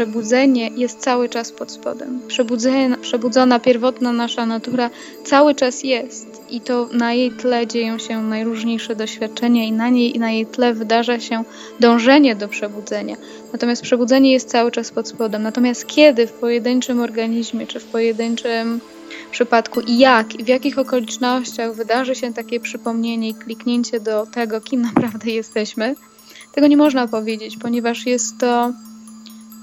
przebudzenie 0.00 0.70
jest 0.76 0.98
cały 0.98 1.28
czas 1.28 1.52
pod 1.52 1.70
spodem. 1.70 2.20
Przebudzenie, 2.28 2.96
przebudzona, 3.02 3.58
pierwotna 3.58 4.12
nasza 4.12 4.46
natura 4.46 4.90
cały 5.24 5.54
czas 5.54 5.84
jest 5.84 6.42
i 6.50 6.60
to 6.60 6.88
na 6.92 7.12
jej 7.12 7.30
tle 7.30 7.66
dzieją 7.66 7.98
się 7.98 8.22
najróżniejsze 8.22 8.96
doświadczenia 8.96 9.64
i 9.64 9.72
na, 9.72 9.88
niej, 9.88 10.18
na 10.18 10.30
jej 10.30 10.46
tle 10.46 10.74
wydarza 10.74 11.20
się 11.20 11.44
dążenie 11.80 12.36
do 12.36 12.48
przebudzenia. 12.48 13.16
Natomiast 13.52 13.82
przebudzenie 13.82 14.32
jest 14.32 14.48
cały 14.48 14.70
czas 14.70 14.90
pod 14.90 15.08
spodem. 15.08 15.42
Natomiast 15.42 15.86
kiedy 15.86 16.26
w 16.26 16.32
pojedynczym 16.32 17.00
organizmie 17.00 17.66
czy 17.66 17.80
w 17.80 17.84
pojedynczym 17.84 18.80
przypadku 19.30 19.80
i 19.80 19.98
jak 19.98 20.34
i 20.34 20.44
w 20.44 20.48
jakich 20.48 20.78
okolicznościach 20.78 21.74
wydarzy 21.74 22.14
się 22.14 22.32
takie 22.34 22.60
przypomnienie 22.60 23.28
i 23.28 23.34
kliknięcie 23.34 24.00
do 24.00 24.26
tego, 24.26 24.60
kim 24.60 24.82
naprawdę 24.82 25.30
jesteśmy, 25.30 25.94
tego 26.52 26.66
nie 26.66 26.76
można 26.76 27.08
powiedzieć, 27.08 27.56
ponieważ 27.56 28.06
jest 28.06 28.38
to 28.38 28.72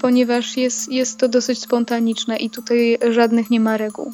ponieważ 0.00 0.56
jest, 0.56 0.92
jest 0.92 1.18
to 1.18 1.28
dosyć 1.28 1.58
spontaniczne 1.58 2.36
i 2.36 2.50
tutaj 2.50 2.98
żadnych 3.10 3.50
nie 3.50 3.60
ma 3.60 3.76
reguł. 3.76 4.12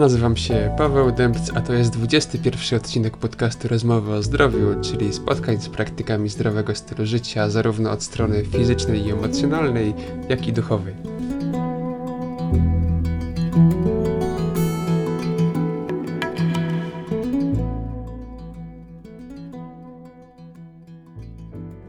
Nazywam 0.00 0.36
się 0.36 0.74
Paweł 0.78 1.12
Dębc, 1.12 1.50
a 1.54 1.60
to 1.60 1.72
jest 1.72 1.90
21 1.92 2.78
odcinek 2.78 3.16
podcastu 3.16 3.68
Rozmowy 3.68 4.12
o 4.12 4.22
zdrowiu, 4.22 4.80
czyli 4.82 5.12
spotkań 5.12 5.60
z 5.60 5.68
praktykami 5.68 6.28
zdrowego 6.28 6.74
stylu 6.74 7.06
życia, 7.06 7.50
zarówno 7.50 7.90
od 7.90 8.02
strony 8.02 8.44
fizycznej 8.44 9.06
i 9.06 9.10
emocjonalnej, 9.10 9.94
jak 10.28 10.48
i 10.48 10.52
duchowej. 10.52 10.94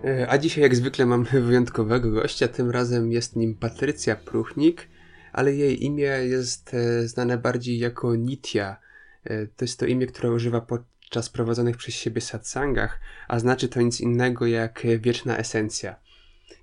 E, 0.05 0.29
a 0.29 0.37
dzisiaj, 0.37 0.63
jak 0.63 0.75
zwykle, 0.75 1.05
mamy 1.05 1.25
wyjątkowego 1.41 2.11
gościa. 2.11 2.47
Tym 2.47 2.71
razem 2.71 3.11
jest 3.11 3.35
nim 3.35 3.55
Patrycja 3.55 4.15
Pruchnik 4.15 4.87
ale 5.33 5.55
jej 5.55 5.85
imię 5.85 6.03
jest 6.05 6.73
e, 6.73 7.07
znane 7.07 7.37
bardziej 7.37 7.79
jako 7.79 8.15
Nitya. 8.15 8.77
E, 9.23 9.47
to 9.47 9.65
jest 9.65 9.79
to 9.79 9.85
imię, 9.85 10.07
które 10.07 10.31
używa 10.31 10.61
podczas 10.61 11.29
prowadzonych 11.29 11.77
przez 11.77 11.95
siebie 11.95 12.21
satsangach, 12.21 12.99
a 13.27 13.39
znaczy 13.39 13.67
to 13.67 13.81
nic 13.81 14.01
innego 14.01 14.47
jak 14.47 14.83
wieczna 14.99 15.37
esencja. 15.37 15.95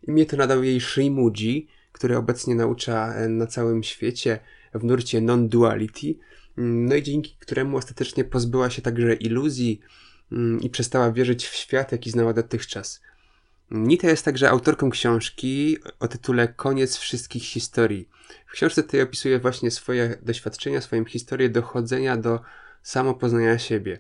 Imię 0.08 0.26
to 0.26 0.36
nadał 0.36 0.64
jej 0.64 0.80
Srimuji, 0.80 1.68
który 1.92 2.16
obecnie 2.16 2.54
naucza 2.54 3.14
e, 3.14 3.28
na 3.28 3.46
całym 3.46 3.82
świecie 3.82 4.38
w 4.74 4.84
nurcie 4.84 5.20
non-duality, 5.20 6.14
mm, 6.58 6.86
no 6.86 6.94
i 6.94 7.02
dzięki 7.02 7.36
któremu 7.38 7.76
ostatecznie 7.76 8.24
pozbyła 8.24 8.70
się 8.70 8.82
także 8.82 9.14
iluzji 9.14 9.80
mm, 10.32 10.60
i 10.60 10.70
przestała 10.70 11.12
wierzyć 11.12 11.46
w 11.46 11.54
świat, 11.54 11.92
jaki 11.92 12.10
znała 12.10 12.32
dotychczas. 12.32 13.00
Nita 13.70 14.08
jest 14.08 14.24
także 14.24 14.50
autorką 14.50 14.90
książki 14.90 15.76
o 16.00 16.08
tytule 16.08 16.48
Koniec 16.48 16.96
wszystkich 16.96 17.42
historii. 17.42 18.08
W 18.46 18.52
książce 18.52 18.82
tej 18.82 19.02
opisuje 19.02 19.38
właśnie 19.38 19.70
swoje 19.70 20.18
doświadczenia, 20.22 20.80
swoją 20.80 21.04
historię 21.04 21.48
dochodzenia 21.48 22.16
do 22.16 22.40
samopoznania 22.82 23.58
siebie. 23.58 23.98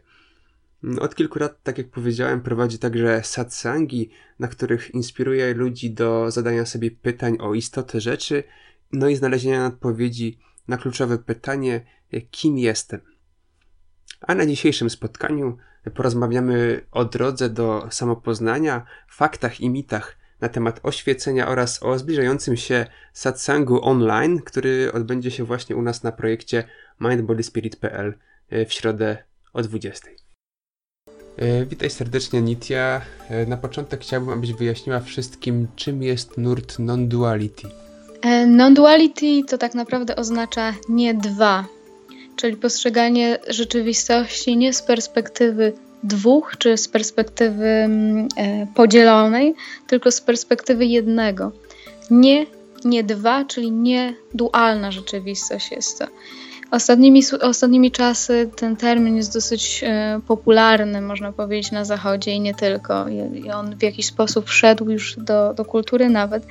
Od 1.00 1.14
kilku 1.14 1.38
lat, 1.38 1.62
tak 1.62 1.78
jak 1.78 1.90
powiedziałem, 1.90 2.40
prowadzi 2.40 2.78
także 2.78 3.22
satsangi, 3.24 4.10
na 4.38 4.48
których 4.48 4.94
inspiruje 4.94 5.54
ludzi 5.54 5.90
do 5.90 6.30
zadania 6.30 6.66
sobie 6.66 6.90
pytań 6.90 7.36
o 7.40 7.54
istotę 7.54 8.00
rzeczy, 8.00 8.44
no 8.92 9.08
i 9.08 9.16
znalezienia 9.16 9.66
odpowiedzi 9.66 10.38
na 10.68 10.76
kluczowe 10.76 11.18
pytanie, 11.18 11.84
kim 12.30 12.58
jestem. 12.58 13.00
A 14.20 14.34
na 14.34 14.46
dzisiejszym 14.46 14.90
spotkaniu 14.90 15.56
porozmawiamy 15.90 16.80
o 16.92 17.04
drodze 17.04 17.48
do 17.48 17.86
samopoznania, 17.90 18.86
faktach 19.08 19.60
i 19.60 19.70
mitach 19.70 20.16
na 20.40 20.48
temat 20.48 20.80
oświecenia 20.82 21.48
oraz 21.48 21.82
o 21.82 21.98
zbliżającym 21.98 22.56
się 22.56 22.86
satsangu 23.12 23.84
online, 23.84 24.42
który 24.42 24.92
odbędzie 24.92 25.30
się 25.30 25.44
właśnie 25.44 25.76
u 25.76 25.82
nas 25.82 26.02
na 26.02 26.12
projekcie 26.12 26.64
mindbodyspirit.pl 27.00 28.14
e, 28.50 28.66
w 28.66 28.72
środę 28.72 29.16
o 29.52 29.62
20. 29.62 30.08
E, 31.36 31.66
witaj 31.66 31.90
serdecznie 31.90 32.42
Nitya. 32.42 33.00
E, 33.28 33.46
na 33.46 33.56
początek 33.56 34.00
chciałbym, 34.00 34.30
abyś 34.30 34.52
wyjaśniła 34.52 35.00
wszystkim, 35.00 35.68
czym 35.76 36.02
jest 36.02 36.38
nurt 36.38 36.78
non-duality. 36.78 37.68
Non-duality 38.46 39.44
to 39.48 39.58
tak 39.58 39.74
naprawdę 39.74 40.16
oznacza 40.16 40.74
nie 40.88 41.14
dwa, 41.14 41.64
czyli 42.38 42.56
postrzeganie 42.56 43.38
rzeczywistości 43.48 44.56
nie 44.56 44.72
z 44.72 44.82
perspektywy 44.82 45.72
dwóch, 46.02 46.54
czy 46.58 46.76
z 46.76 46.88
perspektywy 46.88 47.66
mm, 47.66 48.28
e, 48.36 48.66
podzielonej, 48.74 49.54
tylko 49.86 50.10
z 50.10 50.20
perspektywy 50.20 50.86
jednego. 50.86 51.52
Nie, 52.10 52.46
nie 52.84 53.04
dwa, 53.04 53.44
czyli 53.44 53.72
nie 53.72 54.14
dualna 54.34 54.92
rzeczywistość 54.92 55.70
jest 55.70 55.98
to. 55.98 56.06
Ostatnimi, 56.70 57.22
ostatnimi 57.40 57.90
czasy 57.90 58.50
ten 58.56 58.76
termin 58.76 59.16
jest 59.16 59.34
dosyć 59.34 59.80
e, 59.84 60.20
popularny, 60.26 61.00
można 61.00 61.32
powiedzieć, 61.32 61.72
na 61.72 61.84
Zachodzie 61.84 62.32
i 62.32 62.40
nie 62.40 62.54
tylko. 62.54 63.08
I 63.08 63.50
on 63.50 63.76
w 63.76 63.82
jakiś 63.82 64.06
sposób 64.06 64.46
wszedł 64.46 64.90
już 64.90 65.16
do, 65.16 65.54
do 65.54 65.64
kultury 65.64 66.08
nawet. 66.08 66.46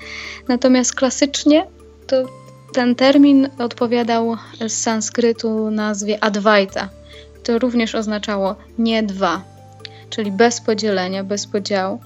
Natomiast 0.48 0.96
klasycznie 0.96 1.68
to 2.08 2.47
ten 2.78 2.96
termin 2.96 3.50
odpowiadał 3.60 4.38
z 4.68 4.74
sanskrytu 4.74 5.72
nazwie 5.72 6.24
Advaita. 6.24 6.90
To 7.44 7.60
również 7.60 7.96
oznaczało 7.96 8.56
nie 8.78 9.04
dwa, 9.04 9.42
czyli 10.10 10.32
bez 10.32 10.62
podzielenia, 10.62 11.24
bez 11.24 11.48
podziału. 11.48 12.00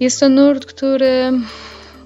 Jest 0.00 0.20
to 0.20 0.28
nurt, 0.28 0.66
który, 0.66 1.32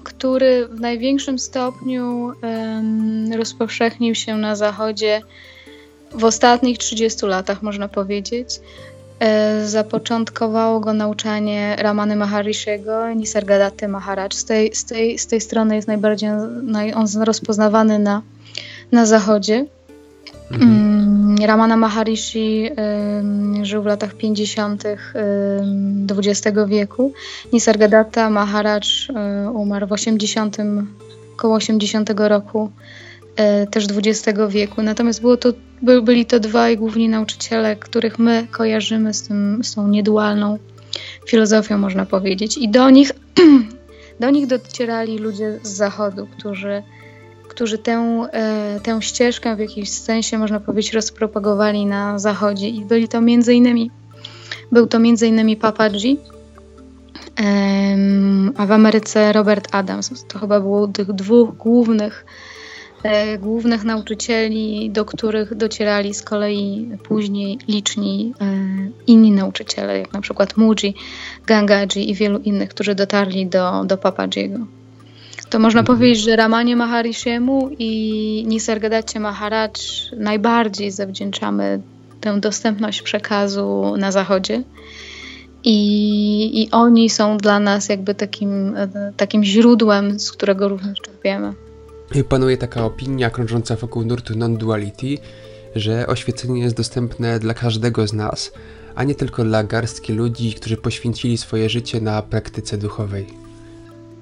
który 0.03 0.67
w 0.67 0.79
największym 0.79 1.39
stopniu 1.39 2.33
um, 2.43 3.33
rozpowszechnił 3.33 4.15
się 4.15 4.37
na 4.37 4.55
Zachodzie 4.55 5.21
w 6.11 6.23
ostatnich 6.23 6.77
30 6.77 7.25
latach, 7.25 7.61
można 7.61 7.87
powiedzieć. 7.87 8.49
E, 9.19 9.65
zapoczątkowało 9.65 10.79
go 10.79 10.93
nauczanie 10.93 11.75
Ramany 11.79 12.15
Maharishiego, 12.15 13.13
Nisargadaty 13.13 13.87
Maharaj. 13.87 14.29
Z 14.31 14.45
tej, 14.45 14.75
z, 14.75 14.85
tej, 14.85 15.19
z 15.19 15.27
tej 15.27 15.41
strony 15.41 15.75
jest 15.75 15.87
najbardziej 15.87 16.29
naj, 16.63 16.93
on 16.93 17.05
rozpoznawany 17.21 17.99
na, 17.99 18.21
na 18.91 19.05
zachodzie. 19.05 19.65
Mhm. 20.51 20.71
Mm, 20.71 21.37
Ramana 21.45 21.77
Maharishi 21.77 22.69
y, 23.61 23.65
żył 23.65 23.83
w 23.83 23.85
latach 23.85 24.13
50. 24.13 24.85
Y, 24.85 24.97
XX 26.17 26.57
wieku. 26.67 27.13
Nisargadatta 27.53 28.29
Maharaj 28.29 28.81
y, 29.45 29.49
umarł 29.49 29.87
w 29.87 29.91
80, 29.91 30.57
około 31.35 31.55
80 31.55 32.09
roku 32.17 32.71
E, 33.16 33.16
też 33.71 33.85
XX 34.05 34.39
wieku. 34.49 34.81
Natomiast 34.81 35.21
było 35.21 35.37
to, 35.37 35.53
by, 35.81 36.01
byli 36.01 36.25
to 36.25 36.39
dwaj 36.39 36.77
główni 36.77 37.09
nauczyciele, 37.09 37.75
których 37.75 38.19
my 38.19 38.47
kojarzymy 38.51 39.13
z, 39.13 39.23
tym, 39.23 39.63
z 39.63 39.75
tą 39.75 39.87
niedualną 39.87 40.57
filozofią, 41.27 41.77
można 41.77 42.05
powiedzieć. 42.05 42.57
I 42.57 42.69
do 42.69 42.89
nich, 42.89 43.11
do 44.19 44.29
nich 44.29 44.47
docierali 44.47 45.17
ludzie 45.17 45.59
z 45.63 45.69
zachodu, 45.69 46.27
którzy, 46.37 46.83
którzy 47.47 47.77
tę, 47.77 48.27
e, 48.33 48.79
tę 48.83 49.01
ścieżkę 49.01 49.55
w 49.55 49.59
jakimś 49.59 49.89
sensie, 49.89 50.37
można 50.37 50.59
powiedzieć, 50.59 50.93
rozpropagowali 50.93 51.85
na 51.85 52.19
zachodzie. 52.19 52.69
I 52.69 52.85
byli 52.85 53.07
to 53.07 53.21
między 53.21 53.53
innymi, 53.53 53.91
był 54.71 54.87
to 54.87 54.99
między 54.99 55.27
innymi 55.27 55.55
Papaji, 55.57 56.19
a 58.57 58.65
w 58.65 58.71
Ameryce 58.71 59.33
Robert 59.33 59.67
Adams. 59.71 60.25
To 60.27 60.39
chyba 60.39 60.59
było 60.59 60.87
tych 60.87 61.13
dwóch 61.13 61.57
głównych 61.57 62.25
E, 62.25 62.56
głównych 63.39 63.83
nauczycieli, 63.83 64.89
do 64.89 65.05
których 65.05 65.55
docierali 65.55 66.13
z 66.13 66.21
kolei 66.21 66.89
później 67.03 67.59
liczni 67.67 68.33
e, 68.41 68.45
inni 69.07 69.31
nauczyciele, 69.31 69.99
jak 69.99 70.13
na 70.13 70.21
przykład 70.21 70.57
Muji, 70.57 70.95
Gangaji 71.45 72.09
i 72.09 72.13
wielu 72.13 72.39
innych, 72.39 72.69
którzy 72.69 72.95
dotarli 72.95 73.47
do, 73.47 73.83
do 73.85 73.97
Papajiego. 73.97 74.59
To 75.49 75.59
można 75.59 75.79
mhm. 75.79 75.97
powiedzieć, 75.97 76.23
że 76.23 76.35
Ramanie 76.35 76.75
Maharishiemu 76.75 77.69
i 77.79 78.43
Nisargadacie 78.47 79.19
Maharaj 79.19 79.69
najbardziej 80.17 80.91
zawdzięczamy 80.91 81.81
tę 82.21 82.39
dostępność 82.39 83.01
przekazu 83.01 83.93
na 83.97 84.11
zachodzie. 84.11 84.63
I, 85.63 86.63
I 86.63 86.71
oni 86.71 87.09
są 87.09 87.37
dla 87.37 87.59
nas 87.59 87.89
jakby 87.89 88.15
takim, 88.15 88.75
e, 88.75 89.13
takim 89.17 89.43
źródłem, 89.43 90.19
z 90.19 90.31
którego 90.31 90.67
również 90.69 90.99
czerpiemy 91.01 91.66
panuje 92.29 92.57
taka 92.57 92.85
opinia 92.85 93.29
krążąca 93.29 93.75
wokół 93.75 94.05
nurtu 94.05 94.33
non-duality, 94.33 95.17
że 95.75 96.07
oświecenie 96.07 96.61
jest 96.61 96.75
dostępne 96.75 97.39
dla 97.39 97.53
każdego 97.53 98.07
z 98.07 98.13
nas, 98.13 98.51
a 98.95 99.03
nie 99.03 99.15
tylko 99.15 99.43
dla 99.43 99.63
garstki 99.63 100.13
ludzi, 100.13 100.53
którzy 100.53 100.77
poświęcili 100.77 101.37
swoje 101.37 101.69
życie 101.69 102.01
na 102.01 102.21
praktyce 102.21 102.77
duchowej. 102.77 103.27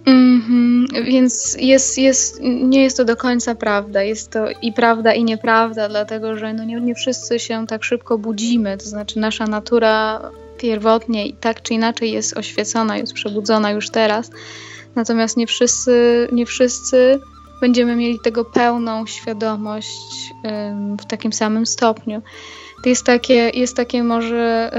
Mhm, 0.05 0.87
więc 1.05 1.57
jest, 1.59 1.97
jest, 1.97 2.39
nie 2.41 2.83
jest 2.83 2.97
to 2.97 3.05
do 3.05 3.15
końca 3.15 3.55
prawda. 3.55 4.03
Jest 4.03 4.31
to 4.31 4.45
i 4.61 4.73
prawda, 4.73 5.13
i 5.13 5.23
nieprawda, 5.23 5.89
dlatego 5.89 6.37
że 6.37 6.53
no 6.53 6.63
nie, 6.63 6.81
nie 6.81 6.95
wszyscy 6.95 7.39
się 7.39 7.67
tak 7.67 7.83
szybko 7.83 8.17
budzimy. 8.17 8.77
To 8.77 8.85
znaczy, 8.85 9.19
nasza 9.19 9.47
natura 9.47 10.21
pierwotnie 10.57 11.27
i 11.27 11.33
tak 11.33 11.61
czy 11.61 11.73
inaczej 11.73 12.11
jest 12.11 12.37
oświecona, 12.37 12.97
jest 12.97 13.13
przebudzona 13.13 13.71
już 13.71 13.89
teraz. 13.89 14.29
Natomiast 14.95 15.37
nie 15.37 15.47
wszyscy, 15.47 16.27
nie 16.31 16.45
wszyscy 16.45 17.19
będziemy 17.65 17.95
mieli 17.95 18.19
tego 18.19 18.45
pełną 18.45 19.05
świadomość 19.05 20.33
w 21.01 21.05
takim 21.05 21.33
samym 21.33 21.65
stopniu. 21.65 22.21
To 22.83 22.89
jest 22.89 23.05
takie, 23.05 23.49
jest 23.53 23.75
takie 23.75 24.03
może, 24.03 24.71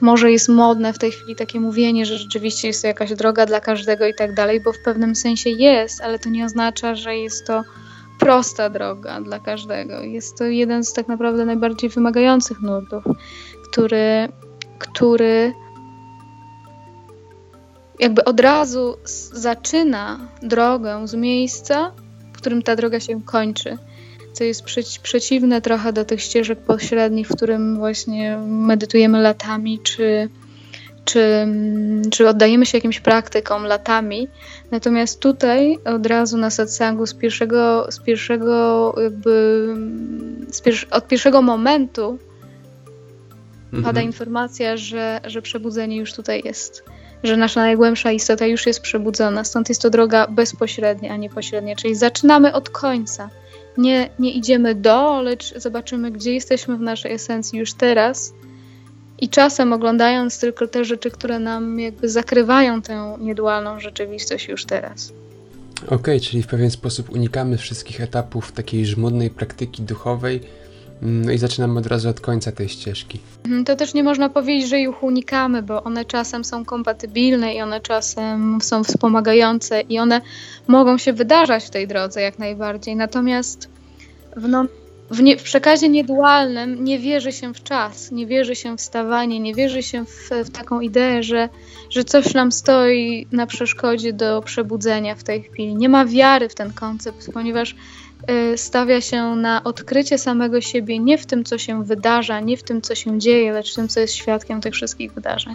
może 0.00 0.32
jest 0.32 0.48
modne 0.48 0.92
w 0.92 0.98
tej 0.98 1.10
chwili 1.10 1.36
takie 1.36 1.60
mówienie, 1.60 2.06
że 2.06 2.18
rzeczywiście 2.18 2.68
jest 2.68 2.82
to 2.82 2.88
jakaś 2.88 3.14
droga 3.14 3.46
dla 3.46 3.60
każdego 3.60 4.06
i 4.06 4.14
tak 4.14 4.34
dalej, 4.34 4.60
bo 4.60 4.72
w 4.72 4.82
pewnym 4.84 5.14
sensie 5.14 5.50
jest, 5.50 6.00
ale 6.00 6.18
to 6.18 6.28
nie 6.28 6.44
oznacza, 6.44 6.94
że 6.94 7.16
jest 7.16 7.46
to 7.46 7.62
prosta 8.20 8.70
droga 8.70 9.20
dla 9.20 9.38
każdego. 9.38 10.02
Jest 10.02 10.38
to 10.38 10.44
jeden 10.44 10.84
z 10.84 10.92
tak 10.92 11.08
naprawdę 11.08 11.44
najbardziej 11.44 11.90
wymagających 11.90 12.60
nurtów, 12.60 13.04
który, 13.70 14.28
który 14.78 15.52
jakby 18.00 18.24
od 18.24 18.40
razu 18.40 18.96
zaczyna 19.32 20.18
drogę 20.42 21.08
z 21.08 21.14
miejsca, 21.14 21.92
w 22.32 22.36
którym 22.36 22.62
ta 22.62 22.76
droga 22.76 23.00
się 23.00 23.22
kończy. 23.22 23.78
Co 24.32 24.44
jest 24.44 24.62
przeciwne 25.02 25.60
trochę 25.60 25.92
do 25.92 26.04
tych 26.04 26.20
ścieżek 26.20 26.58
pośrednich, 26.58 27.28
w 27.28 27.36
którym 27.36 27.76
właśnie 27.76 28.38
medytujemy 28.46 29.20
latami, 29.20 29.80
czy, 29.82 30.28
czy, 31.04 31.46
czy 32.10 32.28
oddajemy 32.28 32.66
się 32.66 32.78
jakimś 32.78 33.00
praktykom 33.00 33.64
latami. 33.64 34.28
Natomiast 34.70 35.20
tutaj 35.20 35.78
od 35.84 36.06
razu 36.06 36.38
na 36.38 36.50
satsangu 36.50 37.06
z 37.06 37.14
pierwszego, 37.14 37.92
z 37.92 37.98
pierwszego 37.98 38.94
jakby 39.02 39.66
z 40.50 40.60
pier 40.60 40.74
od 40.90 41.06
pierwszego 41.06 41.42
momentu 41.42 42.18
mhm. 43.64 43.84
pada 43.84 44.00
informacja, 44.00 44.76
że, 44.76 45.20
że 45.24 45.42
przebudzenie 45.42 45.96
już 45.96 46.12
tutaj 46.12 46.42
jest 46.44 46.84
że 47.22 47.36
nasza 47.36 47.60
najgłębsza 47.60 48.12
istota 48.12 48.46
już 48.46 48.66
jest 48.66 48.80
przebudzona. 48.80 49.44
Stąd 49.44 49.68
jest 49.68 49.82
to 49.82 49.90
droga 49.90 50.26
bezpośrednia, 50.26 51.12
a 51.12 51.16
nie 51.16 51.30
pośrednia. 51.30 51.76
Czyli 51.76 51.94
zaczynamy 51.94 52.52
od 52.52 52.70
końca. 52.70 53.30
Nie, 53.78 54.10
nie 54.18 54.32
idziemy 54.32 54.74
do, 54.74 55.22
lecz 55.22 55.58
zobaczymy, 55.58 56.10
gdzie 56.10 56.34
jesteśmy 56.34 56.76
w 56.76 56.80
naszej 56.80 57.12
esencji 57.12 57.58
już 57.58 57.74
teraz. 57.74 58.32
I 59.18 59.28
czasem 59.28 59.72
oglądając 59.72 60.40
tylko 60.40 60.66
te 60.66 60.84
rzeczy, 60.84 61.10
które 61.10 61.38
nam 61.38 61.80
jakby 61.80 62.08
zakrywają 62.08 62.82
tę 62.82 63.16
niedualną 63.20 63.80
rzeczywistość 63.80 64.48
już 64.48 64.64
teraz. 64.64 65.12
Okej, 65.84 65.96
okay, 65.96 66.20
czyli 66.20 66.42
w 66.42 66.46
pewien 66.46 66.70
sposób 66.70 67.10
unikamy 67.10 67.58
wszystkich 67.58 68.00
etapów 68.00 68.52
takiej 68.52 68.86
żmudnej 68.86 69.30
praktyki 69.30 69.82
duchowej, 69.82 70.40
no 71.02 71.32
i 71.32 71.38
zaczynamy 71.38 71.78
od 71.80 71.86
razu 71.86 72.08
od 72.08 72.20
końca 72.20 72.52
tej 72.52 72.68
ścieżki. 72.68 73.20
Mhm, 73.44 73.64
to 73.64 73.76
też 73.76 73.94
nie 73.94 74.02
można 74.02 74.28
powiedzieć, 74.28 74.68
że 74.68 74.80
ich 74.80 75.02
unikamy, 75.02 75.62
bo 75.62 75.84
one 75.84 76.04
czasem 76.04 76.44
są 76.44 76.64
kompatybilne 76.64 77.54
i 77.54 77.60
one 77.60 77.80
czasem 77.80 78.58
są 78.60 78.84
wspomagające 78.84 79.80
i 79.80 79.98
one 79.98 80.20
mogą 80.66 80.98
się 80.98 81.12
wydarzać 81.12 81.64
w 81.64 81.70
tej 81.70 81.88
drodze 81.88 82.20
jak 82.20 82.38
najbardziej. 82.38 82.96
Natomiast 82.96 83.68
w, 84.36 84.48
no, 84.48 84.66
w, 85.10 85.22
nie, 85.22 85.36
w 85.36 85.42
przekazie 85.42 85.88
niedualnym 85.88 86.84
nie 86.84 86.98
wierzy 86.98 87.32
się 87.32 87.54
w 87.54 87.62
czas, 87.62 88.12
nie 88.12 88.26
wierzy 88.26 88.56
się 88.56 88.76
w 88.76 88.80
stawanie, 88.80 89.40
nie 89.40 89.54
wierzy 89.54 89.82
się 89.82 90.04
w, 90.04 90.30
w 90.44 90.50
taką 90.50 90.80
ideę, 90.80 91.22
że, 91.22 91.48
że 91.90 92.04
coś 92.04 92.34
nam 92.34 92.52
stoi 92.52 93.26
na 93.32 93.46
przeszkodzie 93.46 94.12
do 94.12 94.42
przebudzenia 94.42 95.14
w 95.14 95.24
tej 95.24 95.42
chwili. 95.42 95.74
Nie 95.74 95.88
ma 95.88 96.04
wiary 96.04 96.48
w 96.48 96.54
ten 96.54 96.72
koncept, 96.72 97.32
ponieważ 97.32 97.76
stawia 98.56 99.00
się 99.00 99.22
na 99.22 99.64
odkrycie 99.64 100.18
samego 100.18 100.60
siebie 100.60 100.98
nie 100.98 101.18
w 101.18 101.26
tym, 101.26 101.44
co 101.44 101.58
się 101.58 101.84
wydarza, 101.84 102.40
nie 102.40 102.56
w 102.56 102.62
tym, 102.62 102.82
co 102.82 102.94
się 102.94 103.18
dzieje, 103.18 103.52
lecz 103.52 103.72
w 103.72 103.76
tym, 103.76 103.88
co 103.88 104.00
jest 104.00 104.14
świadkiem 104.14 104.60
tych 104.60 104.74
wszystkich 104.74 105.12
wydarzeń. 105.12 105.54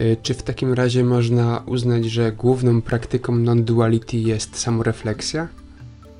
Y, 0.00 0.16
czy 0.22 0.34
w 0.34 0.42
takim 0.42 0.72
razie 0.72 1.04
można 1.04 1.62
uznać, 1.66 2.04
że 2.04 2.32
główną 2.32 2.82
praktyką 2.82 3.32
non-duality 3.32 4.16
jest 4.16 4.58
samorefleksja? 4.58 5.48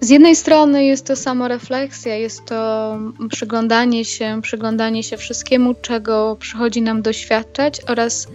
Z 0.00 0.10
jednej 0.10 0.36
strony 0.36 0.84
jest 0.84 1.06
to 1.06 1.16
samorefleksja, 1.16 2.16
jest 2.16 2.44
to 2.44 2.98
przyglądanie 3.30 4.04
się, 4.04 4.40
przyglądanie 4.42 5.02
się 5.02 5.16
wszystkiemu, 5.16 5.74
czego 5.74 6.36
przychodzi 6.40 6.82
nam 6.82 7.02
doświadczać 7.02 7.80
oraz 7.88 8.28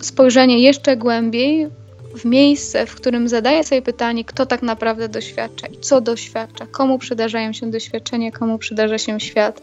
spojrzenie 0.00 0.62
jeszcze 0.62 0.96
głębiej 0.96 1.68
w 2.16 2.24
miejsce, 2.24 2.86
w 2.86 2.94
którym 2.94 3.28
zadaję 3.28 3.64
sobie 3.64 3.82
pytanie, 3.82 4.24
kto 4.24 4.46
tak 4.46 4.62
naprawdę 4.62 5.08
doświadcza 5.08 5.66
i 5.66 5.76
co 5.76 6.00
doświadcza, 6.00 6.66
komu 6.66 6.98
przydarzają 6.98 7.52
się 7.52 7.70
doświadczenia, 7.70 8.30
komu 8.30 8.58
przydarza 8.58 8.98
się 8.98 9.20
świat. 9.20 9.62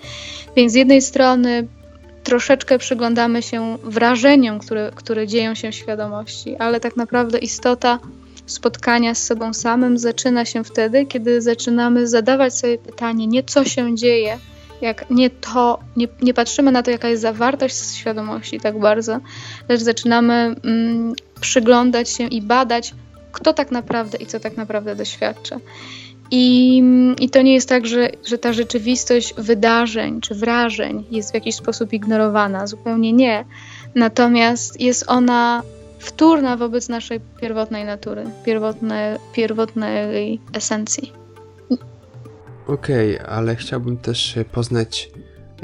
Więc 0.56 0.72
z 0.72 0.76
jednej 0.76 1.02
strony 1.02 1.68
troszeczkę 2.24 2.78
przyglądamy 2.78 3.42
się 3.42 3.78
wrażeniom, 3.84 4.60
które, 4.60 4.92
które 4.96 5.28
dzieją 5.28 5.56
się 5.56 5.72
w 5.72 5.76
świadomości, 5.76 6.56
ale 6.58 6.80
tak 6.80 6.96
naprawdę 6.96 7.38
istota 7.38 8.00
spotkania 8.46 9.16
z 9.16 9.24
sobą 9.24 9.54
samym 9.54 9.98
zaczyna 9.98 10.46
się 10.46 10.64
wtedy, 10.64 11.06
kiedy 11.06 11.42
zaczynamy 11.42 12.08
zadawać 12.08 12.54
sobie 12.54 12.78
pytanie 12.78 13.28
nie 13.28 13.44
co 13.44 13.66
się 13.66 13.96
dzieje, 13.96 14.38
jak 14.82 15.10
nie 15.10 15.30
to, 15.30 15.80
nie, 15.96 16.08
nie 16.22 16.34
patrzymy 16.34 16.72
na 16.72 16.84
to, 16.84 16.92
jaka 16.92 17.10
jest 17.10 17.22
zawartość 17.22 17.96
świadomości 17.96 18.60
tak 18.60 18.80
bardzo, 18.80 19.20
lecz 19.70 19.82
zaczynamy 19.82 20.56
mm, 20.64 21.14
przyglądać 21.42 22.10
się 22.10 22.24
i 22.24 22.42
badać, 22.42 22.94
kto 23.32 23.54
tak 23.54 23.72
naprawdę 23.72 24.18
i 24.18 24.26
co 24.26 24.40
tak 24.40 24.58
naprawdę 24.58 24.96
doświadcza. 24.96 25.60
I, 26.32 26.84
I 27.20 27.30
to 27.30 27.42
nie 27.42 27.54
jest 27.54 27.70
tak, 27.70 27.88
że, 27.88 28.10
że 28.26 28.38
ta 28.38 28.54
rzeczywistość 28.54 29.34
wydarzeń 29.38 30.22
czy 30.22 30.36
wrażeń 30.36 31.06
jest 31.12 31.32
w 31.32 31.34
jakiś 31.34 31.56
sposób 31.56 31.94
ignorowana. 31.94 32.68
Zupełnie 32.68 33.14
nie. 33.14 33.46
Natomiast 33.96 34.82
jest 34.82 35.04
ona 35.08 35.64
wtórna 36.00 36.58
wobec 36.58 36.90
naszej 36.90 37.20
pierwotnej 37.42 37.86
natury, 37.86 38.24
pierwotne, 38.46 39.20
pierwotnej 39.34 40.40
esencji. 40.54 41.14
Okej, 42.68 43.16
okay, 43.16 43.28
ale 43.28 43.56
chciałbym 43.56 43.98
też 43.98 44.36
poznać 44.52 45.10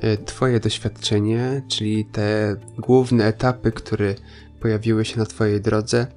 e, 0.01 0.17
Twoje 0.17 0.59
doświadczenie, 0.59 1.61
czyli 1.69 2.05
te 2.05 2.55
główne 2.77 3.25
etapy, 3.25 3.71
które 3.71 4.15
pojawiły 4.59 5.05
się 5.05 5.19
na 5.19 5.25
Twojej 5.25 5.61
drodze, 5.61 6.07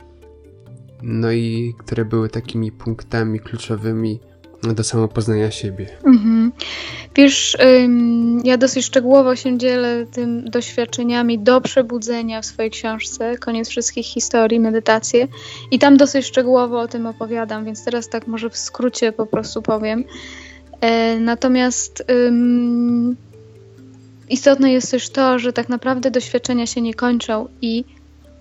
no 1.03 1.33
i 1.33 1.75
które 1.79 2.05
były 2.05 2.29
takimi 2.29 2.73
punktami 2.73 3.41
kluczowymi 3.41 4.21
do 4.63 4.85
samopoznania 4.85 5.51
siebie. 5.51 5.87
Mhm. 6.05 6.53
Wiesz, 7.15 7.57
ym, 7.85 8.41
ja 8.45 8.57
dosyć 8.57 8.85
szczegółowo 8.85 9.37
się 9.37 9.59
dzielę 9.59 10.07
tym 10.13 10.45
doświadczeniami 10.45 11.39
do 11.39 11.61
przebudzenia 11.61 12.43
w 12.43 12.47
swojej 12.47 12.71
książce 12.71 13.37
Koniec 13.37 13.69
wszystkich 13.69 14.07
historii, 14.07 14.61
medytacje 14.61 15.29
i 15.71 15.79
tam 15.79 15.97
dosyć 15.97 16.27
szczegółowo 16.27 16.81
o 16.81 16.89
tym 16.89 17.07
opowiadam, 17.07 17.65
więc 17.65 17.85
teraz 17.85 18.09
tak 18.09 18.27
może 18.27 18.51
w 18.51 18.57
skrócie 18.57 19.13
po 19.13 19.27
prostu 19.27 19.63
powiem. 19.63 20.05
E, 20.81 21.21
natomiast 21.21 22.05
ym, 22.11 23.17
istotne 24.29 24.73
jest 24.73 24.91
też 24.91 25.11
to, 25.11 25.39
że 25.39 25.53
tak 25.53 25.69
naprawdę 25.69 26.11
doświadczenia 26.11 26.67
się 26.67 26.81
nie 26.81 26.95
kończą 26.95 27.49
i 27.63 27.85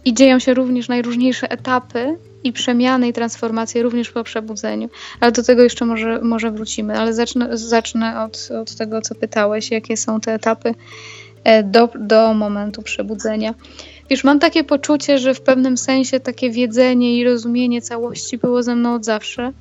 i 0.08 0.14
dzieją 0.14 0.40
się 0.40 0.54
również 0.54 0.88
najróżniejsze 0.88 1.52
etapy 1.52 2.18
i 2.44 2.54
przemiany 2.54 3.08
i 3.08 3.14
transformacje 3.14 3.84
również 3.84 4.12
po 4.12 4.24
przebudzeniu. 4.24 4.90
Ale 5.20 5.32
do 5.32 5.44
tego 5.44 5.64
jeszcze 5.64 5.86
może, 5.86 6.22
może 6.22 6.52
wrócimy. 6.52 7.00
Ale 7.00 7.14
zacznę, 7.14 7.58
zacznę 7.58 8.24
od, 8.24 8.50
od 8.62 8.76
tego, 8.76 9.02
co 9.02 9.16
pytałeś, 9.16 9.72
jakie 9.72 9.98
są 9.98 10.20
te 10.20 10.34
etapy 10.34 10.76
e, 11.44 11.64
do, 11.64 11.90
do 12.00 12.34
momentu 12.34 12.82
przebudzenia. 12.82 13.54
Wiesz, 14.10 14.24
mam 14.24 14.40
takie 14.40 14.64
poczucie, 14.64 15.18
że 15.18 15.34
w 15.34 15.42
pewnym 15.42 15.78
sensie 15.78 16.20
takie 16.20 16.52
wiedzenie 16.52 17.18
i 17.18 17.24
rozumienie 17.24 17.82
całości 17.82 18.38
było 18.38 18.64
ze 18.64 18.76
mną 18.76 18.96
od 18.96 19.06
zawsze. 19.06 19.52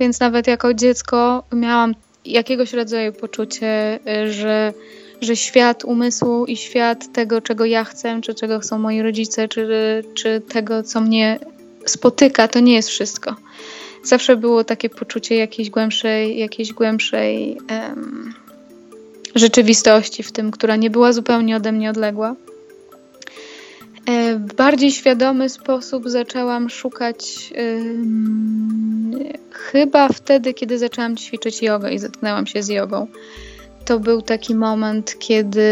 Więc 0.00 0.20
nawet 0.20 0.46
jako 0.46 0.74
dziecko 0.74 1.44
miałam 1.52 1.94
jakiegoś 2.24 2.72
rodzaju 2.72 3.12
poczucie, 3.12 3.98
e, 4.06 4.32
że 4.32 4.72
że 5.20 5.36
świat 5.36 5.84
umysłu 5.84 6.46
i 6.46 6.56
świat 6.56 7.12
tego, 7.12 7.40
czego 7.40 7.64
ja 7.64 7.84
chcę, 7.84 8.20
czy 8.20 8.34
czego 8.34 8.60
chcą 8.60 8.78
moi 8.78 9.02
rodzice, 9.02 9.48
czy, 9.48 9.68
czy 10.14 10.42
tego, 10.48 10.82
co 10.82 11.00
mnie 11.00 11.38
spotyka, 11.86 12.48
to 12.48 12.60
nie 12.60 12.74
jest 12.74 12.88
wszystko. 12.88 13.36
Zawsze 14.02 14.36
było 14.36 14.64
takie 14.64 14.90
poczucie 14.90 15.36
jakiejś 15.36 15.70
głębszej, 15.70 16.38
jakiejś 16.38 16.72
głębszej 16.72 17.58
um, 17.70 18.34
rzeczywistości 19.34 20.22
w 20.22 20.32
tym, 20.32 20.50
która 20.50 20.76
nie 20.76 20.90
była 20.90 21.12
zupełnie 21.12 21.56
ode 21.56 21.72
mnie 21.72 21.90
odległa. 21.90 22.36
E, 24.06 24.34
w 24.34 24.54
bardziej 24.54 24.92
świadomy 24.92 25.48
sposób 25.48 26.08
zaczęłam 26.08 26.70
szukać 26.70 27.52
chyba 29.50 30.08
wtedy, 30.08 30.54
kiedy 30.54 30.78
zaczęłam 30.78 31.16
ćwiczyć 31.16 31.62
jogę 31.62 31.92
i 31.92 31.98
zetknęłam 31.98 32.46
się 32.46 32.62
z 32.62 32.68
jogą. 32.68 33.06
To 33.84 34.00
był 34.00 34.22
taki 34.22 34.54
moment, 34.54 35.18
kiedy, 35.18 35.70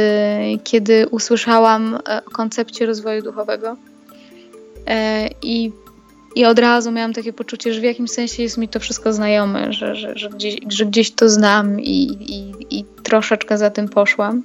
kiedy 0.64 1.08
usłyszałam 1.08 1.98
e, 2.08 2.22
o 2.26 2.30
koncepcie 2.30 2.86
rozwoju 2.86 3.22
duchowego. 3.22 3.76
E, 4.86 5.28
I, 5.42 5.72
I 6.36 6.44
od 6.44 6.58
razu 6.58 6.92
miałam 6.92 7.12
takie 7.12 7.32
poczucie, 7.32 7.74
że 7.74 7.80
w 7.80 7.84
jakimś 7.84 8.10
sensie 8.10 8.42
jest 8.42 8.58
mi 8.58 8.68
to 8.68 8.80
wszystko 8.80 9.12
znajome, 9.12 9.72
że, 9.72 9.96
że, 9.96 10.18
że, 10.18 10.28
gdzieś, 10.28 10.56
że 10.68 10.86
gdzieś 10.86 11.10
to 11.10 11.28
znam 11.28 11.80
i, 11.80 12.02
i, 12.10 12.52
i 12.78 12.84
troszeczkę 13.02 13.58
za 13.58 13.70
tym 13.70 13.88
poszłam. 13.88 14.42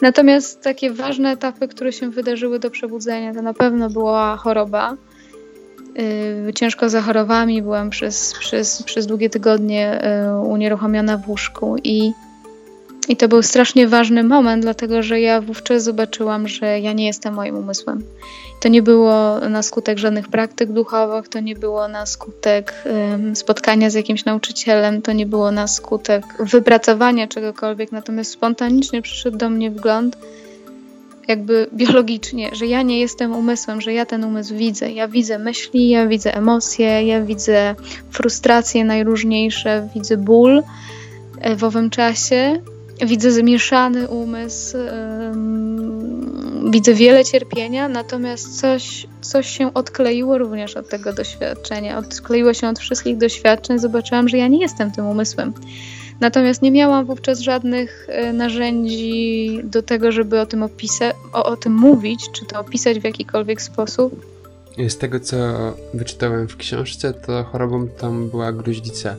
Natomiast 0.00 0.62
takie 0.62 0.90
ważne 0.90 1.30
etapy, 1.30 1.68
które 1.68 1.92
się 1.92 2.10
wydarzyły 2.10 2.58
do 2.58 2.70
przebudzenia, 2.70 3.34
to 3.34 3.42
na 3.42 3.54
pewno 3.54 3.90
była 3.90 4.36
choroba. 4.36 4.96
Yy, 6.46 6.52
ciężko 6.52 6.88
zachorowałam 6.88 7.50
i 7.50 7.62
byłam 7.62 7.90
przez, 7.90 8.34
przez, 8.38 8.82
przez 8.82 9.06
długie 9.06 9.30
tygodnie 9.30 10.00
unieruchomiona 10.44 11.16
w 11.16 11.28
łóżku 11.28 11.76
i 11.84 12.12
i 13.08 13.16
to 13.16 13.28
był 13.28 13.42
strasznie 13.42 13.88
ważny 13.88 14.24
moment, 14.24 14.62
dlatego 14.62 15.02
że 15.02 15.20
ja 15.20 15.40
wówczas 15.40 15.82
zobaczyłam, 15.82 16.48
że 16.48 16.80
ja 16.80 16.92
nie 16.92 17.06
jestem 17.06 17.34
moim 17.34 17.56
umysłem. 17.56 18.02
To 18.60 18.68
nie 18.68 18.82
było 18.82 19.40
na 19.40 19.62
skutek 19.62 19.98
żadnych 19.98 20.28
praktyk 20.28 20.72
duchowych, 20.72 21.28
to 21.28 21.40
nie 21.40 21.54
było 21.54 21.88
na 21.88 22.06
skutek 22.06 22.74
um, 22.84 23.36
spotkania 23.36 23.90
z 23.90 23.94
jakimś 23.94 24.24
nauczycielem, 24.24 25.02
to 25.02 25.12
nie 25.12 25.26
było 25.26 25.52
na 25.52 25.66
skutek 25.68 26.24
wypracowania 26.40 27.28
czegokolwiek, 27.28 27.92
natomiast 27.92 28.30
spontanicznie 28.30 29.02
przyszedł 29.02 29.36
do 29.36 29.50
mnie 29.50 29.70
wgląd, 29.70 30.16
jakby 31.28 31.66
biologicznie, 31.72 32.50
że 32.52 32.66
ja 32.66 32.82
nie 32.82 33.00
jestem 33.00 33.36
umysłem, 33.36 33.80
że 33.80 33.92
ja 33.92 34.06
ten 34.06 34.24
umysł 34.24 34.54
widzę. 34.54 34.92
Ja 34.92 35.08
widzę 35.08 35.38
myśli, 35.38 35.88
ja 35.88 36.06
widzę 36.06 36.34
emocje, 36.34 37.06
ja 37.06 37.20
widzę 37.20 37.74
frustracje 38.10 38.84
najróżniejsze, 38.84 39.88
widzę 39.94 40.16
ból 40.16 40.62
e, 41.40 41.56
w 41.56 41.64
owym 41.64 41.90
czasie 41.90 42.62
widzę 43.00 43.32
zmieszany 43.32 44.08
umysł, 44.08 44.76
widzę 46.70 46.94
wiele 46.94 47.24
cierpienia, 47.24 47.88
natomiast 47.88 48.60
coś, 48.60 49.06
coś 49.20 49.46
się 49.46 49.74
odkleiło 49.74 50.38
również 50.38 50.76
od 50.76 50.88
tego 50.88 51.12
doświadczenia. 51.12 51.98
Odkleiło 51.98 52.54
się 52.54 52.68
od 52.68 52.78
wszystkich 52.78 53.16
doświadczeń, 53.16 53.78
zobaczyłam, 53.78 54.28
że 54.28 54.38
ja 54.38 54.48
nie 54.48 54.60
jestem 54.60 54.90
tym 54.90 55.06
umysłem. 55.06 55.52
Natomiast 56.20 56.62
nie 56.62 56.70
miałam 56.70 57.06
wówczas 57.06 57.40
żadnych 57.40 58.06
e, 58.08 58.32
narzędzi 58.32 59.60
do 59.64 59.82
tego, 59.82 60.12
żeby 60.12 60.40
o 60.40 60.46
tym 60.46 60.62
opisać, 60.62 61.16
o, 61.32 61.44
o 61.44 61.56
tym 61.56 61.74
mówić, 61.74 62.30
czy 62.32 62.46
to 62.46 62.60
opisać 62.60 63.00
w 63.00 63.04
jakikolwiek 63.04 63.62
sposób. 63.62 64.26
Z 64.88 64.98
tego, 64.98 65.20
co 65.20 65.36
wyczytałem 65.94 66.48
w 66.48 66.56
książce, 66.56 67.12
to 67.12 67.44
chorobą 67.44 67.88
tam 67.88 68.28
była 68.28 68.52
gruźlica. 68.52 69.16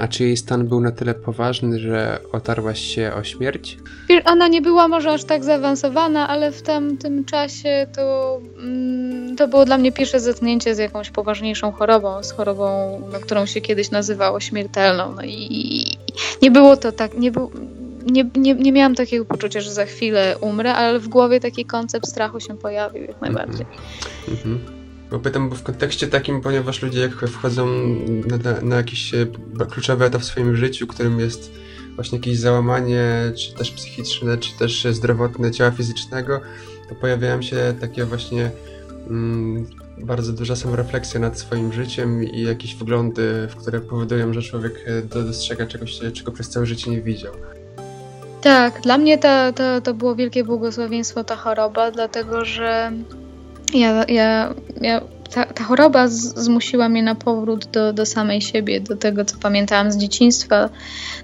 A 0.00 0.08
czy 0.08 0.24
jej 0.24 0.36
stan 0.36 0.68
był 0.68 0.80
na 0.80 0.92
tyle 0.92 1.14
poważny, 1.14 1.80
że 1.80 2.18
otarłaś 2.32 2.80
się 2.80 3.12
o 3.14 3.24
śmierć? 3.24 3.78
Ona 4.24 4.48
nie 4.48 4.62
była 4.62 4.88
może 4.88 5.12
aż 5.12 5.24
tak 5.24 5.44
zaawansowana, 5.44 6.28
ale 6.28 6.52
w 6.52 6.62
tamtym 6.62 7.24
czasie 7.24 7.86
to, 7.96 8.40
mm, 8.58 9.36
to 9.36 9.48
było 9.48 9.64
dla 9.64 9.78
mnie 9.78 9.92
pierwsze 9.92 10.20
zetknięcie 10.20 10.74
z 10.74 10.78
jakąś 10.78 11.10
poważniejszą 11.10 11.72
chorobą, 11.72 12.22
z 12.22 12.32
chorobą, 12.32 13.00
no, 13.12 13.20
którą 13.20 13.46
się 13.46 13.60
kiedyś 13.60 13.90
nazywało 13.90 14.40
śmiertelną. 14.40 15.14
No 15.16 15.22
i 15.24 15.84
nie 16.42 16.50
było 16.50 16.76
to 16.76 16.92
tak, 16.92 17.18
nie, 17.18 17.32
nie, 18.06 18.24
nie, 18.36 18.54
nie 18.54 18.72
miałam 18.72 18.94
takiego 18.94 19.24
poczucia, 19.24 19.60
że 19.60 19.72
za 19.72 19.84
chwilę 19.84 20.36
umrę, 20.40 20.74
ale 20.74 20.98
w 20.98 21.08
głowie 21.08 21.40
taki 21.40 21.64
koncept 21.64 22.08
strachu 22.08 22.40
się 22.40 22.56
pojawił 22.56 23.02
jak 23.02 23.20
najbardziej. 23.20 23.66
Mm 24.28 24.38
-hmm. 24.40 24.71
Bo 25.12 25.18
pytam, 25.18 25.48
bo 25.48 25.56
w 25.56 25.62
kontekście 25.62 26.06
takim, 26.08 26.40
ponieważ 26.40 26.82
ludzie 26.82 27.00
jak 27.00 27.12
wchodzą 27.12 27.66
na, 28.44 28.60
na, 28.62 28.76
jakiś 28.76 29.14
e, 29.14 29.26
kluczowy 29.70 30.04
etap 30.04 30.22
w 30.22 30.24
swoim 30.24 30.56
życiu, 30.56 30.86
którym 30.86 31.20
jest 31.20 31.52
właśnie 31.94 32.18
jakieś 32.18 32.38
załamanie, 32.38 33.32
czy 33.36 33.54
też 33.54 33.70
psychiczne, 33.70 34.38
czy 34.38 34.58
też 34.58 34.86
zdrowotne 34.90 35.50
ciała 35.50 35.70
fizycznego, 35.70 36.40
to 36.88 36.94
pojawiają 36.94 37.42
się 37.42 37.74
takie 37.80 38.04
właśnie 38.04 38.50
mm, 39.10 39.66
bardzo 39.98 40.32
duża 40.32 40.56
samorefleksja 40.56 41.20
nad 41.20 41.38
swoim 41.38 41.72
życiem 41.72 42.24
i 42.24 42.42
jakieś 42.42 42.76
wglądy, 42.76 43.48
w 43.50 43.56
które 43.56 43.80
powodują, 43.80 44.32
że 44.32 44.42
człowiek 44.42 44.84
e, 44.86 45.02
dostrzega 45.02 45.66
czegoś, 45.66 46.00
czego 46.12 46.32
przez 46.32 46.48
całe 46.48 46.66
życie 46.66 46.90
nie 46.90 47.02
widział. 47.02 47.32
Tak, 48.42 48.80
dla 48.80 48.98
mnie 48.98 49.18
to, 49.18 49.52
to, 49.52 49.80
to 49.80 49.94
było 49.94 50.14
wielkie 50.14 50.44
błogosławieństwo 50.44 51.24
ta 51.24 51.36
choroba, 51.36 51.90
dlatego 51.90 52.44
że 52.44 52.92
ja, 53.74 54.04
ja, 54.08 54.54
ja 54.80 55.00
ta, 55.34 55.44
ta 55.44 55.64
choroba 55.64 56.08
z, 56.08 56.34
zmusiła 56.38 56.88
mnie 56.88 57.02
na 57.02 57.14
powrót 57.14 57.66
do, 57.66 57.92
do 57.92 58.06
samej 58.06 58.40
siebie, 58.40 58.80
do 58.80 58.96
tego, 58.96 59.24
co 59.24 59.36
pamiętałam 59.38 59.92
z 59.92 59.96
dzieciństwa, 59.96 60.68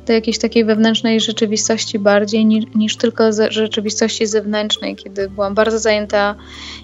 do 0.06 0.12
jakiejś 0.12 0.38
takiej 0.38 0.64
wewnętrznej 0.64 1.20
rzeczywistości 1.20 1.98
bardziej 1.98 2.46
niż, 2.46 2.64
niż 2.74 2.96
tylko 2.96 3.32
z 3.32 3.52
rzeczywistości 3.52 4.26
zewnętrznej, 4.26 4.96
kiedy 4.96 5.30
byłam 5.30 5.54
bardzo 5.54 5.78
zajęta 5.78 6.34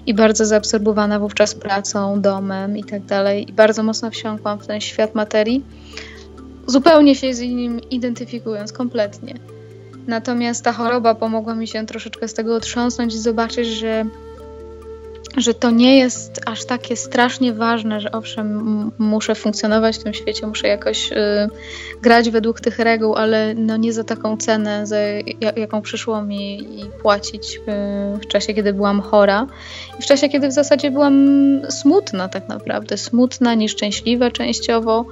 i 0.05 0.13
bardzo 0.13 0.45
zaabsorbowana 0.45 1.19
wówczas 1.19 1.55
pracą, 1.55 2.21
domem 2.21 2.77
i 2.77 2.83
tak 2.83 3.05
dalej. 3.05 3.49
I 3.49 3.53
bardzo 3.53 3.83
mocno 3.83 4.11
wsiąkłam 4.11 4.59
w 4.59 4.67
ten 4.67 4.81
świat 4.81 5.15
materii, 5.15 5.63
zupełnie 6.67 7.15
się 7.15 7.33
z 7.33 7.39
nim 7.39 7.81
identyfikując 7.89 8.73
kompletnie. 8.73 9.33
Natomiast 10.07 10.63
ta 10.63 10.71
choroba 10.71 11.15
pomogła 11.15 11.55
mi 11.55 11.67
się 11.67 11.85
troszeczkę 11.85 12.27
z 12.27 12.33
tego 12.33 12.55
otrząsnąć 12.55 13.15
i 13.15 13.19
zobaczyć, 13.19 13.67
że 13.67 14.05
że 15.37 15.53
to 15.53 15.71
nie 15.71 15.97
jest 15.97 16.41
aż 16.45 16.65
takie 16.65 16.95
strasznie 16.95 17.53
ważne, 17.53 18.01
że 18.01 18.11
owszem, 18.11 18.91
muszę 18.97 19.35
funkcjonować 19.35 19.97
w 19.97 20.03
tym 20.03 20.13
świecie, 20.13 20.47
muszę 20.47 20.67
jakoś 20.67 21.11
y, 21.11 21.15
grać 22.01 22.29
według 22.29 22.61
tych 22.61 22.79
reguł, 22.79 23.15
ale 23.15 23.53
no 23.55 23.77
nie 23.77 23.93
za 23.93 24.03
taką 24.03 24.37
cenę, 24.37 24.87
za 24.87 24.97
jaką 25.55 25.81
przyszło 25.81 26.21
mi 26.21 26.67
płacić 27.01 27.55
y, 27.55 28.19
w 28.19 28.27
czasie, 28.27 28.53
kiedy 28.53 28.73
byłam 28.73 29.01
chora 29.01 29.47
i 29.99 30.01
w 30.01 30.05
czasie, 30.05 30.29
kiedy 30.29 30.47
w 30.47 30.53
zasadzie 30.53 30.91
byłam 30.91 31.15
smutna 31.69 32.29
tak 32.29 32.47
naprawdę, 32.47 32.97
smutna, 32.97 33.53
nieszczęśliwa 33.53 34.31
częściowo. 34.31 35.05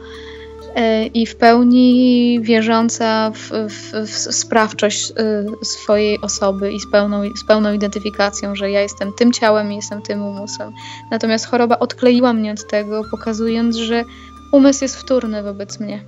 E, 0.75 1.05
i 1.05 1.25
w 1.25 1.35
pełni 1.35 2.39
wierząca 2.41 3.31
w, 3.31 3.49
w, 3.69 4.07
w, 4.07 4.35
sprawczość 4.35 5.11
e, 5.11 5.65
swojej 5.65 6.21
osoby 6.21 6.73
i 6.73 6.79
z 6.79 6.91
pełną, 6.91 7.21
z 7.35 7.43
pełną 7.47 7.73
identyfikacją, 7.73 8.55
że 8.55 8.71
ja 8.71 8.81
jestem 8.81 9.13
tym 9.13 9.31
ciałem 9.31 9.71
i 9.71 9.75
jestem 9.75 10.01
tym 10.01 10.21
umysłem. 10.21 10.71
Natomiast 11.11 11.45
choroba 11.45 11.79
odkleiła 11.79 12.33
mnie 12.33 12.51
od 12.51 12.67
tego, 12.67 13.03
pokazując, 13.11 13.75
że 13.75 14.03
umysł 14.51 14.83
jest 14.83 14.97
wtórny 14.97 15.43
wobec 15.43 15.79
mnie. 15.79 16.03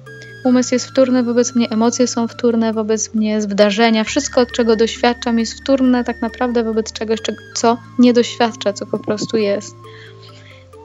Umysł 0.46 0.76
jest 0.76 0.88
wtórny 0.88 1.24
wobec 1.24 1.56
mnie, 1.56 1.70
emocje 1.70 2.08
są 2.08 2.28
wtórne 2.28 2.74
wobec 2.74 3.14
mnie, 3.14 3.42
zdarzenia, 3.42 4.04
wszystko, 4.04 4.46
czego 4.46 4.76
doświadczam, 4.76 5.40
jest 5.40 5.54
wtórne 5.54 6.04
tak 6.04 6.22
naprawdę 6.22 6.64
wobec 6.64 6.94
czegoś, 6.94 7.20
co 7.56 7.78
nie 8.00 8.14
doświadcza, 8.14 8.74
co 8.74 8.86
po 8.86 9.00
prostu 9.00 9.38
jest. 9.38 9.76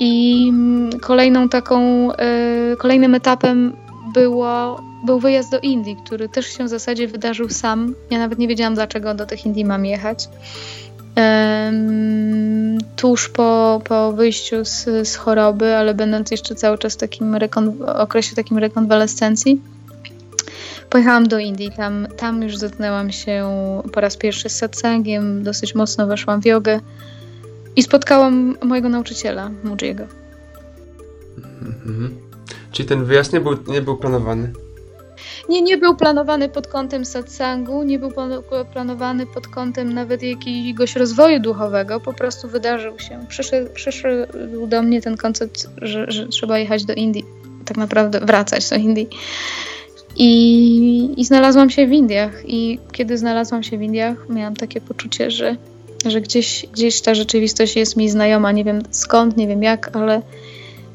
I 0.00 0.52
kolejną 1.00 1.48
taką, 1.48 2.12
e, 2.12 2.76
kolejnym 2.76 3.14
etapem 3.14 3.76
było, 4.14 4.80
był 5.06 5.20
wyjazd 5.20 5.50
do 5.50 5.60
Indii, 5.60 5.96
który 6.04 6.28
też 6.28 6.46
się 6.46 6.64
w 6.64 6.68
zasadzie 6.68 7.08
wydarzył 7.08 7.48
sam. 7.48 7.94
Ja 8.10 8.18
nawet 8.18 8.38
nie 8.38 8.48
wiedziałam, 8.48 8.74
dlaczego 8.74 9.14
do 9.14 9.26
tych 9.26 9.46
Indii 9.46 9.64
mam 9.64 9.86
jechać. 9.86 10.28
tuż 12.96 13.28
po, 13.28 13.80
po 13.84 14.12
wyjściu 14.12 14.64
z, 14.64 14.84
z 15.08 15.16
choroby, 15.16 15.76
ale 15.76 15.94
będąc 15.94 16.30
jeszcze 16.30 16.54
cały 16.54 16.78
czas 16.78 16.94
w 16.94 16.96
takim 16.96 17.36
okresie 17.86 18.36
takim 18.36 18.58
rekonwalescencji, 18.58 19.60
pojechałam 20.90 21.28
do 21.28 21.38
Indii. 21.38 21.70
Tam, 21.76 22.08
tam 22.16 22.42
już 22.42 22.56
zetknęłam 22.56 23.12
się 23.12 23.48
po 23.92 24.00
raz 24.00 24.16
pierwszy 24.16 24.48
z 24.48 24.56
satsangiem, 24.56 25.42
dosyć 25.42 25.74
mocno 25.74 26.06
weszłam 26.06 26.42
w 26.42 26.46
jogę. 26.46 26.80
I 27.76 27.82
spotkałam 27.82 28.56
mojego 28.62 28.88
nauczyciela, 28.88 29.50
Mujiego. 29.64 30.04
Mhm. 31.62 32.16
Czyli 32.72 32.88
ten 32.88 33.04
wyjazd 33.04 33.32
nie 33.32 33.40
był, 33.40 33.56
nie 33.66 33.82
był 33.82 33.96
planowany? 33.96 34.52
Nie, 35.48 35.62
nie 35.62 35.78
był 35.78 35.96
planowany 35.96 36.48
pod 36.48 36.66
kątem 36.66 37.04
satsangu, 37.04 37.82
nie 37.82 37.98
był 37.98 38.12
planowany 38.72 39.26
pod 39.26 39.48
kątem 39.48 39.94
nawet 39.94 40.22
jakiegoś 40.22 40.96
rozwoju 40.96 41.40
duchowego, 41.40 42.00
po 42.00 42.12
prostu 42.12 42.48
wydarzył 42.48 42.98
się. 42.98 43.20
Przyszedł, 43.28 43.70
przyszedł 43.74 44.66
do 44.66 44.82
mnie 44.82 45.02
ten 45.02 45.16
koncept, 45.16 45.68
że, 45.82 46.10
że 46.10 46.28
trzeba 46.28 46.58
jechać 46.58 46.84
do 46.84 46.94
Indii, 46.94 47.24
tak 47.64 47.76
naprawdę 47.76 48.20
wracać 48.20 48.70
do 48.70 48.76
Indii. 48.76 49.08
I, 50.16 51.20
I 51.20 51.24
znalazłam 51.24 51.70
się 51.70 51.86
w 51.86 51.92
Indiach. 51.92 52.42
I 52.44 52.78
kiedy 52.92 53.18
znalazłam 53.18 53.62
się 53.62 53.78
w 53.78 53.82
Indiach, 53.82 54.28
miałam 54.28 54.56
takie 54.56 54.80
poczucie, 54.80 55.30
że 55.30 55.56
że 56.06 56.20
gdzieś, 56.20 56.66
gdzieś 56.72 57.00
ta 57.00 57.14
rzeczywistość 57.14 57.76
jest 57.76 57.96
mi 57.96 58.10
znajoma, 58.10 58.52
nie 58.52 58.64
wiem 58.64 58.82
skąd, 58.90 59.36
nie 59.36 59.48
wiem 59.48 59.62
jak, 59.62 59.96
ale, 59.96 60.22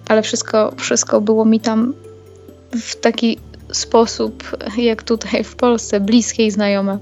ale 0.08 0.22
wszystko, 0.22 0.74
wszystko 0.78 1.22
było 1.22 1.46
mi 1.46 1.60
tam 1.60 1.94
w 2.72 2.96
taki 2.96 3.38
sposób, 3.72 4.58
jak 4.78 5.04
tutaj 5.04 5.44
w 5.44 5.56
Polsce, 5.56 6.00
bliskie 6.00 6.46
i 6.46 6.52
znajome. 6.52 6.98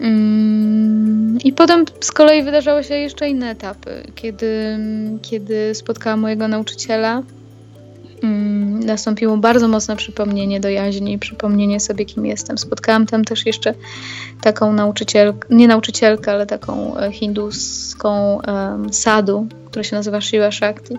Mm, 0.00 1.38
I 1.44 1.52
potem 1.52 1.84
z 2.00 2.12
kolei 2.12 2.42
wydarzały 2.42 2.84
się 2.84 2.94
jeszcze 2.94 3.28
inne 3.28 3.50
etapy, 3.50 4.12
kiedy, 4.14 4.78
kiedy 5.22 5.74
spotkałam 5.74 6.20
mojego 6.20 6.48
nauczyciela. 6.48 7.22
Nastąpiło 8.86 9.36
bardzo 9.36 9.68
mocne 9.68 9.96
przypomnienie 9.96 10.60
do 10.60 10.68
jaźni 10.68 11.12
i 11.12 11.18
przypomnienie 11.18 11.80
sobie, 11.80 12.04
kim 12.04 12.26
jestem. 12.26 12.58
Spotkałam 12.58 13.06
tam 13.06 13.24
też 13.24 13.46
jeszcze 13.46 13.74
taką 14.40 14.72
nauczycielkę, 14.72 15.48
nie 15.50 15.68
nauczycielkę, 15.68 16.32
ale 16.32 16.46
taką 16.46 16.96
e, 16.96 17.12
hinduską 17.12 18.40
um, 18.46 18.92
sadu, 18.92 19.46
która 19.66 19.82
się 19.82 19.96
nazywa 19.96 20.20
Shiva 20.20 20.50
Shakti 20.50 20.98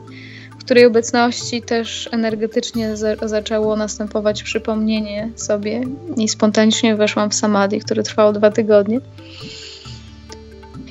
której 0.67 0.85
obecności 0.85 1.61
też 1.61 2.09
energetycznie 2.11 2.97
za 2.97 3.15
zaczęło 3.21 3.75
następować 3.75 4.43
przypomnienie 4.43 5.29
sobie 5.35 5.81
i 6.17 6.27
spontanicznie 6.27 6.95
weszłam 6.95 7.29
w 7.29 7.33
samadhi, 7.35 7.79
które 7.79 8.03
trwało 8.03 8.33
dwa 8.33 8.51
tygodnie. 8.51 8.99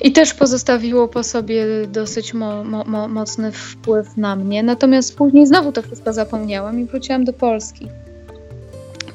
I 0.01 0.11
też 0.11 0.33
pozostawiło 0.33 1.07
po 1.07 1.23
sobie 1.23 1.65
dosyć 1.87 2.33
mo 2.33 2.63
mo 2.63 3.07
mocny 3.07 3.51
wpływ 3.51 4.17
na 4.17 4.35
mnie. 4.35 4.63
Natomiast 4.63 5.17
później 5.17 5.47
znowu 5.47 5.71
to 5.71 5.81
wszystko 5.81 6.13
zapomniałam 6.13 6.79
i 6.79 6.85
wróciłam 6.85 7.25
do 7.25 7.33
Polski. 7.33 7.87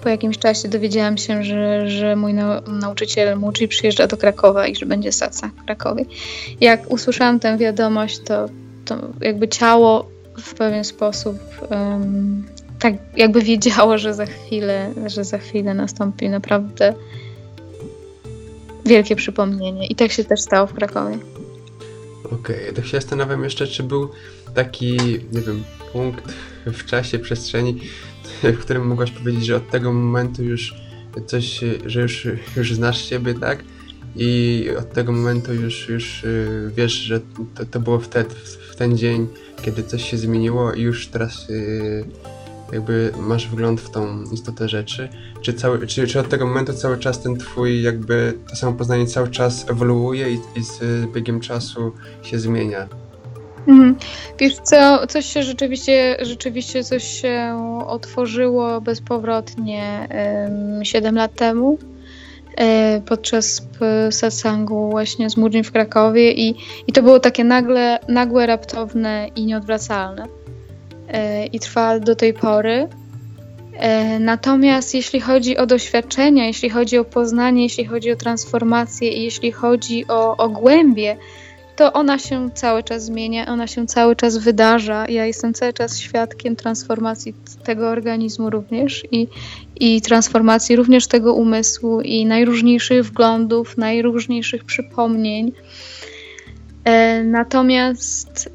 Po 0.03 0.09
jakimś 0.09 0.39
czasie 0.39 0.69
dowiedziałam 0.69 1.19
się, 1.19 1.45
że, 1.45 1.91
że 1.91 2.17
mój 2.17 2.35
nauczyciel 2.67 3.39
Muci 3.39 3.69
przyjeżdża 3.69 4.07
do 4.07 4.17
Krakowa 4.17 4.67
i 4.67 4.77
że 4.77 4.87
będzie 4.87 5.13
saca 5.13 5.51
w 5.63 5.65
Krakowie. 5.65 6.05
Jak 6.61 6.91
usłyszałam 6.91 7.41
tę 7.41 7.59
wiadomość, 7.59 8.21
to, 8.21 8.47
to 8.85 8.97
jakby 9.21 9.49
ciało 9.49 10.09
w 10.39 10.55
pewien 10.55 10.85
sposób 10.85 11.39
um, 11.71 12.47
tak 12.79 12.95
jakby 13.17 13.43
wiedziało, 13.43 13.99
że 13.99 14.15
za 14.15 14.27
chwilę, 14.27 14.93
że 15.07 15.25
za 15.25 15.39
chwilę 15.39 15.75
nastąpi 15.75 16.29
naprawdę 16.29 16.95
wielkie 18.87 19.17
przypomnienie. 19.17 19.87
I 19.87 19.95
tak 19.95 20.13
się 20.13 20.25
też 20.25 20.41
stało 20.41 20.67
w 20.67 20.75
Krakowie. 20.75 21.19
Okej, 22.25 22.63
okay, 22.63 22.73
to 22.73 22.83
się 22.83 23.01
zastanawiam 23.01 23.45
jeszcze, 23.45 23.67
czy 23.67 23.83
był 23.83 24.09
taki, 24.55 24.97
nie 25.33 25.41
wiem, 25.41 25.65
punkt 25.93 26.33
w 26.67 26.85
czasie, 26.85 27.19
przestrzeni, 27.19 27.81
w 28.43 28.59
którym 28.59 28.87
mogłaś 28.87 29.11
powiedzieć, 29.11 29.47
że 29.47 29.57
od 29.57 29.71
tego 29.71 29.93
momentu 29.93 30.45
już 30.45 30.75
coś, 31.27 31.61
że 31.87 32.01
już, 32.01 32.29
już 32.57 32.75
znasz 32.75 33.09
siebie, 33.09 33.35
tak? 33.35 33.65
I 34.17 34.69
od 34.79 34.93
tego 34.93 35.13
momentu 35.13 35.55
już, 35.55 35.89
już 35.89 36.25
y, 36.25 36.71
wiesz, 36.77 36.93
że 36.93 37.21
to, 37.55 37.65
to 37.71 37.81
było 37.81 37.99
wtedy, 37.99 38.35
w 38.71 38.77
ten 38.77 38.99
dzień, 38.99 39.27
kiedy 39.63 39.83
coś 39.83 40.11
się 40.11 40.19
zmieniło 40.19 40.73
i 40.73 40.83
już 40.83 41.09
teraz 41.09 41.49
yy, 41.49 42.05
jakby 42.73 43.13
masz 43.19 43.49
wgląd 43.49 43.81
w 43.81 43.91
tą 43.91 44.23
istotę 44.33 44.69
rzeczy? 44.69 45.09
Czy, 45.43 45.55
cały, 45.55 45.87
czy, 45.87 46.07
czy 46.07 46.21
od 46.21 46.29
tego 46.29 46.47
momentu 46.47 46.73
cały 46.73 46.99
czas 46.99 47.23
ten 47.23 47.37
twój 47.37 47.83
jakby 47.83 48.39
to 48.51 48.57
samo 48.57 48.73
poznanie 48.73 49.07
cały 49.07 49.29
czas 49.29 49.71
ewoluuje 49.71 50.31
i, 50.31 50.39
i 50.57 50.65
z 50.65 50.81
biegiem 51.13 51.41
czasu 51.41 51.93
się 52.23 52.39
zmienia? 52.39 52.89
Mhm. 53.69 53.97
Wiesz 54.39 54.55
co, 54.55 55.07
coś 55.07 55.27
się 55.27 55.43
rzeczywiście, 55.43 56.17
rzeczywiście 56.21 56.85
coś 56.85 57.05
się 57.05 57.59
otworzyło 57.87 58.81
bezpowrotnie 58.81 60.09
um, 60.75 60.85
7 60.85 61.15
lat 61.15 61.35
temu 61.35 61.79
E, 62.57 63.01
podczas 63.07 63.67
satsangu 64.11 64.91
właśnie 64.91 65.31
z 65.31 65.37
Murdzin 65.37 65.65
w 65.65 65.73
Krakowie 65.73 66.33
i, 66.33 66.55
i 66.87 66.93
to 66.93 67.03
było 67.03 67.21
takie 67.21 67.45
nagle, 67.45 67.99
nagłe, 68.09 68.47
raptowne 68.47 69.29
i 69.37 69.47
nieodwracalne. 69.47 70.27
E, 71.13 71.47
I 71.47 71.61
trwa 71.61 72.01
do 72.01 72.17
tej 72.17 72.35
pory. 72.35 72.89
E, 73.73 74.19
natomiast 74.19 74.95
jeśli 74.95 75.21
chodzi 75.21 75.57
o 75.57 75.67
doświadczenia, 75.67 76.47
jeśli 76.47 76.71
chodzi 76.71 76.99
o 76.99 77.05
poznanie, 77.05 77.63
jeśli 77.63 77.85
chodzi 77.85 78.13
o 78.13 78.17
transformację 78.17 79.09
i 79.13 79.25
jeśli 79.25 79.53
chodzi 79.53 80.05
o, 80.09 80.37
o 80.37 80.49
głębie, 80.49 81.17
to 81.77 81.93
ona 81.93 82.19
się 82.19 82.51
cały 82.55 82.83
czas 82.83 83.05
zmienia, 83.05 83.47
ona 83.47 83.67
się 83.67 83.87
cały 83.87 84.17
czas 84.17 84.39
wydarza. 84.39 85.07
Ja 85.09 85.27
jestem 85.27 85.55
cały 85.55 85.73
czas 85.73 85.99
świadkiem 85.99 86.57
transformacji 86.57 87.35
tego 87.65 87.89
organizmu 87.89 88.51
również 88.51 89.05
i, 89.11 89.29
i 89.81 90.03
transformacji 90.03 90.77
również 90.77 91.07
tego 91.07 91.35
umysłu 91.35 92.01
i 92.01 92.27
najróżniejszych 92.27 93.07
wglądów, 93.07 93.77
najróżniejszych 93.77 94.65
przypomnień. 94.65 95.53
E, 96.85 97.25
natomiast 97.25 98.51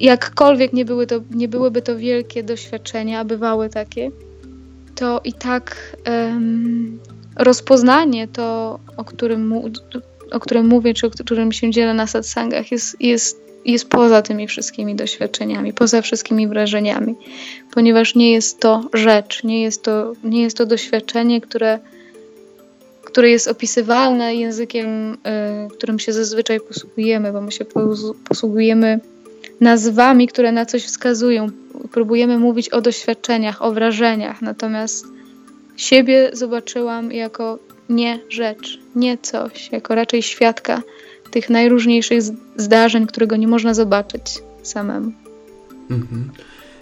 jakkolwiek 0.00 0.72
nie, 0.72 0.84
były 0.84 1.06
to, 1.06 1.20
nie 1.30 1.48
byłyby 1.48 1.82
to 1.82 1.96
wielkie 1.96 2.42
doświadczenia, 2.42 3.24
bywały 3.24 3.68
takie, 3.68 4.10
to 4.94 5.20
i 5.24 5.32
tak 5.32 5.96
rozpoznanie 7.36 8.28
to, 8.28 8.78
o 8.96 9.04
którym, 9.04 9.54
o 10.32 10.40
którym 10.40 10.66
mówię, 10.66 10.94
czy 10.94 11.06
o 11.06 11.10
którym 11.10 11.52
się 11.52 11.70
dzielę 11.70 11.94
na 11.94 12.06
satsangach, 12.06 12.72
jest, 12.72 13.00
jest, 13.00 13.40
jest 13.64 13.88
poza 13.88 14.22
tymi 14.22 14.46
wszystkimi 14.46 14.94
doświadczeniami, 14.94 15.72
poza 15.72 16.02
wszystkimi 16.02 16.48
wrażeniami, 16.48 17.14
ponieważ 17.74 18.14
nie 18.14 18.32
jest 18.32 18.60
to 18.60 18.88
rzecz, 18.94 19.44
nie 19.44 19.62
jest 19.62 19.82
to, 19.82 20.12
nie 20.24 20.42
jest 20.42 20.56
to 20.56 20.66
doświadczenie, 20.66 21.40
które, 21.40 21.78
które 23.04 23.30
jest 23.30 23.48
opisywalne 23.48 24.34
językiem, 24.34 25.14
y, 25.14 25.16
którym 25.70 25.98
się 25.98 26.12
zazwyczaj 26.12 26.60
posługujemy, 26.60 27.32
bo 27.32 27.40
my 27.40 27.52
się 27.52 27.64
posługujemy 28.28 29.00
nazwami, 29.60 30.28
które 30.28 30.52
na 30.52 30.66
coś 30.66 30.84
wskazują. 30.84 31.46
Próbujemy 31.92 32.38
mówić 32.38 32.68
o 32.68 32.80
doświadczeniach, 32.80 33.62
o 33.62 33.72
wrażeniach, 33.72 34.42
natomiast 34.42 35.06
siebie 35.76 36.30
zobaczyłam 36.32 37.12
jako 37.12 37.58
nie 37.88 38.20
rzecz, 38.28 38.78
nie 38.96 39.18
coś, 39.18 39.72
jako 39.72 39.94
raczej 39.94 40.22
świadka 40.22 40.82
tych 41.30 41.50
najróżniejszych 41.50 42.22
zdarzeń, 42.56 43.06
którego 43.06 43.36
nie 43.36 43.48
można 43.48 43.74
zobaczyć 43.74 44.22
samemu. 44.62 45.12
Mhm. 45.90 46.30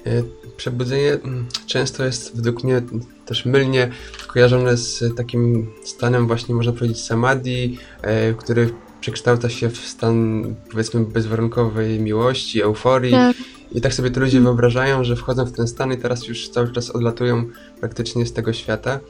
E, 0.06 0.22
przebudzenie 0.56 1.12
mm, 1.12 1.46
często 1.66 2.04
jest 2.04 2.36
według 2.36 2.64
mnie 2.64 2.82
też 3.26 3.44
mylnie 3.44 3.90
kojarzone 4.26 4.76
z 4.76 5.16
takim 5.16 5.70
stanem 5.84 6.26
właśnie 6.26 6.54
można 6.54 6.72
powiedzieć 6.72 7.04
samadhi, 7.04 7.78
e, 8.02 8.34
który 8.34 8.70
przekształca 9.00 9.48
się 9.48 9.70
w 9.70 9.78
stan 9.78 10.44
powiedzmy 10.70 11.00
bezwarunkowej 11.00 12.00
miłości, 12.00 12.62
euforii. 12.62 13.12
Tak. 13.12 13.36
I 13.72 13.80
tak 13.80 13.94
sobie 13.94 14.10
to 14.10 14.20
ludzie 14.20 14.40
wyobrażają, 14.40 15.04
że 15.04 15.16
wchodzą 15.16 15.44
w 15.44 15.52
ten 15.52 15.68
stan 15.68 15.92
i 15.92 15.96
teraz 15.96 16.28
już 16.28 16.48
cały 16.48 16.72
czas 16.72 16.90
odlatują 16.90 17.44
praktycznie 17.80 18.26
z 18.26 18.32
tego 18.32 18.52
świata. 18.52 19.00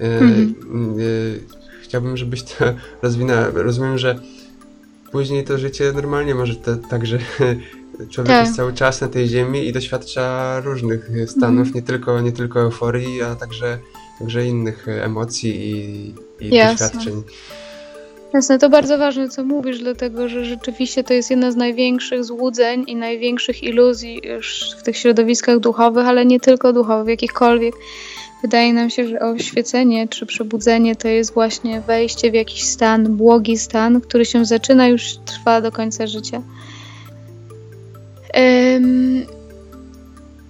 E, 0.00 0.18
mhm. 0.18 0.54
E, 0.98 1.82
chciałbym, 1.82 2.16
żebyś 2.16 2.42
to 2.42 2.64
rozwinęła. 3.02 3.50
Rozumiem, 3.54 3.98
że 3.98 4.20
później 5.12 5.44
to 5.44 5.58
życie 5.58 5.92
normalnie 5.92 6.34
może 6.34 6.56
to, 6.56 6.76
tak, 6.76 7.06
że 7.06 7.18
człowiek 8.10 8.32
tak. 8.32 8.46
jest 8.46 8.56
cały 8.56 8.72
czas 8.72 9.00
na 9.00 9.08
tej 9.08 9.28
ziemi 9.28 9.66
i 9.66 9.72
doświadcza 9.72 10.60
różnych 10.60 11.10
stanów, 11.26 11.66
mhm. 11.66 11.74
nie, 11.74 11.82
tylko, 11.82 12.20
nie 12.20 12.32
tylko 12.32 12.60
euforii, 12.60 13.22
a 13.22 13.34
także, 13.34 13.78
także 14.18 14.46
innych 14.46 14.88
emocji 14.88 15.70
i, 15.70 16.14
i 16.40 16.50
doświadczeń. 16.50 17.22
Jasne, 18.34 18.58
to 18.58 18.68
bardzo 18.68 18.98
ważne, 18.98 19.28
co 19.28 19.44
mówisz, 19.44 19.78
dlatego 19.78 20.28
że 20.28 20.44
rzeczywiście 20.44 21.04
to 21.04 21.14
jest 21.14 21.30
jedna 21.30 21.50
z 21.50 21.56
największych 21.56 22.24
złudzeń 22.24 22.84
i 22.86 22.96
największych 22.96 23.62
iluzji 23.62 24.22
w 24.78 24.82
tych 24.82 24.96
środowiskach 24.96 25.58
duchowych, 25.58 26.06
ale 26.06 26.26
nie 26.26 26.40
tylko 26.40 26.72
duchowych, 26.72 27.08
jakichkolwiek 27.08 27.74
Wydaje 28.42 28.72
nam 28.72 28.90
się, 28.90 29.08
że 29.08 29.20
oświecenie 29.20 30.08
czy 30.08 30.26
przebudzenie 30.26 30.96
to 30.96 31.08
jest 31.08 31.34
właśnie 31.34 31.80
wejście 31.80 32.30
w 32.30 32.34
jakiś 32.34 32.62
stan, 32.62 33.16
błogi 33.16 33.58
stan, 33.58 34.00
który 34.00 34.24
się 34.24 34.44
zaczyna 34.44 34.88
już 34.88 35.16
trwa 35.24 35.60
do 35.60 35.72
końca 35.72 36.06
życia. 36.06 36.42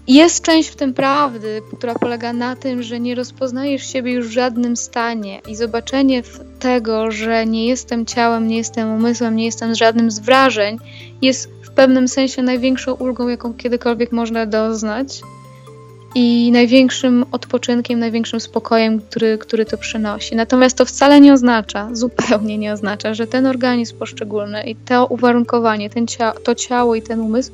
Jest 0.09 0.45
część 0.45 0.69
w 0.69 0.77
tym 0.77 0.95
prawdy, 0.95 1.63
która 1.77 1.95
polega 1.95 2.33
na 2.33 2.57
tym, 2.57 2.83
że 2.83 3.01
nie 3.01 3.15
rozpoznajesz 3.15 3.93
siebie 3.93 4.13
już 4.13 4.29
w 4.29 4.31
żadnym 4.31 4.77
stanie. 4.77 5.41
I 5.49 5.57
zobaczenie 5.57 6.23
tego, 6.59 7.11
że 7.11 7.47
nie 7.47 7.67
jestem 7.67 8.07
ciałem, 8.07 8.49
nie 8.49 8.57
jestem 8.57 8.95
umysłem, 8.95 9.37
nie 9.37 9.45
jestem 9.45 9.75
żadnym 9.75 10.11
z 10.11 10.19
wrażeń, 10.19 10.79
jest 11.23 11.51
w 11.63 11.71
pewnym 11.71 12.09
sensie 12.09 12.43
największą 12.43 12.95
ulgą, 12.95 13.29
jaką 13.29 13.55
kiedykolwiek 13.55 14.13
można 14.13 14.47
doznać 14.47 15.21
i 16.19 16.53
największym 16.53 17.25
odpoczynkiem, 17.33 17.99
największym 17.99 18.41
spokojem, 18.41 19.01
który, 19.01 19.39
który 19.39 19.65
to 19.65 19.79
przynosi. 19.79 20.37
Natomiast 20.37 20.77
to 20.77 20.85
wcale 20.85 21.21
nie 21.21 21.33
oznacza, 21.33 21.89
zupełnie 21.93 22.59
nie 22.59 22.73
oznacza, 22.73 23.15
że 23.15 23.27
ten 23.27 23.47
organizm 23.47 23.99
poszczególny 23.99 24.63
i 24.63 24.77
to 24.77 25.07
uwarunkowanie, 25.07 25.91
ten 25.91 26.07
to 26.45 26.55
ciało 26.55 26.95
i 26.95 27.03
ten 27.03 27.21
umysł 27.21 27.53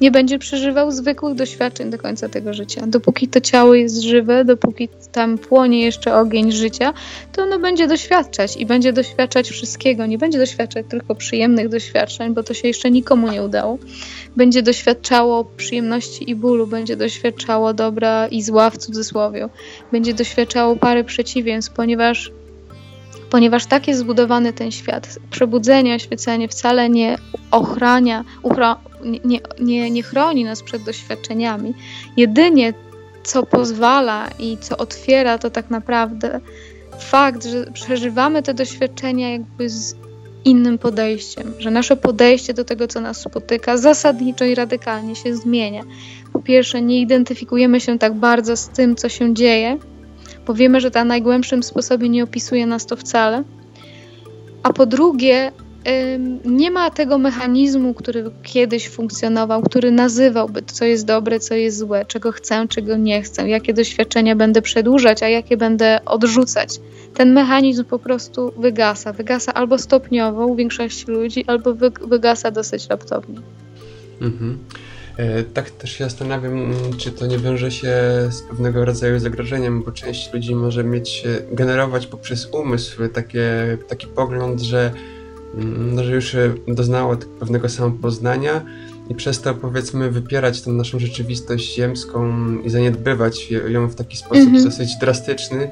nie 0.00 0.10
będzie 0.10 0.38
przeżywał 0.38 0.90
zwykłych 0.90 1.34
doświadczeń 1.34 1.90
do 1.90 1.98
końca 1.98 2.28
tego 2.28 2.54
życia. 2.54 2.86
Dopóki 2.86 3.28
to 3.28 3.40
ciało 3.40 3.74
jest 3.74 4.00
żywe, 4.02 4.44
dopóki 4.44 4.88
tam 5.12 5.38
płonie 5.38 5.82
jeszcze 5.82 6.14
ogień 6.16 6.52
życia, 6.52 6.94
to 7.32 7.42
ono 7.42 7.58
będzie 7.58 7.86
doświadczać 7.86 8.56
i 8.56 8.66
będzie 8.66 8.92
doświadczać 8.92 9.50
wszystkiego. 9.50 10.06
Nie 10.06 10.18
będzie 10.18 10.38
doświadczać 10.38 10.86
tylko 10.88 11.14
przyjemnych 11.14 11.68
doświadczeń, 11.68 12.34
bo 12.34 12.42
to 12.42 12.54
się 12.54 12.68
jeszcze 12.68 12.90
nikomu 12.90 13.30
nie 13.30 13.42
udało. 13.42 13.78
Będzie 14.36 14.62
doświadczało 14.62 15.44
przyjemności 15.44 16.30
i 16.30 16.34
bólu, 16.34 16.66
będzie 16.66 16.96
doświadczało 16.96 17.74
dobra 17.74 17.97
i 18.30 18.42
zła 18.42 18.70
w 18.70 18.78
cudzysłowie. 18.78 19.48
Będzie 19.92 20.14
doświadczało 20.14 20.76
pary 20.76 21.04
przeciwieństw, 21.04 21.72
ponieważ 21.72 22.32
ponieważ 23.30 23.66
tak 23.66 23.88
jest 23.88 24.00
zbudowany 24.00 24.52
ten 24.52 24.70
świat. 24.70 25.18
Przebudzenie, 25.30 25.94
oświecenie 25.94 26.48
wcale 26.48 26.88
nie 26.88 27.18
ochrania, 27.50 28.24
uchro, 28.42 28.76
nie, 29.24 29.40
nie, 29.60 29.90
nie 29.90 30.02
chroni 30.02 30.44
nas 30.44 30.62
przed 30.62 30.82
doświadczeniami. 30.82 31.74
Jedynie 32.16 32.74
co 33.22 33.42
pozwala 33.42 34.28
i 34.38 34.58
co 34.60 34.76
otwiera, 34.76 35.38
to 35.38 35.50
tak 35.50 35.70
naprawdę 35.70 36.40
fakt, 36.98 37.44
że 37.44 37.70
przeżywamy 37.72 38.42
te 38.42 38.54
doświadczenia 38.54 39.30
jakby 39.30 39.70
z 39.70 39.94
innym 40.44 40.78
podejściem, 40.78 41.54
że 41.58 41.70
nasze 41.70 41.96
podejście 41.96 42.54
do 42.54 42.64
tego, 42.64 42.88
co 42.88 43.00
nas 43.00 43.20
spotyka, 43.20 43.76
zasadniczo 43.76 44.44
i 44.44 44.54
radykalnie 44.54 45.16
się 45.16 45.36
zmienia. 45.36 45.82
Po 46.32 46.42
pierwsze, 46.42 46.82
nie 46.82 47.00
identyfikujemy 47.00 47.80
się 47.80 47.98
tak 47.98 48.14
bardzo 48.14 48.56
z 48.56 48.68
tym, 48.68 48.96
co 48.96 49.08
się 49.08 49.34
dzieje, 49.34 49.78
bo 50.46 50.54
wiemy, 50.54 50.80
że 50.80 50.90
na 50.94 51.04
najgłębszym 51.04 51.62
sposobie 51.62 52.08
nie 52.08 52.24
opisuje 52.24 52.66
nas 52.66 52.86
to 52.86 52.96
wcale. 52.96 53.44
A 54.62 54.72
po 54.72 54.86
drugie, 54.86 55.52
nie 56.44 56.70
ma 56.70 56.90
tego 56.90 57.18
mechanizmu, 57.18 57.94
który 57.94 58.30
kiedyś 58.42 58.88
funkcjonował, 58.88 59.62
który 59.62 59.90
nazywałby, 59.90 60.62
co 60.66 60.84
jest 60.84 61.06
dobre, 61.06 61.40
co 61.40 61.54
jest 61.54 61.78
złe, 61.78 62.04
czego 62.04 62.32
chcę, 62.32 62.68
czego 62.68 62.96
nie 62.96 63.22
chcę, 63.22 63.48
jakie 63.48 63.74
doświadczenia 63.74 64.36
będę 64.36 64.62
przedłużać, 64.62 65.22
a 65.22 65.28
jakie 65.28 65.56
będę 65.56 66.00
odrzucać. 66.04 66.80
Ten 67.14 67.32
mechanizm 67.32 67.84
po 67.84 67.98
prostu 67.98 68.52
wygasa. 68.56 69.12
Wygasa 69.12 69.54
albo 69.54 69.78
stopniowo 69.78 70.46
u 70.46 70.56
większości 70.56 71.10
ludzi, 71.10 71.44
albo 71.46 71.74
wygasa 72.06 72.50
dosyć 72.50 72.86
raptownie. 72.86 73.38
Mhm. 74.20 74.58
E, 75.18 75.42
tak 75.42 75.70
też 75.70 75.92
się 75.92 76.04
zastanawiam, 76.04 76.74
czy 76.98 77.10
to 77.10 77.26
nie 77.26 77.38
wiąże 77.38 77.70
się 77.70 77.92
z 78.30 78.42
pewnego 78.42 78.84
rodzaju 78.84 79.18
zagrożeniem, 79.18 79.82
bo 79.82 79.92
część 79.92 80.32
ludzi 80.32 80.54
może 80.54 80.84
mieć, 80.84 81.26
e, 81.26 81.54
generować 81.54 82.06
poprzez 82.06 82.48
umysł 82.52 83.08
takie, 83.08 83.78
taki 83.88 84.06
pogląd, 84.06 84.60
że, 84.60 84.92
mm, 85.54 85.94
no, 85.94 86.04
że 86.04 86.14
już 86.14 86.36
doznało 86.68 87.16
pewnego 87.16 87.68
samopoznania 87.68 88.64
i 89.10 89.14
przez 89.14 89.40
to 89.40 89.54
powiedzmy 89.54 90.10
wypierać 90.10 90.62
tę 90.62 90.70
naszą 90.70 90.98
rzeczywistość 90.98 91.74
ziemską 91.74 92.32
i 92.58 92.70
zaniedbywać 92.70 93.50
ją 93.50 93.88
w 93.88 93.94
taki 93.94 94.16
sposób 94.16 94.50
-hmm. 94.50 94.64
dosyć 94.64 94.96
drastyczny, 95.00 95.70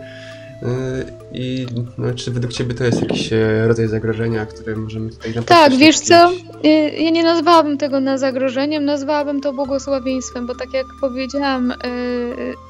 i 1.33 1.67
no, 1.99 2.15
czy 2.15 2.31
według 2.31 2.53
Ciebie 2.53 2.75
to 2.75 2.85
jest 2.85 3.03
jakiś 3.03 3.33
e, 3.33 3.69
rodzaj 3.69 3.89
zagrożenia, 3.89 4.47
które 4.47 4.77
możemy 4.77 5.11
tutaj 5.11 5.35
na 5.35 5.43
Tak, 5.43 5.75
wiesz 5.75 5.99
co, 5.99 6.33
y, 6.65 6.69
ja 6.99 7.11
nie 7.11 7.23
nazwałabym 7.23 7.79
tego 7.79 8.01
na 8.01 8.19
zagrożeniem, 8.19 8.85
nazwałabym 8.85 9.41
to 9.41 9.53
błogosławieństwem, 9.53 10.47
bo 10.47 10.55
tak 10.55 10.73
jak 10.73 10.87
powiedziałam, 11.01 11.71
y, 11.71 11.77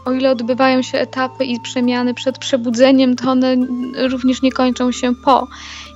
o 0.05 0.13
ile 0.13 0.31
odbywają 0.31 0.83
się 0.83 0.99
etapy 0.99 1.45
i 1.45 1.61
przemiany 1.61 2.15
przed 2.15 2.39
przebudzeniem, 2.39 3.17
to 3.17 3.31
one 3.31 3.57
również 4.09 4.43
nie 4.43 4.53
kończą 4.53 4.93
się 4.93 5.15
po. 5.25 5.49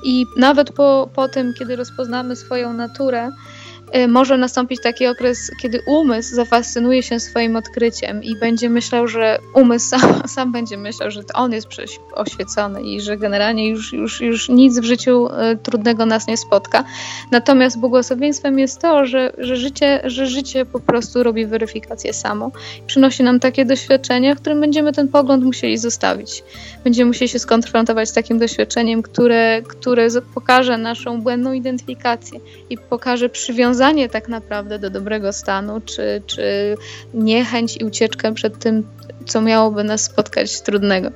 I 0.04 0.26
nawet 0.36 0.72
po, 0.72 1.10
po 1.14 1.28
tym, 1.28 1.54
kiedy 1.58 1.76
rozpoznamy 1.76 2.36
swoją 2.36 2.72
naturę, 2.72 3.30
Y, 3.30 3.59
może 4.08 4.38
nastąpić 4.38 4.80
taki 4.82 5.06
okres, 5.06 5.50
kiedy 5.62 5.82
umysł 5.86 6.34
zafascynuje 6.34 7.02
się 7.02 7.20
swoim 7.20 7.56
odkryciem 7.56 8.24
i 8.24 8.36
będzie 8.36 8.70
myślał, 8.70 9.08
że 9.08 9.38
umysł 9.54 9.88
sam, 9.88 10.22
sam 10.36 10.52
będzie 10.52 10.76
myślał, 10.76 11.10
że 11.10 11.24
to 11.24 11.34
on 11.34 11.52
jest 11.52 11.68
oświecony 12.14 12.82
i 12.82 13.00
że 13.00 13.16
generalnie 13.16 13.68
już, 13.68 13.92
już, 13.92 14.20
już 14.20 14.48
nic 14.48 14.78
w 14.78 14.84
życiu 14.84 15.26
y, 15.26 15.56
trudnego 15.56 16.06
nas 16.06 16.26
nie 16.26 16.36
spotka. 16.36 16.84
Natomiast 17.30 17.78
błogosławieństwem 17.78 18.58
jest 18.58 18.80
to, 18.80 19.06
że, 19.06 19.32
że, 19.38 19.56
życie, 19.56 20.00
że 20.04 20.26
życie 20.26 20.64
po 20.64 20.80
prostu 20.80 21.22
robi 21.22 21.46
weryfikację 21.46 22.12
samo. 22.12 22.50
Przynosi 22.86 23.22
nam 23.22 23.40
takie 23.40 23.64
doświadczenia, 23.64 24.34
w 24.34 24.40
którym 24.40 24.60
będziemy 24.60 24.92
ten 24.92 25.08
pogląd 25.08 25.44
musieli 25.44 25.78
zostawić. 25.78 26.44
Będziemy 26.84 27.08
musieli 27.08 27.28
się 27.28 27.38
skonfrontować 27.38 28.08
z 28.08 28.12
takim 28.12 28.38
doświadczeniem, 28.38 29.02
które, 29.02 29.62
które 29.62 30.08
pokaże 30.34 30.78
naszą 30.78 31.20
błędną 31.22 31.52
identyfikację 31.52 32.40
i 32.70 32.78
pokaże 32.78 33.28
przywiązanie 33.28 33.79
przywiązanie 33.80 34.08
tak 34.08 34.28
naprawdę 34.28 34.78
do 34.78 34.90
dobrego 34.90 35.32
stanu, 35.32 35.80
czy, 35.80 36.22
czy 36.26 36.76
niechęć 37.14 37.76
i 37.76 37.84
ucieczkę 37.84 38.34
przed 38.34 38.58
tym, 38.58 38.86
co 39.26 39.40
miałoby 39.40 39.84
nas 39.84 40.02
spotkać 40.02 40.60
trudnego. 40.60 41.10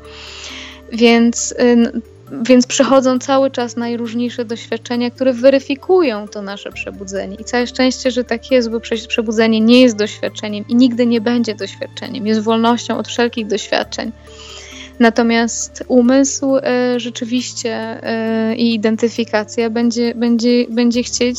Więc, 0.93 1.53
y, 1.53 1.93
więc 2.43 2.67
przychodzą 2.67 3.19
cały 3.19 3.51
czas 3.51 3.77
najróżniejsze 3.77 4.45
doświadczenia, 4.45 5.11
które 5.11 5.33
weryfikują 5.33 6.29
to 6.29 6.43
nasze 6.43 6.73
przebudzenie. 6.73 7.37
I 7.37 7.45
całe 7.45 7.67
szczęście, 7.67 8.11
że 8.11 8.25
tak 8.25 8.51
jest, 8.51 8.71
bo 8.71 8.81
przebudzenie 9.09 9.61
nie 9.61 9.81
jest 9.81 9.97
doświadczeniem 9.97 10.65
i 10.69 10.75
nigdy 10.75 11.07
nie 11.07 11.21
będzie 11.21 11.55
doświadczeniem. 11.55 12.27
Jest 12.27 12.41
wolnością 12.41 12.99
od 12.99 13.09
wszelkich 13.09 13.47
doświadczeń. 13.47 14.13
Natomiast 14.99 15.85
umysł 15.89 16.57
y, 16.57 16.61
rzeczywiście 17.01 18.01
y, 18.53 18.57
i 18.57 18.75
identyfikacja 18.75 19.71
będzie, 19.71 20.15
będzie, 20.15 20.67
będzie 20.69 21.03
chcieć 21.03 21.39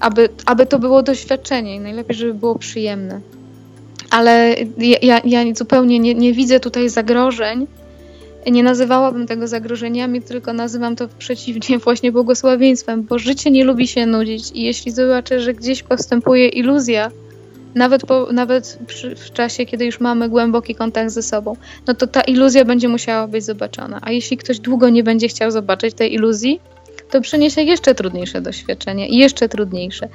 aby, 0.00 0.28
aby 0.46 0.66
to 0.66 0.78
było 0.78 1.02
doświadczenie 1.02 1.74
i 1.74 1.80
najlepiej, 1.80 2.16
żeby 2.16 2.34
było 2.34 2.58
przyjemne. 2.58 3.20
Ale 4.10 4.56
ja, 5.02 5.20
ja 5.24 5.54
zupełnie 5.54 5.98
nie, 5.98 6.14
nie 6.14 6.32
widzę 6.32 6.60
tutaj 6.60 6.88
zagrożeń. 6.88 7.66
Nie 8.46 8.62
nazywałabym 8.62 9.26
tego 9.26 9.48
zagrożeniami, 9.48 10.22
tylko 10.22 10.52
nazywam 10.52 10.96
to 10.96 11.08
przeciwnie 11.18 11.78
właśnie 11.84 12.12
błogosławieństwem, 12.12 13.02
bo 13.02 13.18
życie 13.18 13.50
nie 13.50 13.64
lubi 13.64 13.88
się 13.88 14.06
nudzić 14.06 14.50
i 14.54 14.62
jeśli 14.62 14.92
zobaczę, 14.92 15.40
że 15.40 15.54
gdzieś 15.54 15.82
postępuje 15.82 16.48
iluzja, 16.48 17.10
nawet, 17.74 18.06
po, 18.06 18.32
nawet 18.32 18.78
przy, 18.86 19.16
w 19.16 19.32
czasie, 19.32 19.66
kiedy 19.66 19.84
już 19.84 20.00
mamy 20.00 20.28
głęboki 20.28 20.74
kontakt 20.74 21.10
ze 21.10 21.22
sobą, 21.22 21.56
no 21.86 21.94
to 21.94 22.06
ta 22.06 22.20
iluzja 22.20 22.64
będzie 22.64 22.88
musiała 22.88 23.26
być 23.26 23.44
zobaczona. 23.44 23.98
A 24.02 24.10
jeśli 24.10 24.36
ktoś 24.36 24.60
długo 24.60 24.88
nie 24.88 25.04
będzie 25.04 25.28
chciał 25.28 25.50
zobaczyć 25.50 25.94
tej 25.94 26.14
iluzji, 26.14 26.60
to 27.10 27.20
przyniesie 27.20 27.62
jeszcze 27.62 27.94
trudniejsze 27.94 28.40
doświadczenie 28.40 29.08
i 29.08 29.18
jeszcze 29.18 29.48
trudniejsze. 29.48 30.08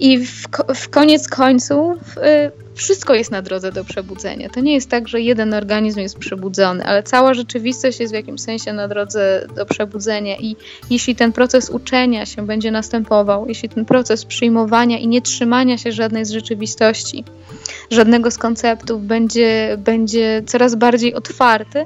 I 0.00 0.18
w, 0.18 0.48
w 0.74 0.88
koniec 0.88 1.28
końców 1.28 1.98
y, 2.18 2.66
wszystko 2.76 3.14
jest 3.14 3.30
na 3.30 3.42
drodze 3.42 3.72
do 3.72 3.84
przebudzenia. 3.84 4.48
To 4.48 4.60
nie 4.60 4.74
jest 4.74 4.90
tak, 4.90 5.08
że 5.08 5.20
jeden 5.20 5.54
organizm 5.54 6.00
jest 6.00 6.18
przebudzony, 6.18 6.84
ale 6.84 7.02
cała 7.02 7.34
rzeczywistość 7.34 8.00
jest 8.00 8.12
w 8.12 8.16
jakimś 8.16 8.40
sensie 8.40 8.72
na 8.72 8.88
drodze 8.88 9.46
do 9.56 9.66
przebudzenia. 9.66 10.36
I 10.36 10.56
jeśli 10.90 11.16
ten 11.16 11.32
proces 11.32 11.70
uczenia 11.70 12.26
się 12.26 12.46
będzie 12.46 12.70
następował, 12.70 13.48
jeśli 13.48 13.68
ten 13.68 13.84
proces 13.84 14.24
przyjmowania 14.24 14.98
i 14.98 15.08
nie 15.08 15.22
trzymania 15.22 15.78
się 15.78 15.92
żadnej 15.92 16.24
z 16.24 16.30
rzeczywistości, 16.30 17.24
żadnego 17.90 18.30
z 18.30 18.38
konceptów 18.38 19.06
będzie, 19.06 19.76
będzie 19.78 20.42
coraz 20.46 20.74
bardziej 20.74 21.14
otwarty, 21.14 21.84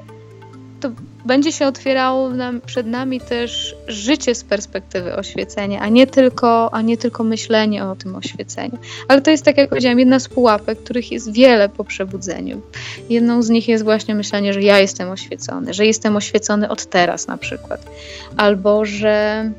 to 0.79 0.91
będzie 1.25 1.51
się 1.51 1.67
otwierało 1.67 2.29
nam, 2.29 2.61
przed 2.61 2.87
nami 2.87 3.21
też 3.21 3.75
życie 3.87 4.35
z 4.35 4.43
perspektywy 4.43 5.15
oświecenia, 5.15 5.79
a 5.79 5.89
nie, 5.89 6.07
tylko, 6.07 6.73
a 6.73 6.81
nie 6.81 6.97
tylko 6.97 7.23
myślenie 7.23 7.85
o 7.85 7.95
tym 7.95 8.15
oświeceniu. 8.15 8.77
Ale 9.07 9.21
to 9.21 9.31
jest, 9.31 9.45
tak 9.45 9.57
jak 9.57 9.69
powiedziałam, 9.69 9.99
jedna 9.99 10.19
z 10.19 10.27
pułapek, 10.27 10.79
których 10.83 11.11
jest 11.11 11.33
wiele 11.33 11.69
po 11.69 11.83
przebudzeniu. 11.83 12.61
Jedną 13.09 13.43
z 13.43 13.49
nich 13.49 13.67
jest 13.67 13.83
właśnie 13.83 14.15
myślenie, 14.15 14.53
że 14.53 14.61
ja 14.61 14.79
jestem 14.79 15.09
oświecony, 15.09 15.73
że 15.73 15.85
jestem 15.85 16.15
oświecony 16.15 16.69
od 16.69 16.85
teraz 16.85 17.27
na 17.27 17.37
przykład, 17.37 17.85
albo 18.37 18.85
że 18.85 19.51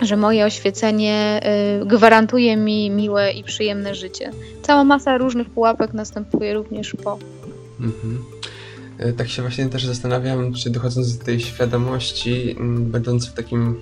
że 0.00 0.16
moje 0.16 0.44
oświecenie 0.44 1.40
y, 1.82 1.86
gwarantuje 1.86 2.56
mi 2.56 2.90
miłe 2.90 3.32
i 3.32 3.44
przyjemne 3.44 3.94
życie. 3.94 4.30
Cała 4.62 4.84
masa 4.84 5.18
różnych 5.18 5.50
pułapek 5.50 5.94
następuje 5.94 6.54
również 6.54 6.96
po. 7.04 7.18
Mhm. 7.80 8.24
E, 9.00 9.12
tak 9.12 9.28
się 9.28 9.42
właśnie 9.42 9.66
też 9.66 9.86
zastanawiam, 9.86 10.52
czy 10.54 10.70
dochodząc 10.70 11.18
do 11.18 11.24
tej 11.24 11.40
świadomości, 11.40 12.56
będąc 12.78 13.28
w 13.28 13.32
takim 13.32 13.80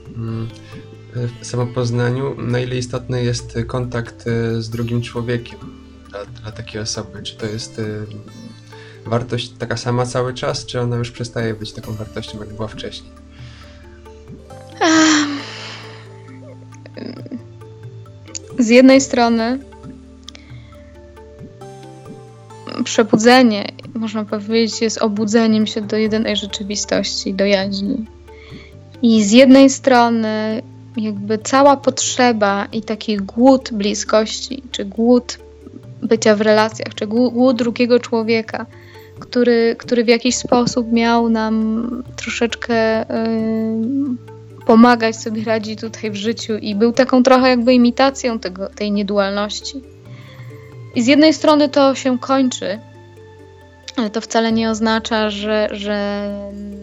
e, 1.16 1.44
samopoznaniu, 1.44 2.42
na 2.42 2.61
ile 2.61 2.76
istotny 2.76 3.24
jest 3.24 3.59
kontakt 3.66 4.26
e, 4.26 4.62
z 4.62 4.70
drugim 4.70 5.02
człowiekiem 5.02 5.59
dla, 6.11 6.24
dla 6.24 6.52
takiej 6.52 6.81
osoby? 6.81 7.22
Czy 7.22 7.37
to 7.37 7.46
jest 7.46 7.81
wartość 9.07 9.52
taka 9.59 9.76
sama 9.76 10.07
cały 10.07 10.35
czas, 10.35 10.66
czy 10.66 10.81
ona 10.81 10.96
już 10.96 11.11
przestaje 11.11 11.54
być 11.54 11.72
taką 11.72 11.92
wartością, 11.92 12.38
jak 12.38 12.54
była 12.54 12.68
wcześniej? 12.68 13.12
Z 18.59 18.68
jednej 18.68 19.00
strony 19.00 19.59
przebudzenie, 22.85 23.78
można 23.94 24.24
powiedzieć, 24.24 24.81
jest 24.81 25.03
obudzeniem 25.03 25.66
się 25.66 25.81
do 25.81 25.96
jedynej 25.96 26.37
rzeczywistości, 26.37 27.35
do 27.35 27.44
jaźni. 27.44 28.07
I 29.03 29.24
z 29.24 29.33
jednej 29.33 29.70
strony, 29.70 30.62
jakby 30.96 31.38
cała 31.38 31.77
potrzeba 31.77 32.66
i 32.72 32.83
taki 32.83 33.16
głód 33.16 33.70
bliskości, 33.72 34.62
czy 34.70 34.85
głód 34.85 35.38
bycia 36.03 36.37
w 36.37 36.40
relacjach, 36.40 36.94
czy 36.94 37.07
głód 37.07 37.57
drugiego 37.57 38.01
człowieka, 38.01 38.66
który, 39.20 39.77
który 39.79 40.05
w 40.05 40.09
jakiś 40.09 40.37
sposób 40.37 40.92
miał 40.92 41.29
nam 41.29 41.88
troszeczkę 42.16 42.98
yy, 42.98 43.07
pomagać 44.66 45.16
sobie 45.16 45.44
radzić 45.44 45.81
tutaj 45.81 46.11
w 46.11 46.14
życiu 46.14 46.57
i 46.57 46.74
był 46.74 46.92
taką 46.92 47.22
trochę 47.22 47.48
jakby 47.48 47.74
imitacją 47.74 48.38
tego, 48.38 48.68
tej 48.68 48.92
niedualności 48.92 49.83
i 50.94 51.03
z 51.03 51.07
jednej 51.07 51.35
strony 51.35 51.68
to 51.68 51.94
się 51.94 52.18
kończy, 52.18 52.79
ale 53.99 54.11
to 54.11 54.21
wcale 54.21 54.53
nie 54.53 54.71
oznacza, 54.71 55.31
że, 55.31 55.69
że 55.73 56.29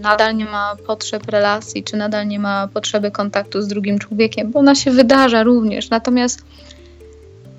nadal 0.01 0.35
nie 0.35 0.45
ma 0.45 0.75
potrzeb 0.87 1.29
relacji, 1.29 1.83
czy 1.83 1.97
nadal 1.97 2.27
nie 2.27 2.39
ma 2.39 2.67
potrzeby 2.73 3.11
kontaktu 3.11 3.61
z 3.61 3.67
drugim 3.67 3.99
człowiekiem, 3.99 4.51
bo 4.51 4.59
ona 4.59 4.75
się 4.75 4.91
wydarza 4.91 5.43
również. 5.43 5.89
Natomiast 5.89 6.41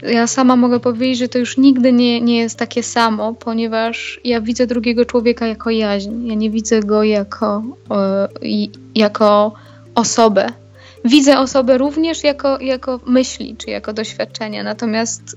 ja 0.02 0.26
sama 0.26 0.56
mogę 0.56 0.80
powiedzieć, 0.80 1.18
że 1.18 1.28
to 1.28 1.38
już 1.38 1.56
nigdy 1.56 1.92
nie, 1.92 2.20
nie 2.20 2.38
jest 2.38 2.58
takie 2.58 2.82
samo, 2.82 3.34
ponieważ 3.34 4.20
ja 4.24 4.40
widzę 4.40 4.66
drugiego 4.66 5.04
człowieka 5.04 5.46
jako 5.46 5.70
jaźń. 5.70 6.26
Ja 6.26 6.34
nie 6.34 6.50
widzę 6.50 6.80
go 6.80 7.02
jako, 7.02 7.62
e, 7.90 8.28
jako 8.94 9.52
osobę. 9.94 10.46
Widzę 11.04 11.38
osobę 11.38 11.78
również 11.78 12.24
jako, 12.24 12.60
jako 12.60 13.00
myśli, 13.06 13.56
czy 13.58 13.70
jako 13.70 13.92
doświadczenia. 13.92 14.62
Natomiast 14.62 15.36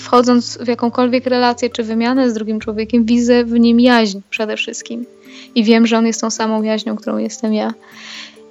wchodząc 0.00 0.58
w 0.58 0.68
jakąkolwiek 0.68 1.26
relację 1.26 1.70
czy 1.70 1.82
wymianę 1.82 2.30
z 2.30 2.34
drugim 2.34 2.60
człowiekiem, 2.60 3.04
widzę 3.04 3.44
w 3.44 3.52
nim 3.52 3.80
jaźń 3.80 4.20
przede 4.30 4.56
wszystkim. 4.56 5.06
I 5.54 5.64
wiem, 5.64 5.86
że 5.86 5.98
on 5.98 6.06
jest 6.06 6.20
tą 6.20 6.30
samą 6.30 6.62
jaźnią, 6.62 6.96
którą 6.96 7.18
jestem 7.18 7.54
ja. 7.54 7.74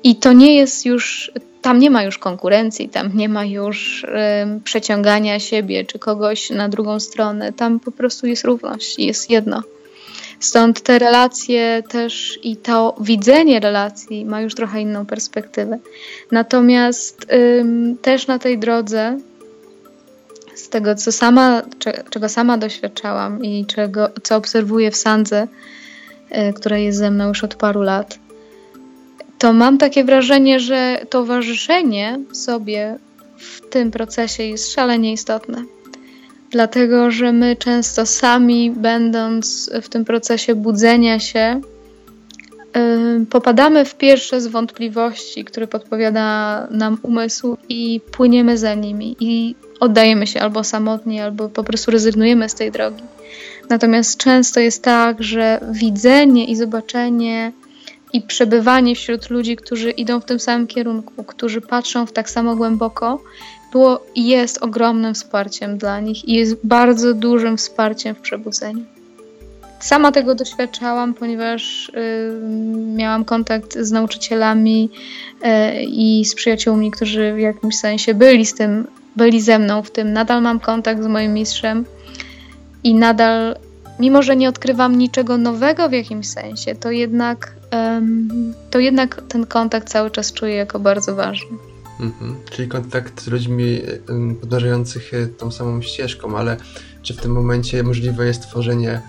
I 0.03 0.15
to 0.15 0.34
nie 0.34 0.56
jest 0.56 0.86
już, 0.86 1.32
tam 1.62 1.79
nie 1.79 1.89
ma 1.89 2.03
już 2.03 2.17
konkurencji, 2.17 2.89
tam 2.89 3.17
nie 3.17 3.29
ma 3.29 3.45
już 3.45 4.06
przeciągania 4.63 5.39
siebie 5.39 5.86
czy 5.86 5.99
kogoś 5.99 6.49
na 6.49 6.69
drugą 6.69 6.99
stronę. 6.99 7.53
Tam 7.53 7.79
po 7.79 7.91
prostu 7.91 8.27
jest 8.27 8.43
równość, 8.43 8.99
jest 8.99 9.29
jedno. 9.29 9.63
Stąd 10.39 10.82
te 10.82 10.99
relacje 10.99 11.84
też 11.89 12.39
i 12.43 12.58
to 12.58 12.95
widzenie 13.01 13.60
relacji 13.60 14.25
ma 14.25 14.41
już 14.41 14.56
trochę 14.56 14.82
inną 14.82 15.06
perspektywę. 15.06 15.79
Natomiast 16.32 17.27
też 18.01 18.27
na 18.27 18.39
tej 18.39 18.58
drodze, 18.58 19.19
z 20.55 20.69
tego 20.69 20.95
co 20.95 21.11
sama, 21.11 21.61
czego 22.09 22.29
sama 22.29 22.57
doświadczałam 22.57 23.43
i 23.43 23.65
czego, 23.65 24.09
co 24.23 24.35
obserwuję 24.35 24.91
w 24.91 24.95
Sandze, 24.95 25.47
y, 26.31 26.53
która 26.53 26.77
jest 26.77 26.97
ze 26.97 27.11
mną 27.11 27.27
już 27.27 27.43
od 27.43 27.55
paru 27.55 27.81
lat, 27.81 28.19
to 29.43 29.53
mam 29.53 29.77
takie 29.77 30.03
wrażenie, 30.03 30.59
że 30.59 31.05
towarzyszenie 31.09 32.19
sobie 32.31 32.97
w 33.37 33.69
tym 33.69 33.91
procesie 33.91 34.43
jest 34.43 34.73
szalenie 34.73 35.13
istotne. 35.13 35.63
Dlatego, 36.51 37.11
że 37.11 37.31
my 37.33 37.55
często 37.55 38.05
sami, 38.05 38.71
będąc 38.71 39.69
w 39.81 39.89
tym 39.89 40.05
procesie 40.05 40.55
budzenia 40.55 41.19
się, 41.19 41.61
yy, 42.75 43.25
popadamy 43.25 43.85
w 43.85 43.95
pierwsze 43.95 44.41
z 44.41 44.47
wątpliwości, 44.47 45.45
które 45.45 45.67
podpowiada 45.67 46.67
nam 46.71 46.97
umysł, 47.01 47.57
i 47.69 48.01
płyniemy 48.11 48.57
za 48.57 48.73
nimi, 48.73 49.15
i 49.19 49.55
oddajemy 49.83 50.27
się 50.27 50.39
albo 50.39 50.63
samotnie, 50.63 51.23
albo 51.23 51.49
po 51.49 51.63
prostu 51.63 51.91
rezygnujemy 51.91 52.49
z 52.49 52.55
tej 52.55 52.71
drogi. 52.71 53.03
Natomiast 53.69 54.17
często 54.17 54.59
jest 54.59 54.83
tak, 54.83 55.23
że 55.23 55.59
widzenie 55.71 56.45
i 56.45 56.55
zobaczenie 56.55 57.51
i 58.13 58.21
przebywanie 58.21 58.95
wśród 58.95 59.29
ludzi, 59.29 59.55
którzy 59.55 59.91
idą 59.91 60.19
w 60.19 60.25
tym 60.25 60.39
samym 60.39 60.67
kierunku, 60.67 61.23
którzy 61.23 61.61
patrzą 61.61 62.05
w 62.05 62.11
tak 62.11 62.29
samo 62.29 62.55
głęboko, 62.55 63.19
było 63.71 64.05
i 64.15 64.27
jest 64.27 64.63
ogromnym 64.63 65.13
wsparciem 65.13 65.77
dla 65.77 65.99
nich 65.99 66.25
i 66.29 66.33
jest 66.33 66.55
bardzo 66.63 67.13
dużym 67.13 67.57
wsparciem 67.57 68.15
w 68.15 68.19
przebudzeniu. 68.19 68.85
Sama 69.79 70.11
tego 70.11 70.35
doświadczałam, 70.35 71.13
ponieważ 71.13 71.89
y, 71.89 71.93
miałam 72.95 73.25
kontakt 73.25 73.77
z 73.77 73.91
nauczycielami 73.91 74.89
y, 74.89 75.83
i 75.83 76.25
z 76.25 76.35
przyjaciółmi, 76.35 76.91
którzy 76.91 77.33
w 77.33 77.39
jakimś 77.39 77.75
sensie 77.75 78.13
byli 78.13 78.45
z 78.45 78.53
tym, 78.53 78.87
byli 79.15 79.41
ze 79.41 79.60
mną 79.60 79.84
w 79.84 79.91
tym. 79.91 80.13
Nadal 80.13 80.41
mam 80.41 80.60
kontakt 80.60 81.04
z 81.04 81.08
moim 81.08 81.34
mistrzem 81.34 81.86
i 82.84 82.95
nadal, 82.95 83.56
mimo 83.99 84.23
że 84.23 84.36
nie 84.36 84.49
odkrywam 84.49 84.97
niczego 84.97 85.38
nowego 85.38 85.89
w 85.89 85.91
jakimś 85.91 86.28
sensie, 86.28 86.76
to 86.76 86.91
jednak, 86.91 87.56
um, 87.71 88.54
to 88.69 88.80
jednak 88.80 89.21
ten 89.28 89.45
kontakt 89.45 89.89
cały 89.89 90.12
czas 90.12 90.34
czuję 90.34 90.56
jako 90.56 90.80
bardzo 90.80 91.15
ważny. 91.15 91.58
Mhm. 91.99 92.36
Czyli 92.52 92.67
kontakt 92.67 93.21
z 93.21 93.28
ludźmi 93.28 93.82
podążających 94.41 95.12
tą 95.38 95.52
samą 95.52 95.82
ścieżką, 95.82 96.38
ale 96.38 96.58
czy 97.02 97.13
w 97.13 97.21
tym 97.21 97.32
momencie 97.32 97.84
możliwe 97.84 98.26
jest 98.26 98.41
tworzenie 98.41 99.02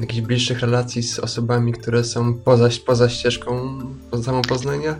jakichś 0.00 0.20
bliższych 0.20 0.60
relacji 0.60 1.02
z 1.02 1.18
osobami, 1.18 1.72
które 1.72 2.04
są 2.04 2.34
poza, 2.34 2.68
poza 2.86 3.08
ścieżką 3.08 3.78
poza 4.10 4.22
samą 4.22 4.42
poznania? 4.42 4.96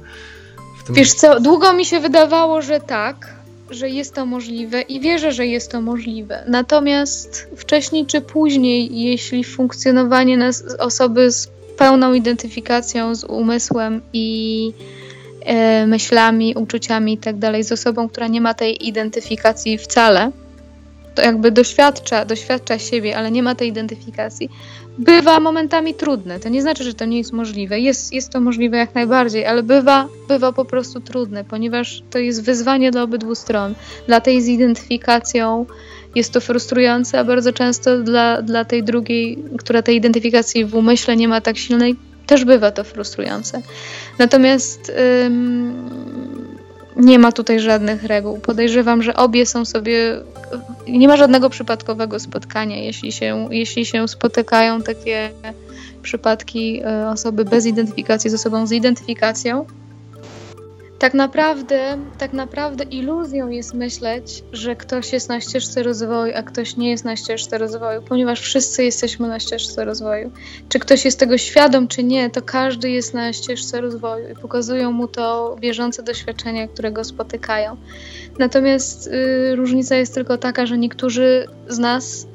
Wiesz 0.91 1.13
co, 1.13 1.41
długo 1.41 1.73
mi 1.73 1.85
się 1.85 2.01
wydawało, 2.01 2.63
że 2.63 2.81
tak, 2.81 3.35
że 3.75 3.89
jest 3.89 4.15
to 4.15 4.27
możliwe 4.27 4.81
i 4.81 5.01
wierzę, 5.01 5.33
że 5.33 5.47
jest 5.47 5.71
to 5.71 5.81
możliwe. 5.81 6.45
Natomiast 6.49 7.49
wcześniej 7.57 8.07
czy 8.07 8.21
później, 8.21 9.01
jeśli 9.01 9.45
funkcjonowanie 9.45 10.37
nas, 10.37 10.65
osoby 10.79 11.31
z 11.31 11.49
pełną 11.79 12.15
identyfikacją 12.15 13.15
z 13.15 13.25
umysłem 13.25 14.01
i 14.13 14.73
e, 15.45 15.87
myślami, 15.87 16.55
uczuciami 16.55 17.13
i 17.13 17.19
tak 17.19 17.37
z 17.65 17.73
osobą, 17.73 18.09
która 18.09 18.27
nie 18.27 18.41
ma 18.41 18.55
tej 18.55 18.89
identyfikacji 18.89 19.79
wcale, 19.79 20.31
to 21.15 21.23
jakby 21.23 21.51
doświadcza, 21.51 22.25
doświadcza 22.25 22.79
siebie, 22.79 23.17
ale 23.17 23.31
nie 23.31 23.43
ma 23.43 23.55
tej 23.55 23.69
identyfikacji, 23.69 24.51
bywa 24.99 25.41
momentami 25.41 25.95
trudne. 25.95 26.41
To 26.41 26.49
nie 26.49 26.63
znaczy, 26.63 26.85
że 26.85 26.95
to 26.95 27.05
nie 27.05 27.19
jest 27.19 27.33
możliwe. 27.33 27.81
Jest, 27.81 28.13
jest 28.13 28.31
to 28.31 28.41
możliwe 28.41 28.77
jak 28.77 28.95
najbardziej, 28.95 29.47
ale 29.47 29.63
bywa, 29.63 30.09
bywa 30.29 30.53
po 30.53 30.65
prostu 30.65 31.01
trudne, 31.01 31.45
ponieważ 31.45 32.03
to 32.11 32.19
jest 32.19 32.45
wyzwanie 32.45 32.91
dla 32.91 33.03
obydwu 33.03 33.35
stron. 33.35 33.75
Dla 34.07 34.21
tej 34.21 34.43
z 34.43 34.49
identyfikacją 34.49 35.67
jest 36.15 36.33
to 36.33 36.41
frustrujące, 36.41 37.19
a 37.19 37.25
bardzo 37.25 37.53
często 37.53 37.99
dla, 37.99 38.43
dla 38.43 38.65
tej 38.65 38.83
drugiej, 38.83 39.39
która 39.59 39.83
tej 39.83 39.97
identyfikacji 39.97 40.65
w 40.65 40.75
umyśle 40.75 41.17
nie 41.17 41.29
ma 41.29 41.41
tak 41.41 41.59
silnej, 41.59 41.97
też 42.27 42.45
bywa 42.45 42.71
to 42.71 42.85
frustrujące. 42.85 43.63
Natomiast 44.19 44.93
nie 46.97 47.19
ma 47.19 47.33
tutaj 47.33 47.61
żadnych 47.61 48.05
reguł. 48.05 48.39
Podejrzewam, 48.39 49.03
że 49.03 49.17
obie 49.17 49.47
są 49.47 49.65
sobie. 49.65 50.21
Nie 50.89 51.09
ma 51.09 51.17
żadnego 51.17 51.51
przypadkowego 51.51 52.21
spotkania, 52.21 52.77
jeśli 52.77 53.13
się, 53.13 53.49
jeśli 53.51 53.87
się 53.87 54.09
spotykają 54.09 54.83
takie 54.83 55.31
przypadki 56.03 56.83
y, 56.83 57.09
osoby 57.09 57.45
bez 57.45 57.67
identyfikacji 57.67 58.31
z 58.31 58.35
osobą 58.35 58.67
z 58.67 58.73
identyfikacją 58.73 59.67
tak 61.03 61.15
naprawdę, 61.15 61.99
tak 62.19 62.33
naprawdę 62.33 62.85
iluzją 62.85 63.49
jest 63.49 63.75
myśleć, 63.75 64.45
że 64.53 64.77
ktoś 64.77 65.13
jest 65.13 65.29
na 65.29 65.41
ścieżce 65.41 65.83
rozwoju, 65.83 66.33
a 66.37 66.43
ktoś 66.43 66.77
nie 66.77 66.91
jest 66.91 67.05
na 67.05 67.17
ścieżce 67.17 67.59
rozwoju, 67.59 68.03
ponieważ 68.03 68.41
wszyscy 68.41 68.85
jesteśmy 68.85 69.29
na 69.29 69.41
ścieżce 69.41 69.85
rozwoju. 69.85 70.31
Czy 70.69 70.79
ktoś 70.79 71.05
jest 71.05 71.19
tego 71.19 71.39
świadom, 71.39 71.89
czy 71.89 72.05
nie, 72.05 72.31
to 72.31 72.43
każdy 72.43 72.91
jest 72.91 73.15
na 73.15 73.33
ścieżce 73.33 73.81
rozwoju 73.81 74.29
i 74.33 74.35
pokazują 74.35 74.93
mu 74.93 75.09
to 75.09 75.57
bieżące 75.61 76.03
doświadczenia, 76.03 76.69
które 76.69 76.93
go 76.93 77.05
spotykają. 77.05 77.77
Natomiast 78.39 79.07
y, 79.07 79.57
różnica 79.57 79.97
jest 79.97 80.15
tylko 80.15 80.39
taka, 80.39 80.67
że 80.67 80.79
niektórzy 80.79 81.47
z 81.69 81.79
nas 81.79 82.27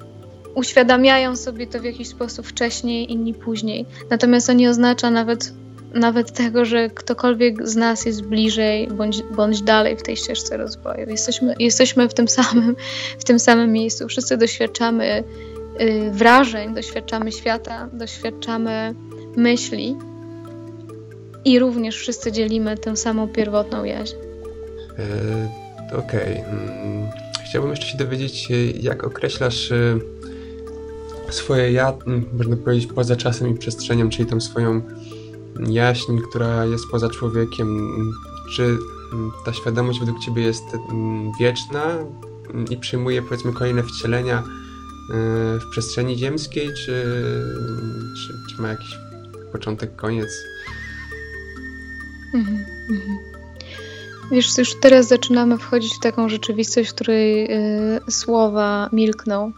uświadamiają 0.56 1.36
sobie 1.36 1.68
to 1.68 1.80
w 1.80 1.84
jakiś 1.84 2.08
sposób 2.08 2.48
wcześniej, 2.48 3.12
inni 3.12 3.34
później. 3.34 3.86
Natomiast 4.10 4.48
to 4.48 4.54
nie 4.54 4.70
oznacza 4.70 5.12
nawet 5.12 5.54
nawet 5.94 6.32
tego, 6.32 6.66
że 6.66 6.90
ktokolwiek 6.90 7.68
z 7.68 7.76
nas 7.76 8.06
jest 8.06 8.22
bliżej 8.22 8.88
bądź, 8.88 9.24
bądź 9.36 9.62
dalej 9.62 9.98
w 9.98 10.04
tej 10.04 10.18
ścieżce 10.18 10.58
rozwoju. 10.58 11.10
Jesteśmy, 11.10 11.56
jesteśmy 11.60 12.10
w, 12.10 12.14
tym 12.14 12.28
samym, 12.28 12.76
w 13.20 13.24
tym 13.24 13.40
samym 13.40 13.72
miejscu. 13.72 14.08
Wszyscy 14.08 14.38
doświadczamy 14.38 15.24
y, 15.82 16.12
wrażeń, 16.12 16.74
doświadczamy 16.74 17.32
świata, 17.32 17.90
doświadczamy 17.94 18.96
myśli 19.36 19.96
i 21.46 21.60
również 21.60 21.96
wszyscy 21.98 22.32
dzielimy 22.32 22.78
tę 22.78 22.98
samą 22.98 23.28
pierwotną 23.28 23.84
jaźń. 23.84 24.16
E, 25.00 25.98
Okej. 25.98 26.34
Okay. 26.34 26.44
Hmm. 26.44 27.08
Chciałbym 27.46 27.72
jeszcze 27.72 27.86
się 27.86 27.98
dowiedzieć, 27.98 28.48
jak 28.82 29.04
określasz 29.04 29.72
y, 29.72 30.00
swoje 31.30 31.72
ja, 31.72 31.94
można 32.34 32.58
powiedzieć, 32.58 32.88
poza 32.96 33.16
czasem 33.16 33.50
i 33.50 33.58
przestrzenią, 33.58 34.10
czyli 34.10 34.30
tą 34.30 34.42
swoją 34.42 34.82
jaźń, 35.68 36.20
która 36.30 36.66
jest 36.66 36.88
poza 36.92 37.10
człowiekiem. 37.10 37.90
Czy 38.56 38.78
ta 39.46 39.54
świadomość 39.54 40.00
według 40.00 40.20
Ciebie 40.20 40.44
jest 40.44 40.64
mm, 40.74 41.32
wieczna 41.40 41.86
i 42.70 42.78
przyjmuje 42.78 43.22
powiedzmy 43.22 43.54
kolejne 43.54 43.84
wcielenia 43.84 44.38
e, 44.38 44.44
w 45.60 45.70
przestrzeni 45.72 46.18
ziemskiej, 46.18 46.68
czy, 46.68 47.06
czy, 48.16 48.56
czy 48.56 48.62
ma 48.62 48.68
jakiś 48.68 48.98
początek, 49.52 49.96
koniec? 49.96 50.30
Mhm, 52.34 52.66
mhm. 52.90 53.18
Wiesz, 54.32 54.58
już 54.58 54.80
teraz 54.80 55.08
zaczynamy 55.08 55.58
wchodzić 55.58 55.94
w 55.94 56.00
taką 56.00 56.30
rzeczywistość, 56.30 56.90
w 56.90 56.94
której 56.94 57.52
y, 57.52 58.12
słowa 58.12 58.90
milkną, 58.94 59.52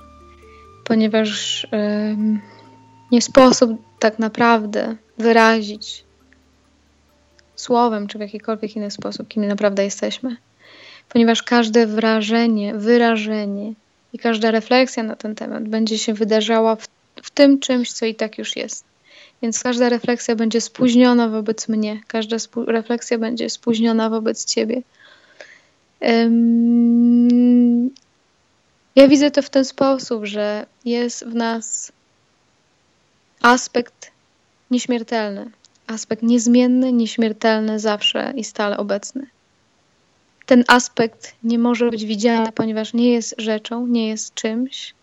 ponieważ 0.83 1.63
y, 1.63 1.67
nie 3.11 3.21
sposób 3.21 3.71
tak 3.99 4.19
naprawdę 4.19 4.95
wyrazić 5.19 6.03
słowem 7.55 8.07
czy 8.07 8.17
w 8.17 8.21
jakikolwiek 8.21 8.75
inny 8.75 8.91
sposób, 8.91 9.27
kim 9.27 9.47
naprawdę 9.47 9.83
jesteśmy. 9.83 10.37
Ponieważ 11.09 11.43
każde 11.43 11.87
wrażenie, 11.87 12.75
wyrażenie 12.75 13.73
i 14.13 14.19
każda 14.19 14.51
refleksja 14.51 15.03
na 15.03 15.15
ten 15.15 15.35
temat 15.35 15.67
będzie 15.67 15.97
się 15.97 16.13
wydarzała 16.13 16.75
w, 16.75 16.87
w 17.23 17.29
tym 17.31 17.59
czymś, 17.59 17.91
co 17.91 18.05
i 18.05 18.15
tak 18.15 18.37
już 18.37 18.55
jest. 18.55 18.85
Więc 19.41 19.63
każda 19.63 19.89
refleksja 19.89 20.35
będzie 20.35 20.61
spóźniona 20.61 21.29
wobec 21.29 21.67
mnie, 21.67 22.01
każda 22.07 22.37
refleksja 22.67 23.17
będzie 23.17 23.49
spóźniona 23.49 24.09
wobec 24.09 24.45
ciebie. 24.45 24.81
Ja 28.95 29.07
widzę 29.07 29.31
to 29.31 29.41
w 29.41 29.49
ten 29.49 29.65
sposób, 29.65 30.25
że 30.25 30.65
jest 30.85 31.25
w 31.25 31.35
nas 31.35 31.91
aspekt 33.41 34.08
nieśmiertelny, 34.71 35.51
aspekt 35.87 36.23
niezmienny, 36.23 36.93
nieśmiertelny, 36.93 37.79
zawsze 37.79 38.33
i 38.35 38.43
stale 38.43 38.77
obecny. 38.77 39.27
Ten 40.45 40.63
aspekt 40.67 41.35
nie 41.43 41.59
może 41.59 41.89
być 41.89 42.05
widziany, 42.05 42.51
ponieważ 42.51 42.93
nie 42.93 43.11
jest 43.11 43.35
rzeczą, 43.37 43.87
nie 43.87 44.07
jest 44.07 44.33
czymś, 44.33 44.93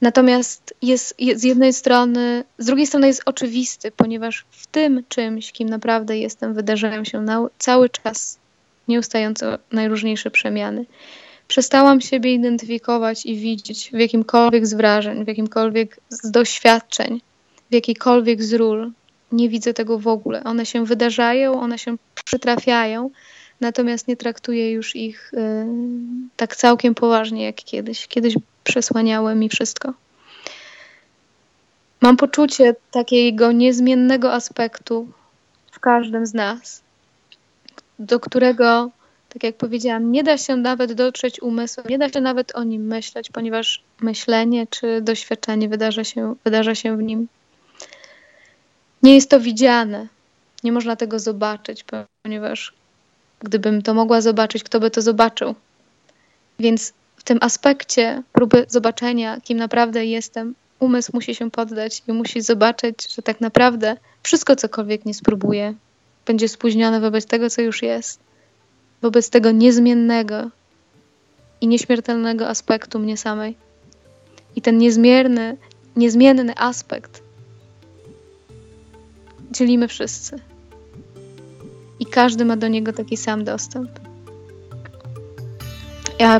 Natomiast 0.00 0.74
jest, 0.82 1.14
jest, 1.18 1.40
z 1.40 1.44
jednej 1.44 1.72
strony, 1.72 2.44
z 2.58 2.66
drugiej 2.66 2.86
strony 2.86 3.06
jest 3.06 3.22
oczywisty, 3.24 3.90
ponieważ 3.90 4.44
w 4.50 4.66
tym 4.66 5.04
czymś, 5.08 5.52
kim 5.52 5.68
naprawdę 5.68 6.18
jestem, 6.18 6.54
wydarzają 6.54 7.04
się 7.04 7.20
na, 7.20 7.46
cały 7.58 7.88
czas 7.88 8.38
nieustająco 8.88 9.58
najróżniejsze 9.72 10.30
przemiany. 10.30 10.84
Przestałam 11.48 12.00
siebie 12.00 12.34
identyfikować 12.34 13.26
i 13.26 13.36
widzieć 13.36 13.90
w 13.90 13.98
jakimkolwiek 13.98 14.66
z 14.66 14.74
wrażeń, 14.74 15.24
w 15.24 15.28
jakimkolwiek 15.28 16.00
z 16.08 16.30
doświadczeń, 16.30 17.20
w 17.70 17.74
jakiejkolwiek 17.74 18.42
z 18.42 18.52
ról. 18.52 18.90
Nie 19.32 19.48
widzę 19.48 19.74
tego 19.74 19.98
w 19.98 20.08
ogóle. 20.08 20.44
One 20.44 20.66
się 20.66 20.84
wydarzają, 20.84 21.60
one 21.60 21.78
się 21.78 21.96
przytrafiają, 22.24 23.10
natomiast 23.60 24.08
nie 24.08 24.16
traktuję 24.16 24.72
już 24.72 24.96
ich 24.96 25.34
y, 25.34 25.66
tak 26.36 26.56
całkiem 26.56 26.94
poważnie 26.94 27.44
jak 27.44 27.56
kiedyś. 27.56 28.06
Kiedyś 28.08 28.34
przesłaniały 28.64 29.34
mi 29.34 29.48
wszystko. 29.48 29.92
Mam 32.00 32.16
poczucie 32.16 32.74
takiego 32.90 33.52
niezmiennego 33.52 34.32
aspektu 34.32 35.08
w 35.72 35.80
każdym 35.80 36.26
z 36.26 36.34
nas, 36.34 36.82
do 37.98 38.20
którego, 38.20 38.90
tak 39.28 39.42
jak 39.42 39.56
powiedziałam, 39.56 40.12
nie 40.12 40.24
da 40.24 40.38
się 40.38 40.56
nawet 40.56 40.92
dotrzeć 40.92 41.42
umysłem, 41.42 41.86
nie 41.90 41.98
da 41.98 42.08
się 42.08 42.20
nawet 42.20 42.54
o 42.56 42.64
nim 42.64 42.86
myśleć, 42.86 43.30
ponieważ 43.30 43.82
myślenie 44.00 44.66
czy 44.66 45.00
doświadczenie 45.00 45.68
wydarza 45.68 46.04
się, 46.04 46.34
wydarza 46.44 46.74
się 46.74 46.96
w 46.96 47.02
nim. 47.02 47.28
Nie 49.02 49.14
jest 49.14 49.30
to 49.30 49.40
widziane, 49.40 50.06
nie 50.64 50.72
można 50.72 50.96
tego 50.96 51.18
zobaczyć, 51.18 51.84
ponieważ 52.22 52.72
gdybym 53.40 53.82
to 53.82 53.94
mogła 53.94 54.20
zobaczyć, 54.20 54.64
kto 54.64 54.80
by 54.80 54.90
to 54.90 55.02
zobaczył? 55.02 55.54
Więc 56.58 56.92
w 57.16 57.24
tym 57.24 57.38
aspekcie 57.40 58.22
próby 58.32 58.66
zobaczenia, 58.68 59.40
kim 59.40 59.58
naprawdę 59.58 60.06
jestem, 60.06 60.54
umysł 60.80 61.10
musi 61.14 61.34
się 61.34 61.50
poddać 61.50 62.02
i 62.08 62.12
musi 62.12 62.40
zobaczyć, 62.40 63.14
że 63.14 63.22
tak 63.22 63.40
naprawdę 63.40 63.96
wszystko, 64.22 64.56
cokolwiek 64.56 65.04
nie 65.04 65.14
spróbuje, 65.14 65.74
będzie 66.26 66.48
spóźnione 66.48 67.00
wobec 67.00 67.26
tego, 67.26 67.50
co 67.50 67.62
już 67.62 67.82
jest, 67.82 68.20
wobec 69.02 69.30
tego 69.30 69.50
niezmiennego 69.50 70.50
i 71.60 71.66
nieśmiertelnego 71.66 72.48
aspektu 72.48 72.98
mnie 72.98 73.16
samej. 73.16 73.56
I 74.56 74.62
ten 74.62 74.78
niezmierny, 74.78 75.56
niezmienny 75.96 76.52
aspekt 76.56 77.22
dzielimy 79.50 79.88
wszyscy. 79.88 80.38
I 82.00 82.06
każdy 82.06 82.44
ma 82.44 82.56
do 82.56 82.68
niego 82.68 82.92
taki 82.92 83.16
sam 83.16 83.44
dostęp. 83.44 83.90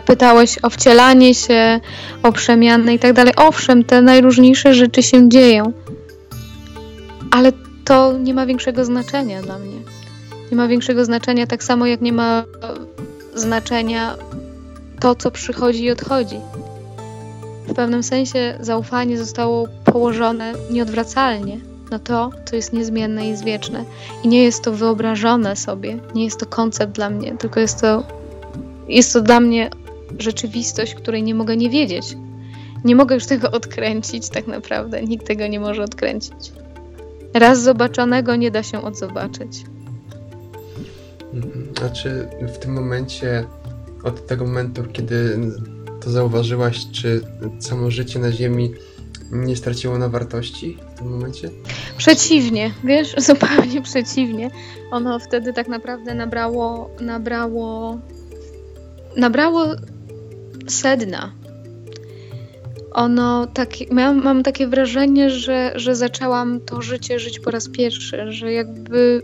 Pytałeś 0.06 0.58
o 0.62 0.70
wcielanie 0.70 1.34
się, 1.34 1.80
o 2.22 2.32
przemianę 2.32 2.94
i 2.94 2.98
tak 2.98 3.12
dalej. 3.12 3.32
Owszem, 3.36 3.84
te 3.84 4.02
najróżniejsze 4.02 4.74
rzeczy 4.74 5.02
się 5.02 5.28
dzieją, 5.28 5.72
ale 7.30 7.52
to 7.84 8.18
nie 8.18 8.34
ma 8.34 8.46
większego 8.46 8.84
znaczenia 8.84 9.42
dla 9.42 9.58
mnie. 9.58 9.78
Nie 10.50 10.56
ma 10.56 10.68
większego 10.68 11.04
znaczenia, 11.04 11.46
tak 11.46 11.64
samo 11.64 11.86
jak 11.86 12.00
nie 12.00 12.12
ma 12.12 12.44
znaczenia 13.34 14.16
to, 15.00 15.14
co 15.14 15.30
przychodzi 15.30 15.84
i 15.84 15.90
odchodzi. 15.90 16.40
W 17.68 17.74
pewnym 17.74 18.02
sensie 18.02 18.58
zaufanie 18.60 19.18
zostało 19.18 19.68
położone 19.84 20.52
nieodwracalnie 20.70 21.60
na 21.90 21.98
to, 21.98 22.30
co 22.44 22.56
jest 22.56 22.72
niezmienne 22.72 23.26
i 23.26 23.28
jest 23.28 23.44
wieczne. 23.44 23.84
I 24.24 24.28
nie 24.28 24.42
jest 24.42 24.62
to 24.62 24.72
wyobrażone 24.72 25.56
sobie, 25.56 25.98
nie 26.14 26.24
jest 26.24 26.40
to 26.40 26.46
koncept 26.46 26.92
dla 26.92 27.10
mnie, 27.10 27.36
tylko 27.36 27.60
jest 27.60 27.80
to 27.80 28.02
jest 28.88 29.12
to 29.12 29.20
dla 29.20 29.40
mnie 29.40 29.70
rzeczywistość, 30.18 30.94
której 30.94 31.22
nie 31.22 31.34
mogę 31.34 31.56
nie 31.56 31.70
wiedzieć. 31.70 32.16
Nie 32.84 32.96
mogę 32.96 33.14
już 33.14 33.26
tego 33.26 33.50
odkręcić, 33.50 34.28
tak 34.28 34.46
naprawdę. 34.46 35.02
Nikt 35.02 35.26
tego 35.26 35.46
nie 35.46 35.60
może 35.60 35.82
odkręcić. 35.82 36.52
Raz 37.34 37.62
zobaczonego 37.62 38.36
nie 38.36 38.50
da 38.50 38.62
się 38.62 38.82
odzobaczyć. 38.82 39.64
Mhm. 41.44 41.86
A 41.86 41.88
czy 41.88 42.28
w 42.54 42.58
tym 42.58 42.72
momencie, 42.72 43.44
od 44.04 44.26
tego 44.26 44.44
momentu, 44.44 44.82
kiedy 44.92 45.38
to 46.00 46.10
zauważyłaś, 46.10 46.86
czy 46.92 47.20
samo 47.60 47.90
życie 47.90 48.18
na 48.18 48.32
Ziemi 48.32 48.74
nie 49.32 49.56
straciło 49.56 49.98
na 49.98 50.08
wartości 50.08 50.78
w 50.94 50.98
tym 50.98 51.08
momencie? 51.08 51.50
Przeciwnie, 51.96 52.70
wiesz, 52.84 53.14
zupełnie 53.28 53.82
przeciwnie. 53.82 54.50
Ono 54.90 55.18
wtedy 55.18 55.52
tak 55.52 55.68
naprawdę 55.68 56.14
nabrało, 56.14 56.90
nabrało 57.00 57.98
nabrało 59.16 59.66
sedna. 60.66 61.32
Ono 62.92 63.46
tak, 63.46 63.68
mam 64.22 64.42
takie 64.42 64.68
wrażenie, 64.68 65.30
że, 65.30 65.72
że 65.74 65.96
zaczęłam 65.96 66.60
to 66.60 66.82
życie 66.82 67.18
żyć 67.18 67.40
po 67.40 67.50
raz 67.50 67.68
pierwszy, 67.68 68.32
że 68.32 68.52
jakby 68.52 69.22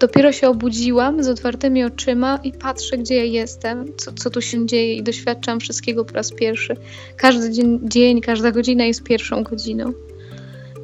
dopiero 0.00 0.32
się 0.32 0.48
obudziłam 0.48 1.22
z 1.22 1.28
otwartymi 1.28 1.84
oczyma 1.84 2.40
i 2.44 2.52
patrzę, 2.52 2.98
gdzie 2.98 3.16
ja 3.16 3.24
jestem, 3.24 3.92
co, 3.96 4.12
co 4.12 4.30
tu 4.30 4.40
się 4.40 4.66
dzieje 4.66 4.94
i 4.94 5.02
doświadczam 5.02 5.60
wszystkiego 5.60 6.04
po 6.04 6.14
raz 6.14 6.32
pierwszy. 6.32 6.76
Każdy 7.16 7.50
dzień, 7.50 7.80
dzień, 7.82 8.20
każda 8.20 8.50
godzina 8.50 8.84
jest 8.84 9.02
pierwszą 9.02 9.42
godziną. 9.42 9.92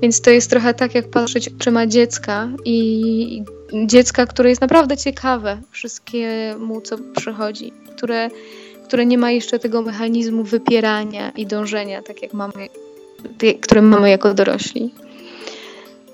Więc 0.03 0.21
to 0.21 0.31
jest 0.31 0.51
trochę 0.51 0.75
tak, 0.75 0.95
jak 0.95 1.11
patrzeć 1.11 1.49
oczyma 1.49 1.87
dziecka 1.87 2.49
i 2.65 3.43
dziecka, 3.87 4.27
które 4.27 4.49
jest 4.49 4.61
naprawdę 4.61 4.97
ciekawe 4.97 5.61
wszystkiemu, 5.71 6.81
co 6.81 6.99
przychodzi 7.17 7.73
które, 7.97 8.31
które 8.85 9.07
nie 9.07 9.19
ma 9.19 9.31
jeszcze 9.31 9.59
tego 9.59 9.83
mechanizmu 9.83 10.45
wypierania 10.45 11.31
i 11.31 11.47
dążenia, 11.47 12.03
tak 12.03 12.23
jak 12.23 12.35
mamy, 12.35 12.69
które 13.61 13.83
mamy 13.83 14.11
jako 14.11 14.35
dorośli. 14.35 14.95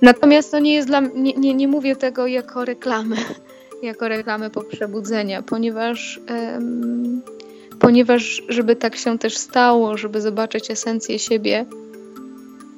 Natomiast 0.03 0.51
to 0.51 0.59
nie 0.59 0.75
jest 0.75 0.89
dla 0.89 1.01
nie, 1.01 1.33
nie, 1.33 1.55
nie 1.55 1.69
mówię 1.69 1.97
tego 1.97 2.27
jako 2.27 2.65
reklamy, 2.65 3.17
jako 3.83 4.09
reklamy 4.09 4.51
po 4.51 4.63
przebudzenia, 4.63 5.43
ponieważ, 5.43 6.21
um, 6.31 7.23
ponieważ 7.81 8.43
żeby 8.49 8.77
tak 8.77 8.97
się 8.97 9.19
też 9.19 9.37
stało, 9.37 9.97
żeby 9.97 10.21
zobaczyć 10.21 10.71
esencję 10.71 11.19
siebie, 11.19 11.67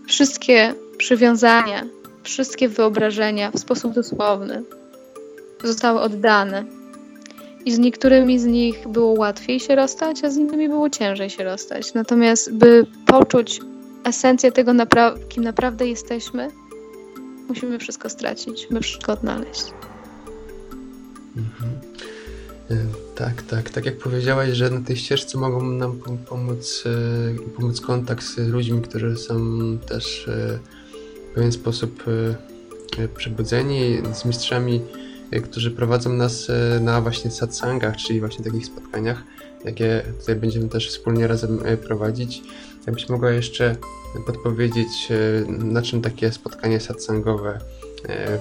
wszystkie 0.06 0.74
przywiązania, 0.98 1.86
wszystkie 2.22 2.68
wyobrażenia 2.68 3.50
w 3.50 3.58
sposób 3.58 3.94
dosłowny 3.94 4.62
zostały 5.62 6.00
oddane 6.00 6.64
i 7.64 7.72
z 7.72 7.78
niektórymi 7.78 8.38
z 8.38 8.44
nich 8.44 8.88
było 8.88 9.12
łatwiej 9.18 9.60
się 9.60 9.74
rozstać, 9.74 10.24
a 10.24 10.30
z 10.30 10.36
innymi 10.36 10.68
było 10.68 10.90
ciężej 10.90 11.30
się 11.30 11.44
rozstać. 11.44 11.94
Natomiast, 11.94 12.52
by 12.52 12.86
poczuć 13.06 13.60
esencję 14.04 14.52
tego, 14.52 14.72
napra 14.72 15.14
kim 15.28 15.44
naprawdę 15.44 15.86
jesteśmy, 15.86 16.50
musimy 17.48 17.78
wszystko 17.78 18.08
stracić, 18.08 18.66
by 18.70 18.80
wszystko 18.80 19.12
odnaleźć. 19.12 19.64
Mhm. 21.36 21.72
E, 22.70 22.76
tak, 23.14 23.42
tak. 23.42 23.70
Tak 23.70 23.86
jak 23.86 23.98
powiedziałaś, 23.98 24.50
że 24.50 24.70
na 24.70 24.80
tej 24.80 24.96
ścieżce 24.96 25.38
mogą 25.38 25.62
nam 25.62 26.00
pomóc, 26.28 26.84
e, 26.86 27.50
pomóc 27.50 27.80
kontakt 27.80 28.24
z 28.24 28.38
ludźmi, 28.38 28.82
którzy 28.82 29.16
są 29.16 29.38
też 29.88 30.28
e, 30.28 30.58
w 31.30 31.34
pewien 31.34 31.52
sposób 31.52 32.04
przebudzeni, 33.16 34.02
z 34.12 34.24
mistrzami 34.24 34.80
Y, 35.36 35.40
którzy 35.40 35.70
prowadzą 35.70 36.12
nas 36.12 36.48
y, 36.48 36.80
na 36.80 37.00
właśnie 37.00 37.30
satsangach, 37.30 37.96
czyli 37.96 38.20
właśnie 38.20 38.44
takich 38.44 38.66
spotkaniach, 38.66 39.22
jakie 39.64 40.02
tutaj 40.20 40.36
będziemy 40.36 40.68
też 40.68 40.88
wspólnie 40.88 41.26
razem 41.26 41.66
y, 41.66 41.76
prowadzić. 41.76 42.42
Jakbyś 42.86 43.08
mogła 43.08 43.30
jeszcze 43.30 43.76
podpowiedzieć, 44.26 45.08
na 45.48 45.82
czym 45.82 46.02
takie 46.02 46.32
spotkanie 46.32 46.80
satsangowe 46.80 47.58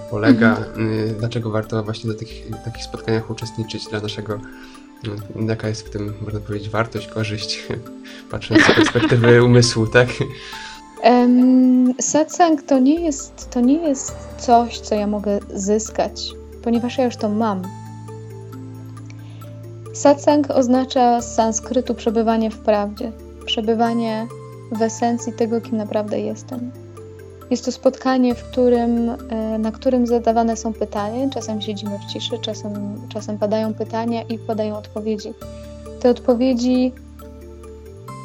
polega, 0.09 0.57
mhm. 0.57 1.15
dlaczego 1.19 1.49
warto 1.49 1.83
właśnie 1.83 2.11
na 2.11 2.19
takich, 2.19 2.47
takich 2.65 2.83
spotkaniach 2.83 3.29
uczestniczyć 3.29 3.85
dla 3.89 3.99
naszego 3.99 4.39
jaka 5.47 5.67
jest 5.67 5.87
w 5.87 5.89
tym, 5.89 6.13
można 6.21 6.39
powiedzieć, 6.39 6.69
wartość, 6.69 7.07
korzyść, 7.07 7.67
patrząc 8.31 8.63
z 8.63 8.75
perspektywy 8.75 9.43
umysłu, 9.45 9.87
tak? 9.87 10.07
Um, 11.03 11.93
satsang 12.01 12.63
to 12.63 12.79
nie, 12.79 13.05
jest, 13.05 13.49
to 13.49 13.61
nie 13.61 13.87
jest 13.87 14.15
coś, 14.37 14.79
co 14.79 14.95
ja 14.95 15.07
mogę 15.07 15.39
zyskać 15.55 16.33
ponieważ 16.63 16.97
ja 16.97 17.05
już 17.05 17.15
to 17.15 17.29
mam. 17.29 17.61
Satsang 19.93 20.51
oznacza 20.51 21.21
z 21.21 21.35
sanskrytu 21.35 21.95
przebywanie 21.95 22.51
w 22.51 22.59
prawdzie, 22.59 23.11
przebywanie 23.45 24.27
w 24.71 24.81
esencji 24.81 25.33
tego, 25.33 25.61
kim 25.61 25.77
naprawdę 25.77 26.19
jestem. 26.19 26.71
Jest 27.51 27.65
to 27.65 27.71
spotkanie, 27.71 28.35
w 28.35 28.43
którym, 28.43 29.09
e, 29.29 29.57
na 29.59 29.71
którym 29.71 30.07
zadawane 30.07 30.57
są 30.57 30.73
pytania. 30.73 31.29
Czasem 31.29 31.61
siedzimy 31.61 31.99
w 31.99 32.13
ciszy, 32.13 32.39
czasem, 32.39 33.01
czasem 33.09 33.37
padają 33.37 33.73
pytania 33.73 34.21
i 34.21 34.37
padają 34.37 34.77
odpowiedzi. 34.77 35.33
Te 35.99 36.09
odpowiedzi 36.09 36.91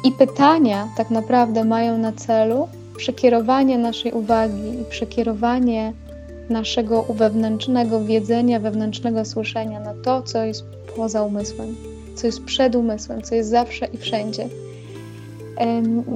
i 0.03 0.11
pytania 0.11 0.87
tak 0.97 1.09
naprawdę 1.09 1.63
mają 1.63 1.97
na 1.97 2.11
celu 2.11 2.67
przekierowanie 2.97 3.77
naszej 3.77 4.11
uwagi 4.11 4.81
i 4.81 4.85
przekierowanie 4.89 5.93
naszego 6.49 7.03
wewnętrznego 7.03 8.03
wiedzenia, 8.03 8.59
wewnętrznego 8.59 9.25
słyszenia 9.25 9.79
na 9.79 9.93
to, 10.03 10.21
co 10.21 10.43
jest 10.43 10.63
poza 10.95 11.23
umysłem, 11.23 11.75
co 12.15 12.27
jest 12.27 12.43
przed 12.43 12.75
umysłem, 12.75 13.21
co 13.21 13.35
jest 13.35 13.49
zawsze 13.49 13.85
i 13.85 13.97
wszędzie. 13.97 14.49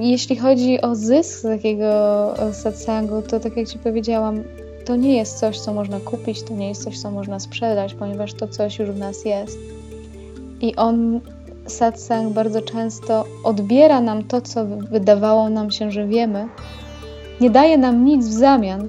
Jeśli 0.00 0.36
chodzi 0.36 0.80
o 0.80 0.94
zysk 0.94 1.42
takiego 1.42 2.34
satsangu, 2.52 3.22
to 3.22 3.40
tak 3.40 3.56
jak 3.56 3.68
Ci 3.68 3.78
powiedziałam, 3.78 4.42
to 4.84 4.96
nie 4.96 5.16
jest 5.16 5.38
coś, 5.38 5.60
co 5.60 5.74
można 5.74 6.00
kupić, 6.00 6.42
to 6.42 6.54
nie 6.54 6.68
jest 6.68 6.84
coś, 6.84 6.98
co 6.98 7.10
można 7.10 7.40
sprzedać, 7.40 7.94
ponieważ 7.94 8.34
to 8.34 8.48
coś 8.48 8.78
już 8.78 8.90
w 8.90 8.98
nas 8.98 9.24
jest. 9.24 9.58
I 10.60 10.76
on, 10.76 11.20
satsang, 11.66 12.32
bardzo 12.32 12.62
często 12.62 13.24
odbiera 13.44 14.00
nam 14.00 14.24
to, 14.24 14.40
co 14.40 14.66
wydawało 14.66 15.50
nam 15.50 15.70
się, 15.70 15.90
że 15.90 16.06
wiemy, 16.06 16.48
nie 17.40 17.50
daje 17.50 17.78
nam 17.78 18.04
nic 18.04 18.26
w 18.26 18.32
zamian, 18.32 18.88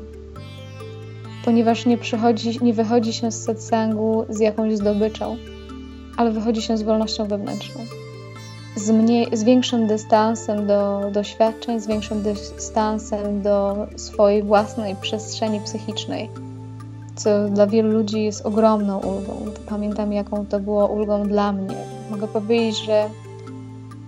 ponieważ 1.46 1.86
nie, 1.86 1.98
przychodzi, 1.98 2.60
nie 2.62 2.74
wychodzi 2.74 3.14
się 3.14 3.32
z 3.32 3.44
satsangu 3.44 4.26
z 4.30 4.40
jakąś 4.40 4.78
zdobyczą, 4.78 5.38
ale 6.18 6.32
wychodzi 6.32 6.62
się 6.62 6.78
z 6.78 6.82
wolnością 6.82 7.28
wewnętrzną 7.28 7.82
z, 8.76 8.92
mniej, 8.92 9.28
z 9.34 9.44
większym 9.44 9.88
dystansem 9.88 10.68
do 10.68 11.02
doświadczeń, 11.12 11.80
z 11.80 11.88
większym 11.88 12.22
dystansem 12.22 13.42
do 13.42 13.88
swojej 13.96 14.44
własnej 14.44 14.96
przestrzeni 14.96 15.60
psychicznej, 15.60 16.30
co 17.16 17.50
dla 17.50 17.68
wielu 17.68 17.92
ludzi 17.92 18.24
jest 18.24 18.46
ogromną 18.46 19.00
ulgą. 19.00 19.46
Pamiętam, 19.70 20.14
jaką 20.14 20.46
to 20.46 20.60
było 20.60 20.88
ulgą 20.88 21.24
dla 21.24 21.52
mnie. 21.52 21.76
Mogę 22.12 22.28
powiedzieć, 22.28 22.86
że, 22.86 23.10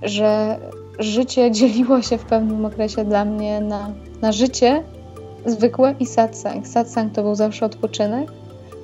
że 0.02 0.60
życie 1.00 1.52
dzieliło 1.52 2.02
się 2.02 2.18
w 2.18 2.26
pewnym 2.26 2.66
okresie 2.66 3.06
dla 3.06 3.26
mnie 3.26 3.62
na, 3.62 3.90
na 4.22 4.32
życie 4.32 4.84
zwykłe 5.46 5.96
i 6.00 6.06
satsang. 6.06 6.68
Satsang 6.68 7.14
to 7.14 7.24
był 7.24 7.36
zawsze 7.36 7.66
odpoczynek, 7.66 8.32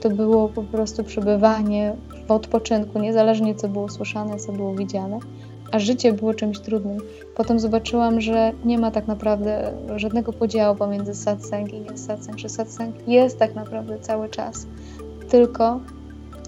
to 0.02 0.10
było 0.10 0.50
po 0.50 0.64
prostu 0.64 1.04
przebywanie 1.04 1.96
w 2.28 2.32
odpoczynku, 2.32 3.00
niezależnie 3.00 3.56
co 3.56 3.70
było 3.70 3.90
słyszane, 3.90 4.38
co 4.38 4.52
było 4.52 4.76
widziane 4.76 5.20
a 5.74 5.80
życie 5.80 6.14
było 6.14 6.34
czymś 6.34 6.60
trudnym. 6.60 6.98
Potem 7.36 7.60
zobaczyłam, 7.60 8.22
że 8.22 8.52
nie 8.66 8.78
ma 8.78 8.92
tak 8.92 9.08
naprawdę 9.08 9.74
żadnego 9.96 10.34
podziału 10.34 10.76
pomiędzy 10.76 11.16
satsang 11.16 11.74
i 11.74 11.98
satsang, 11.98 12.40
że 12.40 12.50
satsang 12.50 13.08
jest 13.08 13.40
tak 13.40 13.56
naprawdę 13.56 14.00
cały 14.00 14.30
czas, 14.30 14.68
tylko 15.30 15.80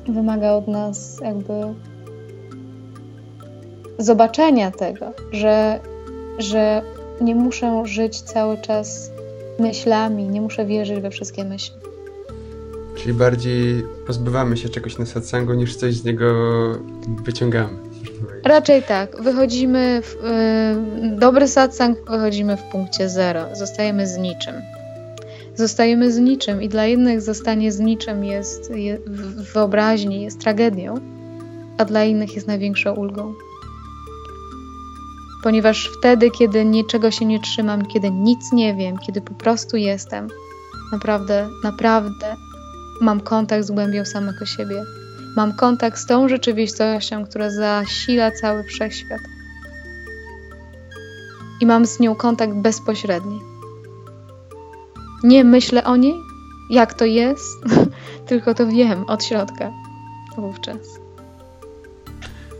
wymaga 0.08 0.52
od 0.52 0.68
nas 0.68 1.20
jakby 1.22 1.54
zobaczenia 4.00 4.72
tego, 4.72 5.12
że, 5.32 5.80
że 6.38 6.82
nie 7.22 7.36
muszę 7.36 7.82
żyć 7.86 8.22
cały 8.22 8.58
czas 8.58 9.12
myślami, 9.60 10.30
nie 10.30 10.42
muszę 10.42 10.66
wierzyć 10.66 11.00
we 11.00 11.10
wszystkie 11.10 11.44
myśli. 11.44 11.85
Czyli 12.96 13.14
bardziej 13.14 13.84
pozbywamy 14.08 14.58
się 14.58 14.70
czegoś 14.70 14.98
na 14.98 15.06
satsangu, 15.06 15.54
niż 15.54 15.76
coś 15.76 15.96
z 15.96 16.04
niego 16.04 16.26
wyciągamy. 17.24 17.78
Raczej 18.44 18.84
tak. 18.84 19.22
Wychodzimy 19.22 20.02
w 20.02 20.16
y, 21.16 21.20
dobry 21.20 21.48
satsang, 21.48 21.98
wychodzimy 22.10 22.58
w 22.58 22.64
punkcie 22.64 23.10
zero. 23.10 23.46
Zostajemy 23.54 24.08
z 24.08 24.18
niczym. 24.18 24.56
Zostajemy 25.56 26.12
z 26.12 26.18
niczym 26.18 26.62
i 26.62 26.70
dla 26.70 26.86
jednych 26.86 27.22
zostanie 27.22 27.72
z 27.72 27.80
niczym 27.80 28.24
jest, 28.26 28.76
jest 28.76 29.04
w 29.10 29.54
wyobraźni 29.54 30.22
jest 30.22 30.40
tragedią, 30.40 30.96
a 31.78 31.86
dla 31.86 32.04
innych 32.04 32.36
jest 32.36 32.48
największą 32.48 32.94
ulgą. 32.94 33.34
Ponieważ 35.44 35.92
wtedy, 36.00 36.32
kiedy 36.32 36.66
niczego 36.66 37.12
się 37.12 37.26
nie 37.26 37.40
trzymam, 37.40 37.86
kiedy 37.86 38.12
nic 38.12 38.52
nie 38.54 38.76
wiem, 38.76 38.98
kiedy 38.98 39.22
po 39.22 39.34
prostu 39.34 39.78
jestem, 39.78 40.28
naprawdę, 40.92 41.50
naprawdę 41.64 42.36
mam 43.02 43.20
kontakt 43.22 43.66
z 43.66 43.72
głębią 43.72 44.06
samego 44.06 44.46
siebie 44.46 44.84
Mam 45.36 45.54
kontakt 45.54 46.00
z 46.00 46.06
tą 46.06 46.30
rzeczywistością, 46.30 47.26
która 47.26 47.50
zasila 47.50 48.32
cały 48.32 48.64
wszechświat. 48.64 49.22
I 51.62 51.66
mam 51.66 51.86
z 51.86 52.00
nią 52.00 52.16
kontakt 52.16 52.54
bezpośredni. 52.54 53.40
Nie 55.24 55.44
myślę 55.44 55.84
o 55.84 55.96
niej, 55.96 56.14
jak 56.70 56.94
to 56.94 57.06
jest, 57.06 57.58
tylko 58.30 58.54
to 58.54 58.68
wiem 58.68 59.06
od 59.06 59.24
środka 59.24 59.72
wówczas. 60.38 60.78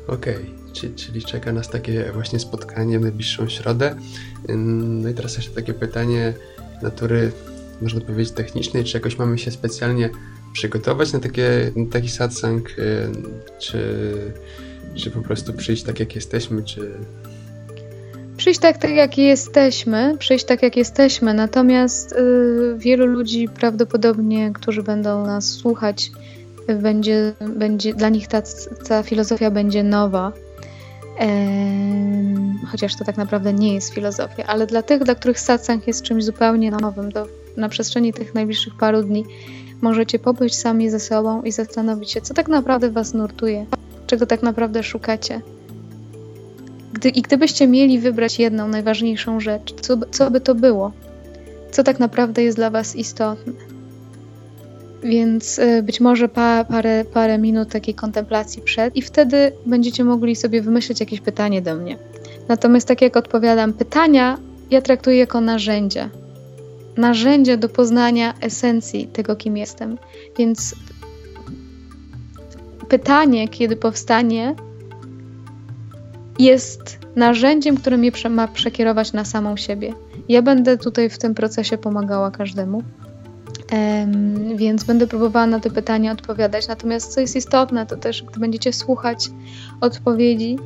Okej, 0.08 0.36
okay. 0.36 0.96
czyli, 0.96 1.24
czeka 1.24 1.54
nas 1.54 1.70
takie 1.70 2.12
właśnie 2.14 2.40
spotkanie 2.40 3.00
w 3.00 3.02
najbliższą 3.02 3.50
środę. 3.50 3.96
No 4.58 5.10
i 5.10 5.14
teraz 5.14 5.36
jeszcze 5.36 5.52
takie 5.52 5.74
pytanie 5.74 6.34
natury, 6.82 7.32
można 7.82 8.02
powiedzieć, 8.02 8.34
technicznej. 8.34 8.84
Czy 8.84 8.98
jakoś 8.98 9.18
mamy 9.18 9.38
się 9.38 9.52
specjalnie 9.52 10.10
przygotować 10.54 11.14
na, 11.14 11.20
takie, 11.20 11.72
na 11.76 11.92
taki 11.92 12.10
satsang, 12.10 12.70
y, 12.70 13.08
czy, 13.60 13.80
czy 14.96 15.12
po 15.12 15.22
prostu 15.22 15.54
przyjść 15.54 15.84
tak, 15.84 16.00
jak 16.00 16.16
jesteśmy, 16.16 16.64
czy... 16.64 16.92
Przyjść 18.38 18.60
tak, 18.60 18.78
tak 18.78 18.92
jak 18.92 19.18
jesteśmy, 19.18 20.18
przyjść 20.20 20.46
tak, 20.46 20.64
jak 20.64 20.78
jesteśmy, 20.78 21.34
natomiast 21.34 22.12
y, 22.12 22.76
wielu 22.78 23.06
ludzi 23.06 23.50
prawdopodobnie, 23.50 24.52
którzy 24.54 24.84
będą 24.84 25.26
nas 25.26 25.48
słuchać, 25.50 26.12
będzie, 26.82 27.34
będzie 27.56 27.94
dla 27.94 28.10
nich 28.10 28.28
ta, 28.28 28.42
ta 28.88 29.04
filozofia 29.04 29.52
będzie 29.52 29.84
nowa. 29.84 30.32
chociaż 32.72 32.96
to 32.96 33.06
tak 33.06 33.18
naprawdę 33.18 33.54
nie 33.54 33.74
jest 33.74 33.94
filozofia, 33.94 34.44
ale 34.48 34.68
dla 34.68 34.82
tych, 34.82 35.04
dla 35.04 35.16
których 35.16 35.40
satsang 35.40 35.88
jest 35.88 36.02
czymś 36.02 36.24
zupełnie 36.24 36.72
nowym, 36.72 37.12
to 37.12 37.28
na 37.58 37.70
przestrzeni 37.70 38.14
tych 38.14 38.36
najbliższych 38.36 38.74
paru 38.78 39.04
dni 39.04 39.26
Możecie 39.82 40.20
pobyć 40.20 40.56
sami 40.56 40.90
ze 40.90 41.00
sobą 41.00 41.42
i 41.42 41.52
zastanowić 41.52 42.12
się, 42.12 42.22
co 42.22 42.34
tak 42.34 42.48
naprawdę 42.48 42.92
Was 42.92 43.14
nurtuje, 43.14 43.66
czego 44.08 44.26
tak 44.26 44.44
naprawdę 44.44 44.84
szukacie. 44.84 45.42
Gdy, 46.94 47.10
I 47.10 47.22
gdybyście 47.22 47.68
mieli 47.68 48.00
wybrać 48.00 48.40
jedną 48.40 48.68
najważniejszą 48.68 49.40
rzecz, 49.40 49.74
co, 49.82 49.98
co 50.12 50.32
by 50.32 50.42
to 50.42 50.56
było? 50.56 50.92
Co 51.72 51.84
tak 51.84 52.00
naprawdę 52.00 52.44
jest 52.44 52.58
dla 52.58 52.70
Was 52.70 52.96
istotne? 52.96 53.54
Więc 55.04 55.60
y, 55.60 55.84
być 55.84 56.02
może 56.02 56.30
pa, 56.30 56.64
parę, 56.64 57.06
parę 57.14 57.38
minut 57.38 57.70
takiej 57.70 57.94
kontemplacji 57.94 58.62
przed, 58.62 58.96
i 58.96 59.02
wtedy 59.02 59.52
będziecie 59.66 60.04
mogli 60.04 60.36
sobie 60.36 60.62
wymyślić 60.62 61.00
jakieś 61.00 61.22
pytanie 61.22 61.62
do 61.62 61.76
mnie. 61.76 61.98
Natomiast, 62.48 62.88
tak 62.88 63.02
jak 63.02 63.18
odpowiadam, 63.18 63.74
pytania 63.74 64.38
ja 64.72 64.82
traktuję 64.82 65.18
jako 65.18 65.42
narzędzia 65.42 66.10
narzędzie 66.98 67.58
do 67.58 67.70
poznania 67.70 68.34
esencji 68.42 69.08
tego, 69.08 69.36
kim 69.36 69.58
jestem. 69.58 69.98
Więc 70.38 70.76
pytanie, 72.90 73.48
kiedy 73.48 73.76
powstanie, 73.76 74.56
jest 76.40 77.00
narzędziem, 77.16 77.78
które 77.78 77.98
mnie 77.98 78.12
ma 78.30 78.48
przekierować 78.48 79.14
na 79.14 79.26
samą 79.26 79.58
siebie. 79.58 79.94
Ja 80.30 80.42
będę 80.42 80.78
tutaj 80.78 81.10
w 81.10 81.18
tym 81.18 81.36
procesie 81.36 81.78
pomagała 81.78 82.32
każdemu. 82.32 82.84
Um, 83.72 84.58
więc 84.58 84.84
będę 84.84 85.08
próbowała 85.08 85.48
na 85.48 85.60
te 85.60 85.72
pytania 85.72 86.12
odpowiadać. 86.12 86.68
Natomiast 86.68 87.14
co 87.14 87.22
jest 87.22 87.36
istotne, 87.36 87.86
to 87.86 87.98
też, 87.98 88.24
gdy 88.24 88.40
będziecie 88.40 88.74
słuchać 88.74 89.30
odpowiedzi, 89.82 90.58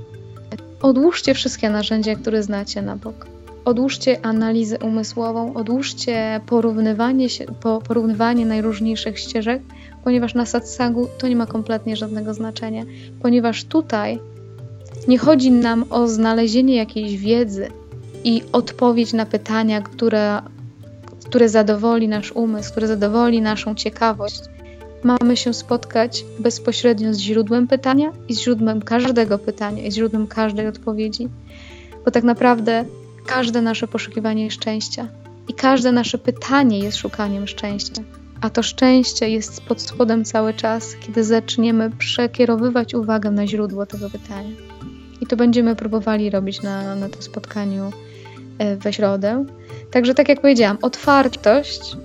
odłóżcie 0.82 1.34
wszystkie 1.34 1.70
narzędzia, 1.70 2.16
które 2.16 2.44
znacie 2.44 2.82
na 2.82 2.96
bok 2.96 3.39
odłóżcie 3.66 4.26
analizę 4.26 4.80
umysłową, 4.80 5.54
odłóżcie 5.54 6.42
porównywanie, 6.46 7.30
się, 7.30 7.46
porównywanie 7.88 8.46
najróżniejszych 8.46 9.20
ścieżek, 9.20 9.62
ponieważ 10.04 10.36
na 10.36 10.46
satsangu 10.46 11.08
to 11.18 11.28
nie 11.28 11.36
ma 11.36 11.46
kompletnie 11.46 11.96
żadnego 11.96 12.34
znaczenia, 12.34 12.84
ponieważ 13.22 13.64
tutaj 13.64 14.20
nie 15.08 15.18
chodzi 15.18 15.52
nam 15.52 15.86
o 15.90 16.08
znalezienie 16.08 16.76
jakiejś 16.76 17.18
wiedzy 17.18 17.68
i 18.24 18.44
odpowiedź 18.52 19.14
na 19.14 19.26
pytania, 19.26 19.82
które, 19.82 20.42
które 21.26 21.50
zadowoli 21.50 22.08
nasz 22.08 22.32
umysł, 22.32 22.72
które 22.72 22.88
zadowoli 22.88 23.42
naszą 23.42 23.76
ciekawość. 23.76 24.42
Mamy 25.04 25.38
się 25.38 25.54
spotkać 25.54 26.26
bezpośrednio 26.40 27.14
z 27.14 27.18
źródłem 27.18 27.68
pytania 27.68 28.12
i 28.30 28.34
z 28.34 28.40
źródłem 28.40 28.82
każdego 28.82 29.40
pytania 29.40 29.84
i 29.84 29.92
z 29.92 29.96
źródłem 29.96 30.28
każdej 30.28 30.68
odpowiedzi, 30.68 31.28
bo 32.06 32.12
tak 32.12 32.24
naprawdę 32.24 32.86
każde 33.26 33.62
nasze 33.62 33.88
poszukiwanie 33.88 34.52
szczęścia 34.52 35.08
i 35.48 35.54
każde 35.54 35.92
nasze 35.92 36.18
pytanie 36.18 36.80
jest 36.80 36.98
szukaniem 36.98 37.48
szczęścia. 37.48 38.02
A 38.42 38.50
to 38.50 38.64
szczęście 38.64 39.30
jest 39.30 39.62
pod 39.62 39.82
spodem 39.82 40.26
cały 40.26 40.54
czas, 40.54 40.96
kiedy 41.00 41.24
zaczniemy 41.24 41.92
przekierowywać 41.92 42.94
uwagę 42.94 43.32
na 43.32 43.48
źródło 43.48 43.86
tego 43.86 44.10
pytania. 44.10 44.56
I 45.22 45.28
to 45.28 45.36
będziemy 45.36 45.76
próbowali 45.76 46.30
robić 46.30 46.62
na, 46.62 46.96
na 46.96 47.10
tym 47.10 47.22
spotkaniu 47.22 47.92
we 48.78 48.94
środę. 48.94 49.46
Także 49.92 50.14
tak 50.14 50.30
jak 50.30 50.42
powiedziałam, 50.42 50.78
otwartość, 50.82 51.98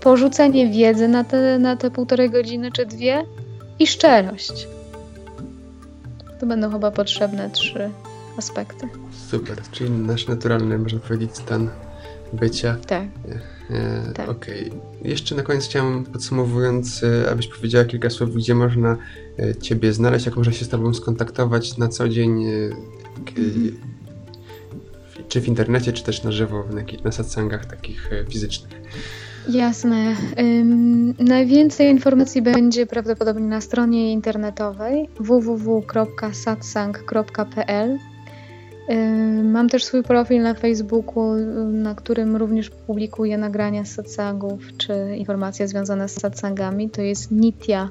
porzucenie 0.00 0.70
wiedzy 0.70 1.08
na 1.08 1.24
te, 1.24 1.58
na 1.58 1.76
te 1.76 1.90
półtorej 1.90 2.30
godziny 2.30 2.72
czy 2.72 2.86
dwie 2.86 3.24
i 3.78 3.86
szczerość. 3.86 4.68
To 6.40 6.46
będą 6.46 6.70
chyba 6.70 6.90
potrzebne 6.90 7.50
trzy 7.50 7.90
aspekty. 8.36 8.88
Super, 9.28 9.62
czyli 9.72 9.90
nasz 9.90 10.28
naturalny, 10.28 10.78
można 10.78 10.98
powiedzieć, 10.98 11.36
stan 11.36 11.70
bycia. 12.32 12.76
Tak. 12.86 13.04
E, 13.70 14.12
tak. 14.14 14.28
Okej. 14.28 14.70
Okay. 14.70 14.80
Jeszcze 15.02 15.34
na 15.34 15.42
koniec 15.42 15.64
chciałem, 15.64 16.04
podsumowując, 16.04 17.02
e, 17.02 17.30
abyś 17.30 17.48
powiedziała 17.48 17.84
kilka 17.84 18.10
słów, 18.10 18.34
gdzie 18.34 18.54
można 18.54 18.96
e, 19.38 19.54
Ciebie 19.54 19.92
znaleźć, 19.92 20.26
jak 20.26 20.36
można 20.36 20.52
się 20.52 20.64
z 20.64 20.68
Tobą 20.68 20.94
skontaktować 20.94 21.78
na 21.78 21.88
co 21.88 22.08
dzień, 22.08 22.44
mhm. 22.44 22.82
czy 25.28 25.40
w 25.40 25.48
internecie, 25.48 25.92
czy 25.92 26.04
też 26.04 26.22
na 26.22 26.32
żywo, 26.32 26.64
na, 26.70 26.82
na 27.04 27.12
satsangach 27.12 27.66
takich 27.66 28.10
fizycznych. 28.30 28.84
Jasne. 29.48 30.16
Najwięcej 31.18 31.90
informacji 31.90 32.42
będzie 32.42 32.86
prawdopodobnie 32.86 33.46
na 33.46 33.60
stronie 33.60 34.12
internetowej 34.12 35.08
www.satsang.pl 35.20 37.98
Mam 39.44 39.68
też 39.68 39.84
swój 39.84 40.02
profil 40.02 40.42
na 40.42 40.54
Facebooku, 40.54 41.34
na 41.72 41.94
którym 41.94 42.36
również 42.36 42.70
publikuję 42.70 43.38
nagrania 43.38 43.84
z 43.84 43.90
satsangów 43.90 44.60
czy 44.78 44.94
informacje 45.16 45.68
związane 45.68 46.08
z 46.08 46.20
satsangami. 46.20 46.90
To 46.90 47.02
jest 47.02 47.30
Nitya 47.30 47.88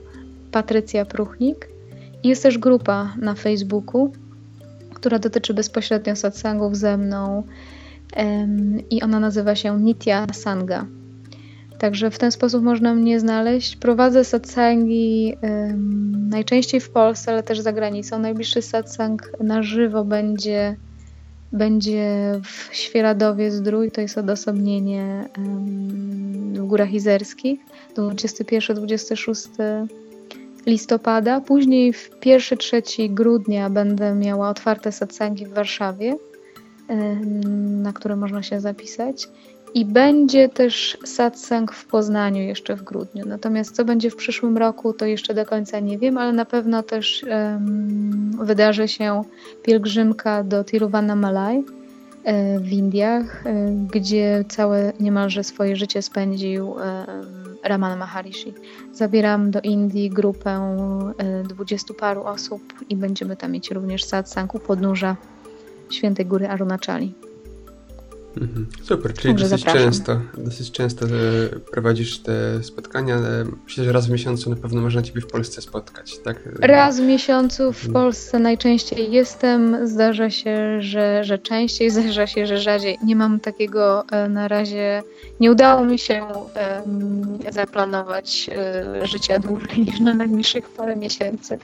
Patrycja 0.52 1.06
Pruchnik. 1.06 1.70
Jest 2.24 2.44
też 2.44 2.58
grupa 2.58 3.14
na 3.22 3.36
Facebooku, 3.36 4.12
która 4.94 5.20
dotyczy 5.20 5.54
bezpośrednio 5.54 6.16
satsangów 6.16 6.78
ze 6.78 6.98
mną 6.98 7.44
i 8.90 9.02
ona 9.02 9.20
nazywa 9.20 9.56
się 9.56 9.80
Nitya 9.82 10.28
Sangha. 10.34 10.86
Także 11.84 12.12
w 12.12 12.18
ten 12.18 12.32
sposób 12.32 12.64
można 12.64 12.96
mnie 12.96 13.20
znaleźć. 13.20 13.76
Prowadzę 13.76 14.24
satsangi 14.24 15.36
um, 15.42 16.30
najczęściej 16.30 16.82
w 16.82 16.90
Polsce, 16.90 17.32
ale 17.32 17.44
też 17.44 17.60
za 17.60 17.74
granicą. 17.74 18.20
Najbliższy 18.20 18.62
satsang 18.62 19.32
na 19.40 19.64
żywo 19.64 20.06
będzie, 20.06 20.76
będzie 21.52 22.32
w 22.44 22.76
Świeradowie 22.76 23.52
Zdrój, 23.52 23.92
to 23.92 24.02
jest 24.02 24.18
odosobnienie 24.18 25.30
um, 25.38 26.54
w 26.54 26.66
Górach 26.68 26.94
Izerskich, 26.94 27.60
21-26 27.96 29.88
listopada. 30.66 31.42
Później 31.42 31.94
w 31.94 32.10
1-3 32.10 33.14
grudnia 33.14 33.70
będę 33.70 34.16
miała 34.16 34.50
otwarte 34.50 34.92
satsangi 34.92 35.46
w 35.46 35.54
Warszawie, 35.54 36.16
um, 36.88 37.82
na 37.82 37.94
które 37.94 38.16
można 38.16 38.44
się 38.44 38.60
zapisać. 38.60 39.28
I 39.74 39.86
będzie 39.86 40.50
też 40.50 40.98
satsang 41.06 41.72
w 41.72 41.86
Poznaniu 41.86 42.42
jeszcze 42.42 42.76
w 42.76 42.84
grudniu. 42.84 43.26
Natomiast 43.26 43.76
co 43.76 43.86
będzie 43.86 44.10
w 44.10 44.16
przyszłym 44.16 44.58
roku, 44.58 44.94
to 44.94 45.06
jeszcze 45.06 45.34
do 45.34 45.46
końca 45.46 45.80
nie 45.80 45.98
wiem, 45.98 46.18
ale 46.18 46.34
na 46.34 46.46
pewno 46.46 46.84
też 46.84 47.26
um, 47.30 48.32
wydarzy 48.46 48.88
się 48.88 49.24
pielgrzymka 49.64 50.44
do 50.44 50.64
Tiruvannamalai 50.64 51.64
e, 52.24 52.60
w 52.60 52.72
Indiach, 52.72 53.46
e, 53.46 53.72
gdzie 53.92 54.46
całe 54.50 54.94
niemalże 55.00 55.44
swoje 55.44 55.76
życie 55.76 56.02
spędził 56.02 56.80
e, 56.80 57.06
Ramana 57.64 57.96
Maharishi. 57.96 58.54
Zabieram 58.92 59.52
do 59.52 59.62
Indii 59.62 60.10
grupę 60.10 60.78
dwudziestu 61.44 61.94
paru 61.94 62.24
osób 62.24 62.62
i 62.90 62.96
będziemy 62.96 63.36
tam 63.36 63.52
mieć 63.52 63.72
również 63.72 64.04
satsang 64.04 64.56
u 64.56 64.60
podnóża 64.60 65.16
Świętej 65.90 66.26
Góry 66.26 66.48
Arunachali. 66.48 67.14
Mhm. 68.38 68.68
Super, 68.84 69.14
czyli 69.14 69.36
dosyć 69.36 69.64
często, 69.66 70.22
dosyć 70.38 70.72
często 70.72 71.06
e, 71.06 71.10
prowadzisz 71.72 72.20
te 72.20 72.64
spotkania. 72.64 73.16
E, 73.16 73.46
myślę, 73.64 73.84
że 73.84 73.92
raz 73.92 74.08
w 74.08 74.10
miesiącu 74.10 74.50
na 74.50 74.56
pewno 74.56 74.82
można 74.82 75.02
Ciebie 75.02 75.22
w 75.22 75.28
Polsce 75.28 75.62
spotkać, 75.62 76.20
tak? 76.20 76.38
Raz 76.60 77.00
w 77.00 77.04
miesiącu 77.04 77.74
w 77.74 77.86
mhm. 77.86 77.94
Polsce 77.94 78.40
najczęściej 78.40 79.12
jestem. 79.12 79.88
Zdarza 79.88 80.30
się, 80.30 80.82
że, 80.82 81.24
że 81.24 81.40
częściej, 81.40 81.90
zdarza 81.96 82.28
się, 82.28 82.48
że 82.48 82.58
rzadziej. 82.58 82.98
Nie 83.04 83.16
mam 83.16 83.40
takiego 83.40 84.04
e, 84.12 84.30
na 84.30 84.48
razie, 84.48 85.04
nie 85.40 85.52
udało 85.52 85.86
mi 85.86 86.00
się 86.00 86.26
zaplanować 87.52 88.50
życia 89.04 89.40
dłużej 89.40 89.80
niż 89.80 90.00
na 90.00 90.14
najbliższych 90.14 90.70
parę 90.70 90.96
miesięcy. 90.96 91.58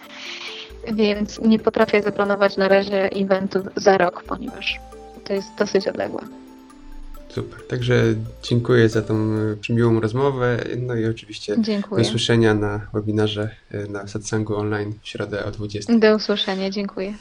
Więc 0.94 1.40
nie 1.40 1.60
potrafię 1.60 2.02
zaplanować 2.02 2.58
na 2.58 2.68
razie 2.68 3.10
eventu 3.12 3.60
za 3.76 3.98
rok, 3.98 4.24
ponieważ 4.24 4.80
to 5.24 5.34
jest 5.34 5.48
dosyć 5.58 5.88
odległe. 5.88 6.22
Super. 7.30 7.68
Także 7.68 8.16
dziękuję 8.44 8.90
za 8.90 9.02
tą 9.02 9.16
e, 9.16 9.74
miłą 9.74 10.00
rozmowę. 10.00 10.64
No 10.78 10.96
i 10.96 11.06
oczywiście 11.06 11.56
dziękuję. 11.60 12.04
do 12.04 12.10
usłyszenia 12.10 12.54
na 12.54 12.88
webinarze 12.94 13.50
e, 13.72 13.88
na 13.88 14.08
Satsangu 14.08 14.56
online 14.56 14.94
w 15.02 15.08
środę 15.08 15.46
o 15.46 15.52
20. 15.52 16.00
Do 16.00 16.16
usłyszenia, 16.16 16.70
dziękuję. 16.70 17.14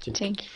Dzięki. 0.00 0.20
Dzięki. 0.20 0.48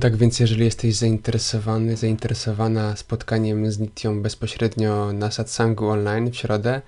Tak 0.00 0.16
więc 0.16 0.40
jeżeli 0.40 0.64
jesteś 0.64 0.94
zainteresowany, 0.94 1.96
zainteresowana 1.96 2.96
spotkaniem 2.96 3.70
z 3.70 3.78
Nitią 3.78 4.22
bezpośrednio 4.22 5.12
na 5.12 5.30
Satsangu 5.30 5.88
online 5.88 6.30
w 6.30 6.36
środę, 6.36 6.82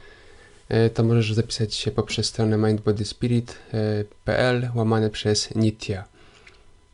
e, 0.69 0.91
to 0.91 1.05
możesz 1.05 1.33
zapisać 1.33 1.75
się 1.75 1.91
poprzez 1.91 2.27
stronę 2.27 2.57
mindbodyspirit.pl 2.57 4.71
łamane 4.75 5.11
przez 5.11 5.55
Nitia. 5.55 6.05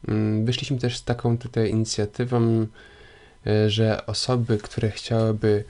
Mm, 0.08 0.44
wyszliśmy 0.44 0.78
też 0.78 0.96
z 0.96 1.04
taką 1.04 1.38
tutaj 1.38 1.70
inicjatywą, 1.70 2.66
że 3.66 4.06
osoby, 4.06 4.58
które 4.58 4.90
chciałyby 4.90 5.64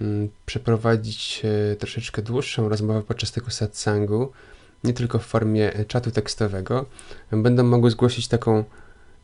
mm, 0.00 0.28
przeprowadzić 0.46 1.42
e, 1.72 1.76
troszeczkę 1.76 2.22
dłuższą 2.22 2.68
rozmowę 2.68 3.02
podczas 3.02 3.32
tego 3.32 3.50
satsangu, 3.50 4.32
nie 4.84 4.92
tylko 4.92 5.18
w 5.18 5.26
formie 5.26 5.72
czatu 5.88 6.10
tekstowego, 6.10 6.86
będą 7.32 7.62
mogły 7.62 7.90
zgłosić 7.90 8.28
taką 8.28 8.64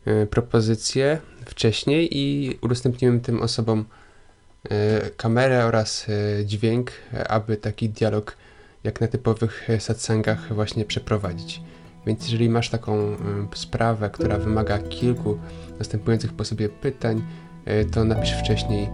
e, 0.05 0.25
propozycję 0.25 1.19
wcześniej 1.45 2.17
i 2.17 2.57
udostępnimy 2.61 3.19
tym 3.19 3.41
osobom 3.41 3.85
kamerę 5.17 5.65
oraz 5.65 6.05
dźwięk, 6.45 6.91
aby 7.29 7.57
taki 7.57 7.89
dialog 7.89 8.37
jak 8.83 9.01
na 9.01 9.07
typowych 9.07 9.67
satsangach 9.79 10.53
właśnie 10.53 10.85
przeprowadzić. 10.85 11.61
Więc 12.05 12.23
jeżeli 12.23 12.49
masz 12.49 12.69
taką 12.69 13.17
sprawę, 13.55 14.09
która 14.09 14.37
wymaga 14.37 14.79
kilku 14.79 15.39
następujących 15.79 16.33
po 16.33 16.45
sobie 16.45 16.69
pytań, 16.69 17.21
E, 17.21 17.50
to 17.91 18.03
napisz 18.03 18.31
wcześniej 18.31 18.89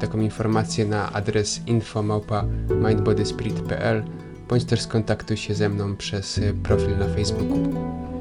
taką 0.00 0.20
informację 0.20 0.86
na 0.86 1.12
adres 1.12 1.60
info.mindbodyspirit.pl 1.66 4.04
bądź 4.48 4.64
też 4.64 4.80
skontaktuj 4.80 5.36
się 5.36 5.54
ze 5.54 5.68
mną 5.68 5.96
przez 5.96 6.38
e, 6.38 6.40
profil 6.62 6.98
na 6.98 7.08
Facebooku. 7.08 8.11